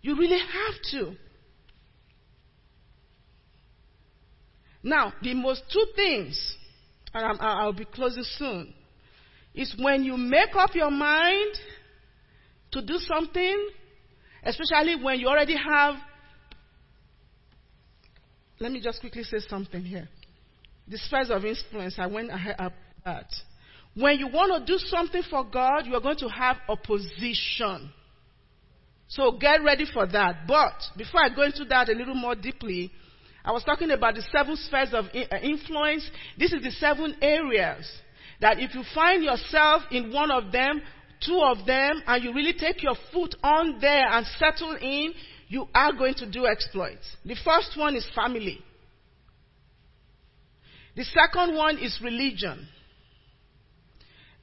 You 0.02 0.16
really 0.16 0.40
have 0.40 0.82
to. 0.92 1.16
Now, 4.82 5.14
the 5.22 5.34
most 5.34 5.64
two 5.72 5.86
things, 5.96 6.58
and 7.14 7.40
i 7.40 7.66
will 7.66 7.74
be 7.74 7.86
closing 7.86 8.24
soon, 8.38 8.74
is 9.54 9.76
when 9.78 10.04
you 10.04 10.16
make 10.16 10.56
up 10.56 10.76
your 10.76 10.92
mind 10.92 11.56
to 12.72 12.82
do 12.82 12.98
something, 13.00 13.70
Especially 14.44 14.96
when 14.96 15.20
you 15.20 15.28
already 15.28 15.56
have. 15.58 15.96
Let 18.60 18.72
me 18.72 18.82
just 18.82 19.00
quickly 19.00 19.24
say 19.24 19.40
something 19.48 19.82
here. 19.84 20.08
The 20.88 20.98
spheres 20.98 21.30
of 21.30 21.46
influence, 21.46 21.96
I 21.98 22.08
went 22.08 22.32
ahead 22.32 22.56
of 22.60 22.72
that. 23.06 23.28
When 23.96 24.20
you 24.20 24.28
want 24.28 24.66
to 24.66 24.72
do 24.72 24.78
something 24.78 25.24
for 25.30 25.44
God, 25.44 25.86
you 25.86 25.96
are 25.96 26.02
going 26.02 26.18
to 26.18 26.28
have 26.30 26.58
opposition. 26.68 27.92
So 29.08 29.38
get 29.38 29.64
ready 29.64 29.86
for 29.92 30.06
that. 30.08 30.48
But 30.48 30.74
before 30.98 31.22
I 31.24 31.30
go 31.34 31.44
into 31.44 31.66
that 31.66 31.90
a 31.90 31.94
little 31.94 32.16
more 32.16 32.36
deeply, 32.36 32.92
I 33.44 33.52
was 33.52 33.64
talking 33.64 33.92
about 33.92 34.16
the 34.16 34.24
seven 34.32 34.56
spheres 34.56 34.94
of 34.94 35.06
uh, 35.06 35.38
influence. 35.42 36.10
This 36.38 36.54
is 36.54 36.62
the 36.62 36.72
seven 36.72 37.16
areas 37.22 37.90
that 38.42 38.60
if 38.60 38.74
you 38.74 38.84
find 38.94 39.24
yourself 39.24 39.84
in 39.92 40.12
one 40.14 40.32
of 40.32 40.52
them, 40.52 40.82
two 41.26 41.40
of 41.42 41.66
them, 41.66 42.02
and 42.08 42.24
you 42.24 42.34
really 42.34 42.54
take 42.54 42.82
your 42.84 42.96
foot 43.14 43.36
on 43.44 43.80
there 43.82 44.08
and 44.10 44.26
settle 44.38 44.76
in, 44.76 45.14
you 45.48 45.68
are 45.74 45.94
going 45.94 46.14
to 46.16 46.30
do 46.30 46.46
exploits. 46.46 47.06
The 47.26 47.36
first 47.44 47.78
one 47.78 47.96
is 47.96 48.08
family. 48.16 48.60
The 50.96 51.04
second 51.06 51.56
one 51.56 51.78
is 51.78 52.00
religion. 52.04 52.68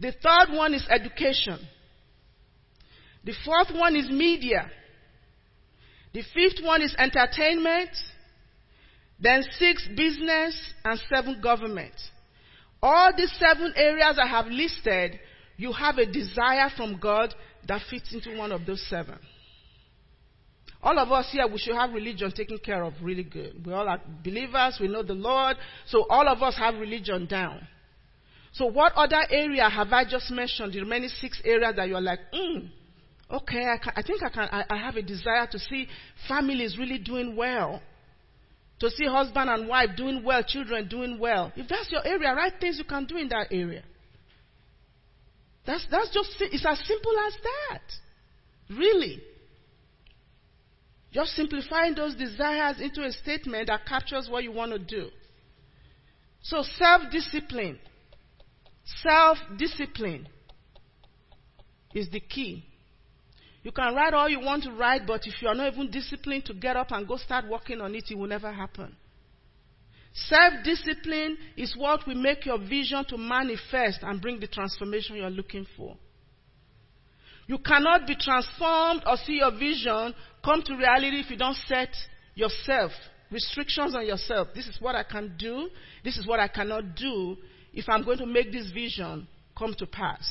The 0.01 0.13
third 0.13 0.55
one 0.55 0.75
is 0.75 0.87
education. 0.91 1.59
The 3.25 3.35
fourth 3.45 3.75
one 3.75 3.97
is 3.97 4.09
media. 4.11 4.71
The 6.13 6.23
fifth 6.35 6.65
one 6.65 6.83
is 6.83 6.95
entertainment. 6.99 7.91
Then 9.19 9.45
six, 9.59 9.89
business. 9.97 10.59
And 10.85 11.01
seven, 11.09 11.41
government. 11.43 11.95
All 12.83 13.13
these 13.17 13.33
seven 13.39 13.73
areas 13.77 14.19
I 14.23 14.27
have 14.27 14.47
listed, 14.47 15.19
you 15.57 15.73
have 15.73 15.99
a 15.99 16.07
desire 16.07 16.69
from 16.77 16.99
God 17.01 17.35
that 17.67 17.83
fits 17.91 18.15
into 18.15 18.37
one 18.37 18.53
of 18.53 18.67
those 18.67 18.87
seven. 18.89 19.19
All 20.83 20.99
of 20.99 21.11
us 21.11 21.29
here, 21.33 21.47
we 21.49 21.59
should 21.59 21.75
have 21.75 21.93
religion 21.93 22.31
taken 22.31 22.59
care 22.59 22.85
of 22.85 22.93
really 23.03 23.25
good. 23.25 23.67
We 23.67 23.73
all 23.73 23.89
are 23.89 24.01
believers, 24.23 24.79
we 24.81 24.89
know 24.89 25.03
the 25.03 25.15
Lord, 25.15 25.57
so 25.87 26.07
all 26.09 26.29
of 26.29 26.43
us 26.43 26.57
have 26.59 26.75
religion 26.75 27.27
down. 27.27 27.67
So, 28.53 28.67
what 28.67 28.93
other 28.95 29.21
area 29.31 29.69
have 29.69 29.93
I 29.93 30.05
just 30.05 30.31
mentioned? 30.31 30.73
The 30.73 30.81
remaining 30.81 31.09
six 31.09 31.43
areas 31.45 31.75
that 31.77 31.89
you're 31.89 32.01
like, 32.01 32.21
hmm, 32.33 32.67
okay, 33.31 33.65
I, 33.67 33.79
can, 33.79 33.93
I, 33.97 34.03
think 34.03 34.23
I 34.23 34.29
can. 34.29 34.49
I, 34.51 34.65
I 34.71 34.77
have 34.77 34.97
a 34.97 35.03
desire 35.03 35.47
to 35.51 35.59
see 35.59 35.89
families 36.29 36.79
really 36.79 36.99
doing 36.99 37.37
well, 37.37 37.83
to 38.81 38.91
see 38.91 39.07
husband 39.07 39.49
and 39.49 39.69
wife 39.69 39.91
doing 39.97 40.23
well, 40.23 40.43
children 40.47 40.89
doing 40.89 41.19
well. 41.19 41.53
If 41.57 41.69
that's 41.69 41.91
your 41.91 42.07
area, 42.07 42.35
write 42.35 42.55
things 42.61 42.79
you 42.79 42.85
can 42.85 43.07
do 43.07 43.17
in 43.17 43.29
that 43.29 43.49
area. 43.51 43.83
That's 45.67 45.87
that's 45.91 46.11
just 46.11 46.31
it's 46.41 46.65
as 46.67 46.79
simple 46.87 47.13
as 47.27 47.35
that, 47.43 48.77
really. 48.79 49.23
Just 51.13 51.33
simplifying 51.33 51.95
those 51.95 52.15
desires 52.15 52.81
into 52.81 53.03
a 53.03 53.11
statement 53.11 53.69
that 53.69 53.87
captures 53.87 54.29
what 54.29 54.45
you 54.45 54.53
want 54.53 54.73
to 54.73 54.79
do. 54.79 55.09
So 56.43 56.63
self 56.79 57.11
discipline 57.11 57.79
Self 59.03 59.39
discipline 59.59 60.29
is 61.93 62.09
the 62.11 62.21
key. 62.21 62.65
You 63.67 63.73
can 63.73 63.97
write 63.97 64.15
all 64.15 64.29
you 64.29 64.39
want 64.39 64.63
to 64.63 64.71
write, 64.71 65.09
but 65.09 65.27
if 65.27 65.43
you 65.43 65.49
are 65.49 65.55
not 65.57 65.73
even 65.73 65.91
disciplined 65.91 66.45
to 66.45 66.55
get 66.55 66.77
up 66.77 66.93
and 66.93 67.05
go 67.05 67.17
start 67.17 67.49
working 67.49 67.81
on 67.81 67.97
it, 67.97 68.05
it 68.09 68.15
will 68.17 68.29
never 68.29 68.53
happen. 68.53 68.95
Self 70.13 70.63
discipline 70.63 71.37
is 71.57 71.75
what 71.77 72.07
will 72.07 72.15
make 72.15 72.47
your 72.47 72.61
vision 72.61 73.05
to 73.09 73.19
manifest 73.19 74.05
and 74.05 74.23
bring 74.23 74.39
the 74.39 74.47
transformation 74.47 75.17
you're 75.17 75.31
looking 75.31 75.67
for. 75.77 75.97
You 77.49 77.59
cannot 77.59 78.07
be 78.07 78.15
transformed 78.15 79.03
or 79.05 79.17
see 79.17 79.39
your 79.39 79.51
vision 79.51 80.15
come 80.45 80.63
to 80.63 80.77
reality 80.77 81.19
if 81.19 81.31
you 81.31 81.37
don't 81.37 81.57
set 81.67 81.91
yourself 82.37 82.93
restrictions 83.33 83.97
on 83.97 84.07
yourself. 84.07 84.47
This 84.55 84.69
is 84.69 84.81
what 84.81 84.95
I 84.95 85.03
can 85.03 85.35
do. 85.37 85.71
This 86.05 86.17
is 86.17 86.25
what 86.25 86.39
I 86.39 86.47
cannot 86.47 86.95
do 86.95 87.37
if 87.73 87.89
I'm 87.89 88.05
going 88.05 88.19
to 88.19 88.27
make 88.27 88.53
this 88.53 88.71
vision 88.71 89.27
come 89.59 89.75
to 89.77 89.87
pass. 89.87 90.25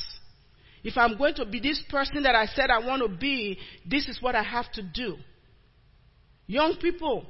If 0.86 0.96
I'm 0.96 1.18
going 1.18 1.34
to 1.34 1.44
be 1.44 1.58
this 1.58 1.82
person 1.90 2.22
that 2.22 2.36
I 2.36 2.46
said 2.46 2.70
I 2.70 2.78
want 2.78 3.02
to 3.02 3.08
be, 3.08 3.58
this 3.84 4.06
is 4.06 4.22
what 4.22 4.36
I 4.36 4.44
have 4.44 4.70
to 4.74 4.82
do. 4.82 5.16
Young 6.46 6.76
people, 6.80 7.26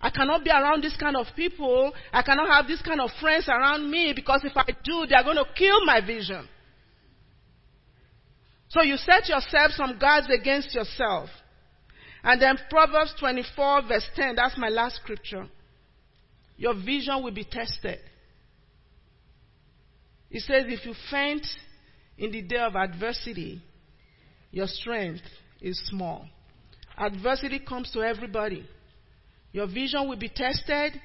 I 0.00 0.10
cannot 0.10 0.44
be 0.44 0.50
around 0.50 0.84
this 0.84 0.96
kind 0.96 1.16
of 1.16 1.26
people. 1.34 1.92
I 2.12 2.22
cannot 2.22 2.48
have 2.48 2.68
this 2.68 2.80
kind 2.80 3.00
of 3.00 3.10
friends 3.20 3.48
around 3.48 3.90
me 3.90 4.12
because 4.14 4.42
if 4.44 4.56
I 4.56 4.66
do, 4.84 5.06
they're 5.08 5.24
going 5.24 5.38
to 5.38 5.46
kill 5.56 5.84
my 5.84 6.00
vision. 6.06 6.48
So 8.68 8.82
you 8.82 8.96
set 8.96 9.28
yourself 9.28 9.72
some 9.72 9.98
guards 9.98 10.28
against 10.32 10.72
yourself. 10.72 11.30
And 12.22 12.40
then 12.40 12.58
Proverbs 12.70 13.12
24 13.18 13.88
verse 13.88 14.06
10, 14.14 14.36
that's 14.36 14.56
my 14.56 14.68
last 14.68 15.00
scripture. 15.02 15.48
Your 16.56 16.74
vision 16.74 17.24
will 17.24 17.32
be 17.32 17.44
tested. 17.44 17.98
It 20.30 20.42
says, 20.42 20.66
if 20.68 20.86
you 20.86 20.94
faint 21.10 21.44
in 22.18 22.32
the 22.32 22.42
day 22.42 22.58
of 22.58 22.74
adversity, 22.74 23.62
your 24.50 24.66
strength 24.66 25.22
is 25.60 25.80
small. 25.88 26.26
Adversity 26.98 27.60
comes 27.60 27.90
to 27.92 28.02
everybody. 28.02 28.68
Your 29.52 29.66
vision 29.66 30.08
will 30.08 30.18
be 30.18 30.28
tested. 30.28 31.00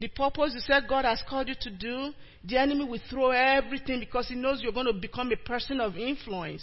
The 0.00 0.08
purpose 0.08 0.52
you 0.54 0.60
said 0.60 0.84
God 0.88 1.04
has 1.04 1.22
called 1.28 1.48
you 1.48 1.54
to 1.60 1.70
do, 1.70 2.12
the 2.44 2.56
enemy 2.56 2.84
will 2.84 3.00
throw 3.10 3.30
everything 3.30 4.00
because 4.00 4.28
he 4.28 4.34
knows 4.34 4.60
you're 4.62 4.72
going 4.72 4.86
to 4.86 4.92
become 4.92 5.30
a 5.32 5.36
person 5.36 5.80
of 5.80 5.96
influence 5.96 6.62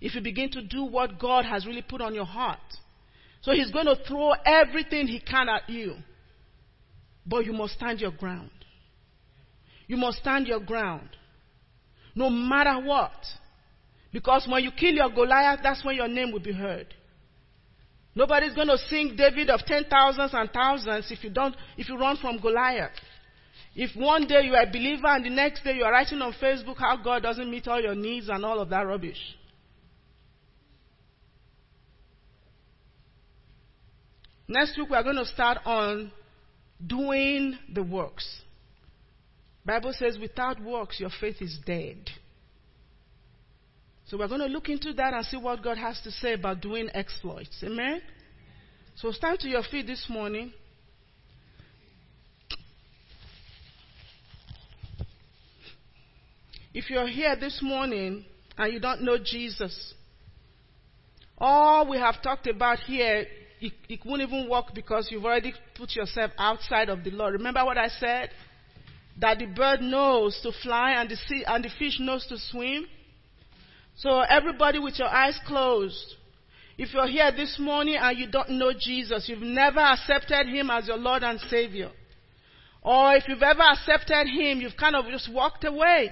if 0.00 0.14
you 0.14 0.20
begin 0.20 0.50
to 0.50 0.62
do 0.62 0.84
what 0.84 1.18
God 1.18 1.44
has 1.44 1.66
really 1.66 1.82
put 1.82 2.00
on 2.00 2.14
your 2.14 2.24
heart. 2.24 2.58
So 3.42 3.52
he's 3.52 3.70
going 3.70 3.86
to 3.86 3.96
throw 4.06 4.32
everything 4.44 5.06
he 5.06 5.20
can 5.20 5.48
at 5.48 5.68
you. 5.68 5.94
But 7.26 7.44
you 7.44 7.52
must 7.52 7.74
stand 7.74 8.00
your 8.00 8.10
ground. 8.10 8.50
You 9.86 9.96
must 9.96 10.18
stand 10.18 10.46
your 10.46 10.60
ground. 10.60 11.08
No 12.18 12.28
matter 12.28 12.84
what. 12.84 13.12
Because 14.12 14.44
when 14.50 14.64
you 14.64 14.72
kill 14.72 14.92
your 14.92 15.08
Goliath, 15.08 15.60
that's 15.62 15.84
when 15.84 15.94
your 15.94 16.08
name 16.08 16.32
will 16.32 16.40
be 16.40 16.52
heard. 16.52 16.92
Nobody's 18.12 18.54
going 18.54 18.66
to 18.66 18.76
sing 18.76 19.14
David 19.16 19.50
of 19.50 19.60
ten 19.64 19.84
thousands 19.88 20.32
and 20.34 20.50
thousands 20.50 21.12
if 21.12 21.22
you 21.22 21.30
don't, 21.30 21.54
if 21.76 21.88
you 21.88 21.96
run 21.96 22.16
from 22.16 22.40
Goliath. 22.40 22.90
If 23.76 23.94
one 23.94 24.26
day 24.26 24.40
you 24.42 24.56
are 24.56 24.64
a 24.64 24.66
believer 24.66 25.06
and 25.06 25.24
the 25.24 25.30
next 25.30 25.62
day 25.62 25.76
you 25.76 25.84
are 25.84 25.92
writing 25.92 26.20
on 26.20 26.32
Facebook 26.42 26.78
how 26.78 26.96
God 26.96 27.22
doesn't 27.22 27.48
meet 27.48 27.68
all 27.68 27.80
your 27.80 27.94
needs 27.94 28.28
and 28.28 28.44
all 28.44 28.58
of 28.58 28.68
that 28.70 28.84
rubbish. 28.84 29.20
Next 34.48 34.76
week 34.76 34.90
we 34.90 34.96
are 34.96 35.04
going 35.04 35.14
to 35.14 35.26
start 35.26 35.58
on 35.64 36.10
doing 36.84 37.56
the 37.72 37.84
works. 37.84 38.26
Bible 39.68 39.92
says 39.92 40.16
without 40.18 40.58
works 40.62 40.98
your 40.98 41.10
faith 41.20 41.42
is 41.42 41.58
dead. 41.66 42.08
So 44.06 44.16
we're 44.16 44.26
going 44.26 44.40
to 44.40 44.46
look 44.46 44.70
into 44.70 44.94
that 44.94 45.12
and 45.12 45.22
see 45.26 45.36
what 45.36 45.62
God 45.62 45.76
has 45.76 46.00
to 46.04 46.10
say 46.10 46.32
about 46.32 46.62
doing 46.62 46.88
exploits. 46.94 47.62
Amen. 47.62 48.00
So 48.94 49.12
stand 49.12 49.40
to 49.40 49.48
your 49.48 49.62
feet 49.62 49.86
this 49.86 50.06
morning. 50.08 50.54
If 56.72 56.88
you're 56.88 57.06
here 57.06 57.36
this 57.38 57.60
morning 57.62 58.24
and 58.56 58.72
you 58.72 58.80
don't 58.80 59.02
know 59.02 59.18
Jesus, 59.22 59.92
all 61.36 61.90
we 61.90 61.98
have 61.98 62.22
talked 62.22 62.46
about 62.46 62.78
here, 62.78 63.26
it, 63.60 63.72
it 63.86 64.00
won't 64.06 64.22
even 64.22 64.48
work 64.48 64.72
because 64.74 65.08
you've 65.10 65.26
already 65.26 65.52
put 65.76 65.94
yourself 65.94 66.30
outside 66.38 66.88
of 66.88 67.04
the 67.04 67.10
law. 67.10 67.26
Remember 67.26 67.66
what 67.66 67.76
I 67.76 67.88
said? 67.88 68.30
That 69.20 69.38
the 69.38 69.46
bird 69.46 69.80
knows 69.80 70.38
to 70.42 70.52
fly 70.62 70.92
and 70.92 71.10
the, 71.10 71.16
sea, 71.16 71.44
and 71.46 71.64
the 71.64 71.70
fish 71.78 71.98
knows 72.00 72.26
to 72.26 72.38
swim. 72.38 72.86
So 73.96 74.20
everybody 74.20 74.78
with 74.78 74.98
your 74.98 75.08
eyes 75.08 75.38
closed. 75.46 76.14
If 76.76 76.94
you're 76.94 77.08
here 77.08 77.32
this 77.32 77.58
morning 77.58 77.96
and 78.00 78.16
you 78.16 78.30
don't 78.30 78.50
know 78.50 78.72
Jesus, 78.78 79.28
you've 79.28 79.42
never 79.42 79.80
accepted 79.80 80.46
Him 80.46 80.70
as 80.70 80.86
your 80.86 80.96
Lord 80.96 81.24
and 81.24 81.40
Savior. 81.40 81.90
Or 82.82 83.14
if 83.16 83.24
you've 83.26 83.42
ever 83.42 83.62
accepted 83.62 84.28
Him, 84.28 84.60
you've 84.60 84.76
kind 84.78 84.94
of 84.94 85.06
just 85.06 85.32
walked 85.32 85.64
away. 85.64 86.10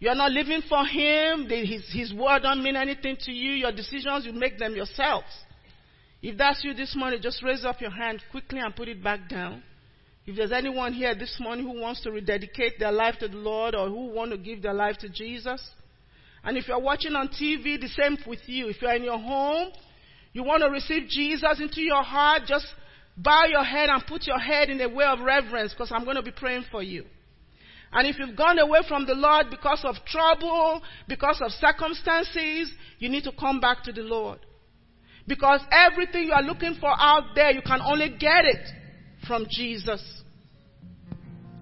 You're 0.00 0.14
not 0.14 0.32
living 0.32 0.62
for 0.66 0.86
Him. 0.86 1.46
His, 1.50 1.84
his 1.92 2.14
word 2.14 2.42
don't 2.42 2.62
mean 2.62 2.76
anything 2.76 3.18
to 3.20 3.32
you. 3.32 3.52
Your 3.52 3.72
decisions, 3.72 4.24
you 4.24 4.32
make 4.32 4.58
them 4.58 4.74
yourselves. 4.74 5.26
If 6.22 6.38
that's 6.38 6.64
you 6.64 6.72
this 6.72 6.96
morning, 6.96 7.20
just 7.22 7.42
raise 7.42 7.66
up 7.66 7.82
your 7.82 7.90
hand 7.90 8.22
quickly 8.30 8.60
and 8.60 8.74
put 8.74 8.88
it 8.88 9.04
back 9.04 9.28
down. 9.28 9.62
If 10.28 10.36
there's 10.36 10.52
anyone 10.52 10.92
here 10.92 11.14
this 11.14 11.38
morning 11.40 11.64
who 11.64 11.80
wants 11.80 12.02
to 12.02 12.12
rededicate 12.12 12.78
their 12.78 12.92
life 12.92 13.14
to 13.20 13.28
the 13.28 13.38
Lord 13.38 13.74
or 13.74 13.88
who 13.88 14.10
want 14.10 14.30
to 14.32 14.36
give 14.36 14.60
their 14.60 14.74
life 14.74 14.98
to 14.98 15.08
Jesus, 15.08 15.66
and 16.44 16.58
if 16.58 16.68
you're 16.68 16.78
watching 16.78 17.14
on 17.14 17.28
TV, 17.28 17.80
the 17.80 17.88
same 17.88 18.18
with 18.26 18.40
you. 18.44 18.68
If 18.68 18.82
you're 18.82 18.92
in 18.92 19.04
your 19.04 19.18
home, 19.18 19.72
you 20.34 20.44
want 20.44 20.62
to 20.64 20.68
receive 20.68 21.08
Jesus 21.08 21.58
into 21.62 21.80
your 21.80 22.02
heart, 22.02 22.42
just 22.46 22.66
bow 23.16 23.46
your 23.46 23.64
head 23.64 23.88
and 23.88 24.06
put 24.06 24.26
your 24.26 24.38
head 24.38 24.68
in 24.68 24.78
a 24.82 24.88
way 24.90 25.06
of 25.06 25.20
reverence 25.20 25.72
because 25.72 25.90
I'm 25.90 26.04
going 26.04 26.16
to 26.16 26.22
be 26.22 26.30
praying 26.30 26.66
for 26.70 26.82
you. 26.82 27.06
And 27.90 28.06
if 28.06 28.18
you've 28.18 28.36
gone 28.36 28.58
away 28.58 28.80
from 28.86 29.06
the 29.06 29.14
Lord 29.14 29.46
because 29.50 29.80
of 29.82 29.96
trouble, 30.04 30.82
because 31.08 31.40
of 31.42 31.52
circumstances, 31.52 32.70
you 32.98 33.08
need 33.08 33.24
to 33.24 33.32
come 33.32 33.60
back 33.60 33.82
to 33.84 33.92
the 33.94 34.02
Lord. 34.02 34.40
Because 35.26 35.62
everything 35.72 36.24
you 36.24 36.32
are 36.32 36.42
looking 36.42 36.76
for 36.78 36.90
out 36.90 37.34
there, 37.34 37.50
you 37.50 37.62
can 37.62 37.80
only 37.80 38.10
get 38.10 38.44
it 38.44 38.74
from 39.28 39.46
Jesus. 39.48 40.02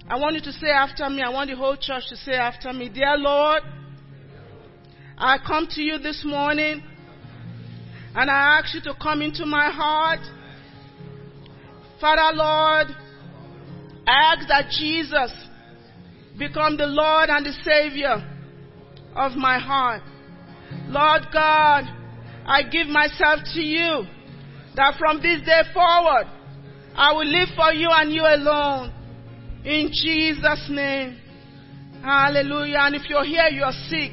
I 0.08 0.16
want 0.18 0.36
you 0.36 0.40
to 0.42 0.52
say 0.52 0.68
after 0.68 1.10
me, 1.10 1.20
I 1.20 1.28
want 1.28 1.50
the 1.50 1.56
whole 1.56 1.76
church 1.76 2.04
to 2.10 2.16
say 2.16 2.34
after 2.34 2.72
me, 2.72 2.88
Dear 2.88 3.16
Lord, 3.18 3.62
I 5.18 5.38
come 5.44 5.66
to 5.70 5.82
you 5.82 5.98
this 5.98 6.22
morning 6.24 6.80
and 8.14 8.30
I 8.30 8.60
ask 8.60 8.72
you 8.72 8.80
to 8.82 8.94
come 9.02 9.20
into 9.20 9.44
my 9.44 9.68
heart. 9.70 10.20
Father, 12.00 12.36
Lord, 12.36 12.86
I 14.06 14.34
ask 14.34 14.46
that 14.46 14.70
Jesus 14.70 15.32
become 16.38 16.76
the 16.76 16.86
Lord 16.86 17.28
and 17.30 17.44
the 17.44 17.52
Savior 17.64 18.24
of 19.16 19.32
my 19.32 19.58
heart. 19.58 20.02
Lord 20.86 21.22
God, 21.32 21.84
I 22.46 22.62
give 22.70 22.86
myself 22.86 23.40
to 23.54 23.60
you 23.60 24.06
that 24.76 24.94
from 24.98 25.20
this 25.20 25.40
day 25.40 25.62
forward, 25.74 26.26
I 26.96 27.12
will 27.12 27.26
live 27.26 27.48
for 27.54 27.72
you 27.72 27.90
and 27.92 28.12
you 28.12 28.22
alone. 28.22 28.92
In 29.64 29.90
Jesus' 29.92 30.66
name. 30.70 31.20
Hallelujah. 32.02 32.78
And 32.80 32.94
if 32.94 33.10
you're 33.10 33.24
here, 33.24 33.48
you're 33.52 33.76
sick. 33.88 34.12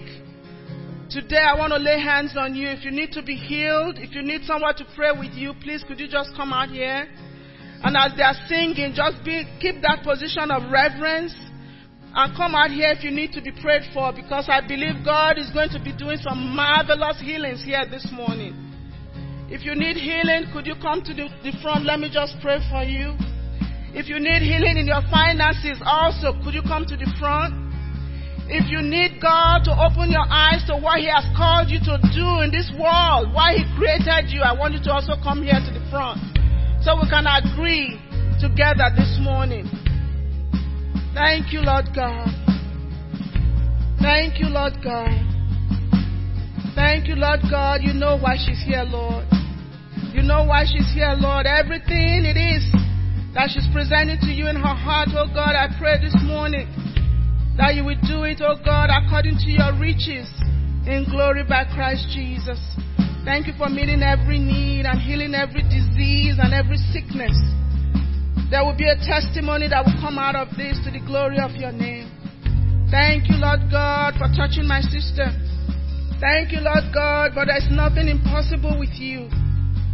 Today 1.09 1.39
I 1.39 1.55
want 1.57 1.71
to 1.71 1.79
lay 1.79 1.99
hands 2.01 2.33
on 2.35 2.55
you. 2.55 2.67
If 2.67 2.83
you 2.83 2.91
need 2.91 3.11
to 3.13 3.21
be 3.21 3.35
healed, 3.35 3.99
if 3.99 4.13
you 4.13 4.21
need 4.21 4.43
someone 4.43 4.75
to 4.75 4.85
pray 4.95 5.11
with 5.17 5.31
you, 5.31 5.53
please 5.61 5.83
could 5.87 5.99
you 5.99 6.09
just 6.09 6.35
come 6.35 6.51
out 6.51 6.69
here? 6.69 7.07
And 7.83 7.95
as 7.95 8.17
they 8.17 8.23
are 8.23 8.35
singing, 8.47 8.93
just 8.95 9.23
be, 9.23 9.45
keep 9.61 9.81
that 9.81 10.03
position 10.03 10.51
of 10.51 10.71
reverence 10.71 11.35
and 12.15 12.35
come 12.35 12.55
out 12.55 12.71
here 12.71 12.91
if 12.91 13.03
you 13.03 13.11
need 13.11 13.31
to 13.33 13.41
be 13.41 13.51
prayed 13.51 13.83
for 13.93 14.11
because 14.11 14.49
I 14.49 14.59
believe 14.65 15.05
God 15.05 15.37
is 15.37 15.51
going 15.51 15.69
to 15.69 15.79
be 15.79 15.95
doing 15.95 16.17
some 16.17 16.55
marvelous 16.55 17.21
healings 17.21 17.63
here 17.63 17.85
this 17.89 18.07
morning. 18.11 18.57
If 19.53 19.61
you 19.61 19.77
need 19.77 20.01
healing, 20.01 20.49
could 20.49 20.65
you 20.65 20.73
come 20.81 21.05
to 21.05 21.13
the, 21.13 21.29
the 21.45 21.53
front? 21.61 21.85
Let 21.85 22.01
me 22.01 22.09
just 22.09 22.33
pray 22.41 22.57
for 22.73 22.81
you. 22.81 23.13
If 23.93 24.09
you 24.09 24.17
need 24.17 24.41
healing 24.41 24.81
in 24.81 24.89
your 24.89 25.05
finances, 25.13 25.77
also, 25.85 26.33
could 26.41 26.57
you 26.57 26.65
come 26.65 26.89
to 26.89 26.97
the 26.97 27.05
front? 27.21 27.53
If 28.49 28.65
you 28.73 28.81
need 28.81 29.21
God 29.21 29.61
to 29.69 29.73
open 29.77 30.09
your 30.09 30.25
eyes 30.25 30.65
to 30.65 30.73
what 30.73 31.05
He 31.05 31.05
has 31.05 31.29
called 31.37 31.69
you 31.69 31.77
to 31.85 32.01
do 32.17 32.41
in 32.41 32.49
this 32.49 32.73
world, 32.81 33.29
why 33.29 33.61
He 33.61 33.63
created 33.77 34.33
you, 34.33 34.41
I 34.41 34.57
want 34.57 34.73
you 34.73 34.81
to 34.89 34.91
also 34.91 35.13
come 35.21 35.45
here 35.45 35.61
to 35.61 35.69
the 35.69 35.85
front 35.93 36.17
so 36.81 36.97
we 36.97 37.05
can 37.05 37.29
agree 37.29 38.01
together 38.41 38.89
this 38.97 39.21
morning. 39.21 39.69
Thank 41.13 41.53
you, 41.53 41.61
Lord 41.61 41.93
God. 41.93 42.25
Thank 44.01 44.41
you, 44.41 44.49
Lord 44.49 44.81
God. 44.81 45.13
Thank 46.73 47.05
you, 47.05 47.13
Lord 47.13 47.45
God. 47.53 47.85
You 47.85 47.93
know 47.93 48.17
why 48.17 48.33
she's 48.41 48.65
here, 48.65 48.81
Lord. 48.81 49.29
You 50.13 50.21
know 50.21 50.45
why 50.45 50.61
she's 50.69 50.93
here, 50.93 51.17
Lord. 51.17 51.49
Everything 51.49 52.21
it 52.29 52.37
is 52.37 52.61
that 53.33 53.49
she's 53.49 53.65
presenting 53.73 54.21
to 54.21 54.29
you 54.29 54.45
in 54.45 54.53
her 54.55 54.77
heart, 54.77 55.09
oh 55.17 55.25
God, 55.25 55.57
I 55.57 55.73
pray 55.81 55.97
this 55.97 56.13
morning 56.21 56.69
that 57.57 57.73
you 57.73 57.81
will 57.81 57.97
do 58.05 58.21
it, 58.21 58.37
oh 58.37 58.53
God, 58.61 58.93
according 58.93 59.41
to 59.41 59.49
your 59.49 59.73
riches 59.81 60.29
in 60.85 61.09
glory 61.09 61.41
by 61.41 61.65
Christ 61.65 62.13
Jesus. 62.13 62.61
Thank 63.25 63.49
you 63.49 63.57
for 63.57 63.73
meeting 63.73 64.05
every 64.05 64.37
need 64.37 64.85
and 64.85 65.01
healing 65.01 65.33
every 65.33 65.65
disease 65.65 66.37
and 66.37 66.53
every 66.53 66.77
sickness. 66.93 67.33
There 68.53 68.61
will 68.61 68.77
be 68.77 68.85
a 68.85 68.99
testimony 69.01 69.65
that 69.73 69.81
will 69.81 69.97
come 69.97 70.21
out 70.21 70.37
of 70.37 70.53
this 70.53 70.77
to 70.85 70.93
the 70.93 71.01
glory 71.01 71.41
of 71.41 71.57
your 71.57 71.73
name. 71.73 72.05
Thank 72.93 73.33
you, 73.33 73.41
Lord 73.41 73.65
God, 73.73 74.13
for 74.21 74.29
touching 74.37 74.69
my 74.69 74.85
sister. 74.85 75.25
Thank 76.21 76.53
you, 76.53 76.61
Lord 76.61 76.93
God, 76.93 77.33
but 77.33 77.49
there's 77.49 77.65
nothing 77.73 78.05
impossible 78.05 78.77
with 78.77 78.93
you. 78.93 79.25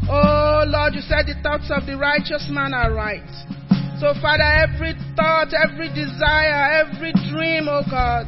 Oh, 0.09 0.65
Lord, 0.65 0.97
you 0.97 1.05
said 1.05 1.29
the 1.29 1.37
thoughts 1.45 1.69
of 1.69 1.85
the 1.85 1.93
righteous 1.93 2.49
man 2.49 2.73
are 2.73 2.89
right. 2.89 3.29
So, 4.01 4.17
Father, 4.17 4.41
every 4.41 4.97
thought, 5.13 5.53
every 5.53 5.93
desire, 5.93 6.81
every 6.81 7.13
dream, 7.29 7.69
oh 7.69 7.85
God, 7.85 8.25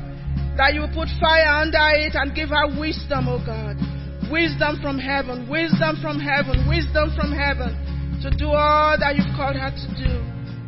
that 0.61 0.77
you 0.77 0.85
put 0.93 1.09
fire 1.17 1.57
under 1.57 1.81
it 1.97 2.13
and 2.13 2.37
give 2.37 2.53
her 2.53 2.69
wisdom, 2.77 3.25
oh 3.25 3.41
God. 3.41 3.81
Wisdom 4.29 4.77
from 4.77 5.01
heaven, 5.01 5.49
wisdom 5.49 5.97
from 6.05 6.21
heaven, 6.21 6.69
wisdom 6.69 7.17
from 7.17 7.33
heaven 7.33 7.73
to 8.21 8.29
do 8.29 8.53
all 8.53 8.93
that 9.01 9.17
you've 9.17 9.33
called 9.33 9.57
her 9.57 9.73
to 9.73 9.87
do. 9.97 10.21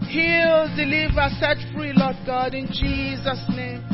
Heal, 0.09 0.65
deliver, 0.73 1.29
set 1.37 1.61
free, 1.77 1.93
Lord 1.93 2.17
God, 2.25 2.57
in 2.57 2.65
Jesus' 2.73 3.45
name. 3.53 3.85